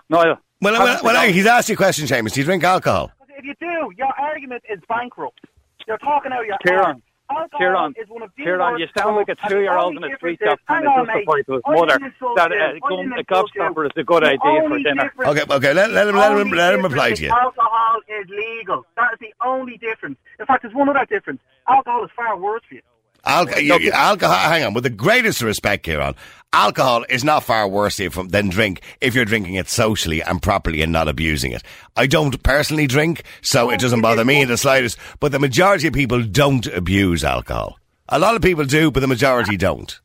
Noel. 0.09 0.39
Well, 0.61 0.73
well, 0.83 0.99
well, 1.03 1.31
he's 1.31 1.45
asked 1.45 1.69
you 1.69 1.73
a 1.73 1.77
question, 1.77 2.05
Seamus. 2.07 2.33
Do 2.33 2.39
you 2.41 2.45
drink 2.45 2.63
alcohol? 2.63 3.11
If 3.37 3.43
you 3.43 3.53
do, 3.59 3.91
your 3.97 4.07
argument 4.17 4.63
is 4.69 4.79
bankrupt. 4.87 5.41
You're 5.87 5.97
talking 5.97 6.31
out 6.31 6.41
of 6.41 6.47
your 6.47 6.57
Kieran, 6.65 6.85
arse. 6.85 6.97
Alcohol 7.29 7.59
Kieran, 7.59 7.93
is 8.01 8.07
one 8.09 8.21
of 8.23 8.31
the 8.37 8.43
Kieran, 8.43 8.59
worst 8.73 8.79
you 8.81 8.87
sound 8.97 9.15
like 9.17 9.29
a 9.29 9.35
drugs, 9.35 9.41
and 9.43 9.51
the 9.51 9.55
two-year-old 9.55 9.97
in 9.97 10.03
a 10.03 10.15
street 10.15 10.39
shop 10.43 10.57
is- 10.59 10.65
trying 10.65 10.83
hang 10.85 10.93
to 10.93 10.99
on, 10.99 11.05
justify 11.05 11.41
to 11.41 11.53
his 11.53 11.61
mother 11.67 11.99
that 12.35 12.51
you. 12.51 12.57
uh, 12.57 12.65
I 12.65 12.79
gum, 12.79 13.13
a 13.13 13.23
gobstopper 13.23 13.85
is 13.85 13.91
a 13.97 14.03
good 14.03 14.23
The 14.23 14.27
idea 14.27 14.69
for 14.69 14.79
dinner. 14.79 15.11
Okay, 15.19 15.43
okay. 15.49 15.73
Let, 15.73 15.91
let 15.91 16.07
him, 16.07 16.15
let 16.15 16.31
him, 16.31 16.49
let 16.51 16.73
him 16.73 16.81
difference 16.81 16.93
reply 16.93 17.11
to 17.13 17.23
you. 17.23 17.29
Alcohol 17.29 17.99
is 18.07 18.29
legal. 18.29 18.85
That 18.95 19.13
is 19.13 19.19
the 19.19 19.33
only 19.45 19.77
difference. 19.77 20.17
In 20.39 20.45
fact, 20.45 20.61
there's 20.63 20.73
one 20.73 20.89
other 20.89 21.05
difference. 21.05 21.41
Alcohol 21.67 22.05
is 22.05 22.11
far 22.15 22.37
worse 22.37 22.61
for 22.67 22.75
you. 22.75 22.81
Alco- 23.26 23.61
you, 23.61 23.78
you- 23.80 23.91
alcohol. 23.91 24.36
Hang 24.36 24.63
on. 24.65 24.73
With 24.73 24.84
the 24.84 24.89
greatest 24.89 25.41
respect, 25.41 25.84
Kieran, 25.84 26.15
alcohol 26.53 27.05
is 27.09 27.23
not 27.23 27.43
far 27.43 27.67
worse 27.67 27.99
if, 27.99 28.15
than 28.30 28.49
drink 28.49 28.82
if 29.01 29.15
you're 29.15 29.26
drinking 29.26 29.55
it 29.55 29.67
socially 29.67 30.21
and 30.21 30.41
properly 30.41 30.82
and 30.82 30.91
not 30.91 31.07
abusing 31.07 31.51
it. 31.51 31.63
I 31.95 32.07
don't 32.07 32.41
personally 32.43 32.88
drink, 32.88 33.23
so 33.41 33.69
it 33.71 33.80
doesn't 33.80 34.01
bother 34.01 34.23
me 34.26 34.41
in 34.41 34.47
the 34.47 34.57
slightest. 34.57 34.97
But 35.19 35.32
the 35.32 35.39
majority 35.39 35.88
of 35.88 35.93
people 35.93 36.23
don't 36.23 36.65
abuse 36.67 37.23
alcohol. 37.23 37.80
A 38.09 38.19
lot 38.19 38.36
of 38.36 38.41
people 38.41 38.65
do, 38.65 38.91
but 38.91 38.99
the 38.99 39.07
majority 39.07 39.57
don't. 39.57 39.99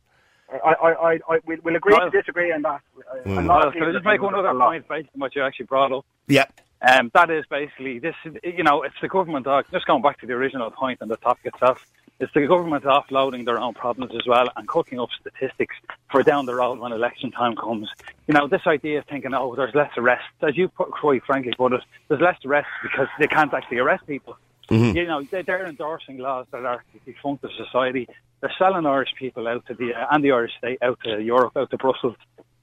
I, 0.52 0.56
I, 0.72 0.88
I, 0.92 1.12
I 1.28 1.38
we'll, 1.46 1.58
we'll 1.62 1.76
agree 1.76 1.94
Well- 1.96 2.10
to 2.10 2.18
disagree 2.18 2.52
on 2.52 2.62
that. 2.62 2.80
A 3.24 3.28
Mm. 3.28 3.34
lot 3.34 3.42
Noel, 3.44 3.66
of 3.68 3.72
can 3.74 3.82
I 3.82 3.92
just 3.92 4.04
make 4.04 4.22
one 4.22 4.32
do 4.34 4.38
other 4.38 4.48
a 4.48 4.54
point 4.58 4.88
based 4.88 5.08
on 5.14 5.20
what 5.20 5.34
you 5.34 5.42
actually 5.42 5.66
brought 5.66 5.90
up? 5.92 6.06
Yeah. 6.28 6.44
Um, 6.80 7.10
that 7.12 7.28
is 7.28 7.44
basically 7.50 7.98
this. 7.98 8.14
You 8.44 8.62
know, 8.62 8.82
it's 8.82 8.94
the 9.02 9.08
government. 9.08 9.46
Uh, 9.48 9.62
just 9.72 9.84
going 9.86 10.00
back 10.00 10.20
to 10.20 10.26
the 10.26 10.32
original 10.32 10.70
point 10.70 11.02
on 11.02 11.08
the 11.08 11.16
topic 11.16 11.52
itself. 11.52 11.84
It's 12.20 12.32
the 12.34 12.46
government 12.46 12.84
offloading 12.84 13.46
their 13.46 13.58
own 13.58 13.72
problems 13.72 14.12
as 14.14 14.26
well 14.26 14.46
and 14.54 14.68
cooking 14.68 15.00
up 15.00 15.08
statistics 15.18 15.74
for 16.12 16.22
down 16.22 16.44
the 16.44 16.54
road 16.54 16.78
when 16.78 16.92
election 16.92 17.30
time 17.30 17.56
comes. 17.56 17.88
You 18.28 18.34
know, 18.34 18.46
this 18.46 18.60
idea 18.66 18.98
of 18.98 19.06
thinking, 19.06 19.32
oh, 19.34 19.54
there's 19.56 19.74
less 19.74 19.90
arrests, 19.96 20.26
as 20.42 20.54
you 20.56 20.68
put, 20.68 20.90
quite 20.90 21.24
frankly 21.24 21.52
put 21.56 21.72
it, 21.72 21.80
there's 22.08 22.20
less 22.20 22.36
arrests 22.44 22.70
because 22.82 23.08
they 23.18 23.26
can't 23.26 23.52
actually 23.54 23.78
arrest 23.78 24.06
people. 24.06 24.36
Mhm. 24.68 24.94
You 24.94 25.06
know, 25.06 25.22
they- 25.22 25.42
they're 25.42 25.64
endorsing 25.66 26.18
laws 26.18 26.46
that 26.52 26.64
are 26.64 26.84
defunct 27.06 27.42
of 27.42 27.50
society. 27.52 28.06
They're 28.40 28.52
selling 28.58 28.84
Irish 28.86 29.14
people 29.18 29.48
out 29.48 29.64
to 29.66 29.74
the, 29.74 29.94
uh, 29.94 30.06
and 30.10 30.22
the 30.22 30.32
Irish 30.32 30.52
state 30.58 30.78
out 30.82 30.98
to 31.04 31.20
Europe, 31.22 31.56
out 31.56 31.70
to 31.70 31.78
Brussels. 31.78 32.16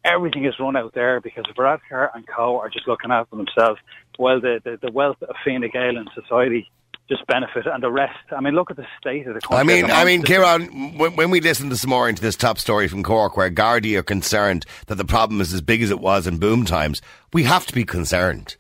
Everything 0.06 0.46
is 0.46 0.58
run 0.60 0.76
out 0.78 0.94
there 0.94 1.20
because 1.20 1.44
Varadkar 1.58 2.12
and 2.14 2.26
co 2.28 2.60
are 2.60 2.70
just 2.70 2.88
looking 2.88 3.12
after 3.12 3.36
themselves 3.36 3.80
while 4.18 4.40
the, 4.40 4.62
the, 4.64 4.78
the 4.82 4.92
wealth 4.92 5.22
of 5.24 5.36
Fine 5.44 5.68
Gael 5.74 5.98
in 5.98 6.08
society 6.14 6.70
just 7.10 7.26
benefit 7.28 7.66
and 7.66 7.82
the 7.82 7.92
rest. 7.92 8.18
I 8.36 8.42
mean, 8.42 8.54
look 8.54 8.70
at 8.70 8.78
the 8.78 8.86
state 9.00 9.28
of 9.28 9.34
the 9.36 9.42
country. 9.42 9.58
I 9.58 9.64
mean, 9.64 9.92
I 9.92 10.04
mean, 10.06 10.24
Kieran, 10.24 10.98
when, 10.98 11.16
when 11.16 11.30
we 11.32 11.40
listened 11.42 11.72
this 11.72 11.86
morning 11.88 12.16
to 12.16 12.22
this 12.22 12.36
top 12.36 12.58
story 12.60 12.88
from 12.88 13.04
Cork, 13.04 13.38
where 13.38 13.50
Gardaí 13.50 13.98
are 13.98 14.04
concerned 14.04 14.66
that 14.88 14.96
the 14.96 15.06
problem 15.06 15.40
is 15.42 15.54
as 15.54 15.62
big 15.62 15.82
as 15.82 15.90
it 15.92 16.00
was 16.00 16.28
in 16.28 16.38
boom 16.38 16.66
times, 16.66 17.02
we 17.34 17.44
have 17.44 17.66
to 17.68 17.74
be 17.74 17.86
concerned. 17.86 18.56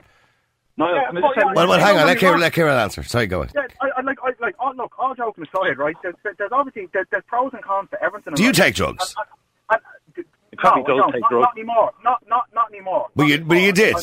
No, 0.78 0.94
Yeah, 0.94 1.08
can 1.08 1.18
I 1.18 1.22
well, 1.22 1.32
just 1.34 1.46
yeah, 1.46 1.54
Well, 1.56 1.68
well, 1.68 1.80
hang 1.80 1.98
on, 1.98 2.06
let 2.08 2.20
Kieran, 2.20 2.40
let 2.40 2.54
Kieran 2.54 2.78
answer. 2.78 3.04
Sorry, 3.04 3.26
go 3.28 3.42
ahead. 3.42 3.52
Yeah, 3.56 3.68
I, 3.82 4.00
I 4.00 4.02
like, 4.02 4.18
I 4.24 4.32
like. 4.40 4.56
Oh, 4.60 4.72
look, 4.78 4.94
all 5.00 5.16
joking 5.16 5.44
aside, 5.44 5.78
right? 5.78 5.96
There's, 6.04 6.16
there's 6.24 6.52
obviously 6.52 6.88
there's, 6.94 7.08
there's 7.12 7.24
pros 7.28 7.52
and 7.54 7.64
cons 7.64 7.90
to 7.92 8.02
everything. 8.04 8.36
Do 8.36 8.44
you 8.44 8.52
take 8.54 8.76
drugs? 8.76 9.16
And- 9.18 9.26
and- 9.72 9.82
and- 10.16 10.26
You 10.52 10.58
probably 10.60 10.84
no, 10.84 10.88
don't 10.88 10.98
I 10.98 11.02
don't. 11.02 11.12
take 11.14 11.22
not, 11.22 11.30
drugs. 11.32 11.44
Not 11.48 11.58
anymore. 11.58 11.92
Not 12.04 12.24
not 12.30 12.44
not 12.54 12.70
anymore. 12.72 13.08
But 13.16 13.24
Not 13.24 13.30
you, 13.30 13.44
but 13.44 13.56
you 13.56 13.72
did. 13.74 13.96
I- 13.98 14.02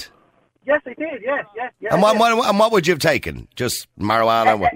yes, 0.66 0.80
I 0.86 0.94
did. 0.94 1.22
Yes, 1.22 1.44
yes, 1.56 1.72
yes. 1.80 1.92
And 1.92 2.02
what, 2.02 2.18
what, 2.18 2.48
and 2.48 2.58
what 2.58 2.72
would 2.72 2.86
you 2.86 2.92
have 2.92 3.00
taken? 3.00 3.48
Just 3.54 3.86
marijuana? 3.98 4.52
and 4.52 4.60
what? 4.60 4.74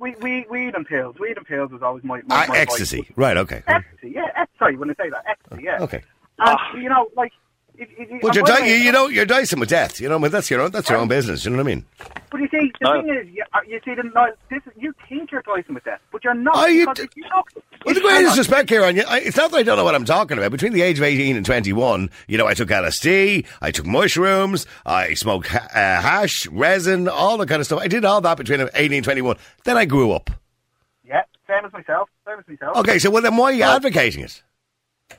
We, 0.00 0.14
we, 0.20 0.46
weed 0.50 0.74
and 0.74 0.84
pills. 0.86 1.16
Weed 1.18 1.36
and 1.36 1.46
pills 1.46 1.70
was 1.70 1.82
always 1.82 2.04
my, 2.04 2.20
my, 2.26 2.44
Ah, 2.44 2.46
my 2.48 2.58
ecstasy. 2.58 3.08
Right, 3.16 3.36
okay. 3.36 3.62
Ecstasy, 3.66 4.12
yeah. 4.14 4.44
Sorry, 4.58 4.76
when 4.76 4.90
I 4.90 4.94
say 4.94 5.08
that, 5.10 5.24
ecstasy, 5.26 5.62
yeah. 5.64 5.82
Okay. 5.82 6.02
And, 6.38 6.58
you 6.82 6.88
know, 6.88 7.08
like, 7.16 7.32
if, 7.76 7.88
if, 7.98 8.08
if, 8.22 8.34
you're, 8.34 8.44
di- 8.44 8.66
you, 8.68 8.74
you 8.74 8.92
know, 8.92 9.08
you're 9.08 9.24
dicing 9.26 9.58
with 9.60 9.68
death. 9.68 10.00
You 10.00 10.08
know, 10.08 10.18
but 10.18 10.30
that's 10.32 10.50
your 10.50 10.60
own, 10.60 10.70
that's 10.70 10.88
your 10.88 10.98
own 10.98 11.08
business. 11.08 11.44
You 11.44 11.50
know 11.50 11.56
what 11.58 11.64
I 11.64 11.74
mean? 11.74 11.84
But 12.30 12.40
you 12.40 12.48
see, 12.48 12.72
the 12.80 12.84
No. 12.84 12.92
thing 13.02 13.08
is, 13.10 13.28
you, 13.34 13.44
uh, 13.52 13.58
you 13.66 13.80
see, 13.84 13.94
the, 13.94 14.02
no, 14.14 14.32
this, 14.50 14.62
is- 14.66 14.72
you 14.76 14.94
think 15.08 15.30
you're 15.32 15.42
dicing 15.42 15.74
with 15.74 15.84
that, 15.84 16.00
but 16.12 16.22
you're 16.24 16.34
not. 16.34 16.54
Oh, 16.56 16.66
you 16.66 16.92
d- 16.94 17.08
you 17.16 17.24
look, 17.34 17.64
With 17.84 17.96
the 17.96 18.00
greatest 18.00 18.30
look- 18.30 18.38
respect, 18.38 18.68
Kieran, 18.68 18.96
you- 18.96 19.04
I- 19.08 19.18
it's 19.20 19.36
not 19.36 19.50
that 19.50 19.56
I 19.58 19.62
don't 19.62 19.76
know 19.76 19.84
what 19.84 19.94
I'm 19.94 20.04
talking 20.04 20.38
about. 20.38 20.50
Between 20.50 20.72
the 20.72 20.82
age 20.82 20.98
of 20.98 21.04
18 21.04 21.36
and 21.36 21.44
21, 21.44 22.10
you 22.28 22.38
know, 22.38 22.46
I 22.46 22.54
took 22.54 22.68
LSD, 22.70 23.44
I 23.60 23.70
took 23.70 23.86
mushrooms, 23.86 24.66
I 24.86 25.14
smoked 25.14 25.48
ha- 25.48 25.68
uh, 25.74 26.00
hash, 26.02 26.46
resin, 26.48 27.08
all 27.08 27.36
the 27.38 27.46
kind 27.46 27.60
of 27.60 27.66
stuff. 27.66 27.80
I 27.80 27.88
did 27.88 28.04
all 28.04 28.20
that 28.20 28.36
between 28.36 28.60
18 28.74 28.92
and 28.98 29.04
21. 29.04 29.36
Then 29.64 29.76
I 29.76 29.84
grew 29.84 30.12
up. 30.12 30.30
Yeah, 31.06 31.22
same 31.48 31.64
as 31.64 31.72
myself. 31.72 32.08
Same 32.26 32.38
as 32.38 32.48
myself. 32.48 32.76
Okay, 32.78 32.98
so 32.98 33.10
well, 33.10 33.22
then 33.22 33.36
why 33.36 33.46
are 33.46 33.52
you 33.52 33.62
advocating 33.64 34.24
it? 34.24 34.42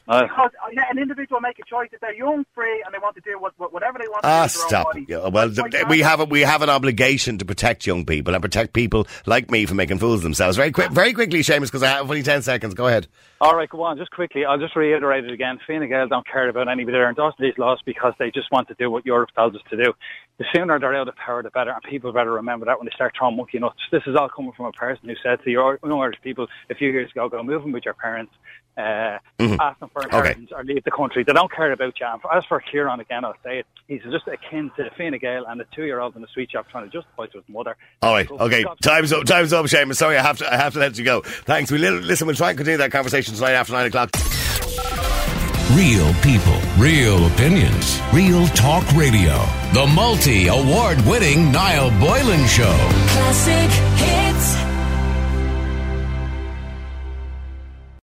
Uh, 0.07 0.23
Because 0.23 0.51
uh, 0.63 0.81
an 0.91 0.97
individual 0.97 1.39
make 1.41 1.59
a 1.59 1.63
choice 1.65 1.89
if 1.91 1.99
they're 1.99 2.13
young, 2.13 2.45
free, 2.55 2.81
and 2.85 2.93
they 2.93 2.97
want 2.99 3.15
to 3.15 3.21
do 3.21 3.39
what, 3.39 3.53
what, 3.57 3.71
whatever 3.71 3.99
they 3.99 4.07
want 4.07 4.23
to 4.23 4.27
do 4.27 4.31
Ah, 4.31 4.47
their 4.47 4.63
own 4.63 4.69
stop. 4.69 4.85
body. 4.87 5.05
Yeah, 5.07 5.27
well, 5.27 5.49
That's 5.49 5.71
th- 5.71 5.83
why 5.83 5.89
we 5.89 5.99
have 5.99 6.19
a, 6.19 6.25
we 6.25 6.41
have 6.41 6.61
an 6.61 6.69
obligation 6.69 7.37
to 7.37 7.45
protect 7.45 7.85
young 7.85 8.05
people 8.05 8.33
and 8.33 8.41
protect 8.41 8.73
people 8.73 9.07
like 9.25 9.49
me 9.51 9.65
from 9.65 9.77
making 9.77 9.99
fools 9.99 10.17
of 10.19 10.23
themselves. 10.23 10.57
Very 10.57 10.71
quick, 10.71 10.91
very 10.91 11.13
quickly, 11.13 11.39
Seamus, 11.39 11.65
because 11.65 11.83
I 11.83 11.87
have 11.87 12.09
only 12.09 12.23
10 12.23 12.41
seconds. 12.41 12.73
Go 12.73 12.87
ahead. 12.87 13.07
All 13.41 13.55
right, 13.55 13.69
go 13.69 13.83
on. 13.83 13.97
Just 13.97 14.11
quickly, 14.11 14.43
I'll 14.45 14.57
just 14.59 14.75
reiterate 14.75 15.25
it 15.25 15.31
again. 15.31 15.59
Fine 15.67 15.87
Gael 15.89 16.07
don't 16.07 16.25
care 16.27 16.47
about 16.49 16.67
anybody. 16.67 16.93
They're 16.97 17.09
endorsing 17.09 17.45
these 17.45 17.57
laws 17.57 17.79
because 17.85 18.13
they 18.17 18.31
just 18.31 18.51
want 18.51 18.67
to 18.69 18.73
do 18.75 18.89
what 18.89 19.05
Europe 19.05 19.29
tells 19.35 19.55
us 19.55 19.61
to 19.69 19.77
do. 19.77 19.93
The 20.37 20.45
sooner 20.53 20.79
they're 20.79 20.95
out 20.95 21.07
of 21.07 21.15
power, 21.15 21.41
the 21.43 21.49
better. 21.49 21.71
And 21.71 21.81
people 21.83 22.11
better 22.11 22.31
remember 22.31 22.65
that 22.65 22.77
when 22.79 22.85
they 22.85 22.91
start 22.95 23.13
throwing 23.17 23.37
monkey 23.37 23.59
nuts. 23.59 23.79
This 23.91 24.03
is 24.07 24.15
all 24.15 24.29
coming 24.29 24.51
from 24.53 24.65
a 24.65 24.71
person 24.71 25.07
who 25.09 25.15
said 25.23 25.41
to 25.43 25.49
your 25.51 25.79
young 25.83 26.01
Irish 26.01 26.19
people 26.21 26.47
a 26.69 26.75
few 26.75 26.89
years 26.91 27.11
ago, 27.11 27.29
go 27.29 27.37
move 27.43 27.55
moving 27.55 27.71
with 27.71 27.85
your 27.85 27.93
parents, 27.93 28.33
uh, 28.77 29.17
ask 29.39 29.79
them 29.79 29.89
for 29.93 30.03
inheritance 30.03 30.51
or 30.51 30.63
leave 30.63 30.83
the 30.83 30.91
country. 30.91 31.23
They 31.23 31.33
don't 31.33 31.51
care 31.51 31.71
about 31.71 31.99
you. 31.99 32.05
And 32.05 32.21
As 32.33 32.43
for 32.45 32.59
Kieran, 32.59 32.99
again, 32.99 33.23
I'll 33.23 33.33
say 33.43 33.59
it, 33.59 33.65
he's 33.87 34.01
just 34.03 34.27
akin 34.27 34.71
to 34.77 34.89
Fine 34.97 35.17
Gael 35.19 35.45
and 35.47 35.61
a 35.61 35.65
two-year-old 35.75 36.15
in 36.15 36.21
the 36.21 36.27
sweet 36.33 36.51
shop 36.51 36.67
trying 36.69 36.89
to 36.89 36.91
justify 36.91 37.25
to 37.27 37.37
his 37.37 37.47
mother. 37.47 37.77
All 38.01 38.13
right. 38.13 38.29
Okay. 38.29 38.65
Time's 38.81 39.13
up. 39.13 39.23
Time's 39.25 39.53
up, 39.53 39.65
Seamus. 39.65 39.95
Sorry, 39.95 40.17
I 40.17 40.21
have 40.21 40.37
to. 40.39 40.53
I 40.53 40.57
have 40.57 40.73
to 40.73 40.79
let 40.79 40.97
you 40.97 41.05
go. 41.05 41.21
Thanks. 41.21 41.71
We 41.71 41.77
li- 41.77 41.89
listen. 41.89 42.27
We'll 42.27 42.35
try 42.35 42.49
and 42.49 42.57
continue 42.57 42.77
that 42.79 42.91
conversation 42.91 43.33
tonight 43.33 43.53
after 43.53 43.73
nine 43.73 43.87
o'clock. 43.87 44.09
Real 45.73 46.13
people, 46.21 46.59
real 46.77 47.25
opinions, 47.27 47.99
real 48.13 48.45
talk 48.49 48.89
radio. 48.93 49.43
The 49.73 49.85
multi 49.93 50.47
award 50.47 51.01
winning 51.05 51.51
Niall 51.51 51.89
Boylan 51.99 52.45
Show. 52.47 52.77
Classic 53.09 54.14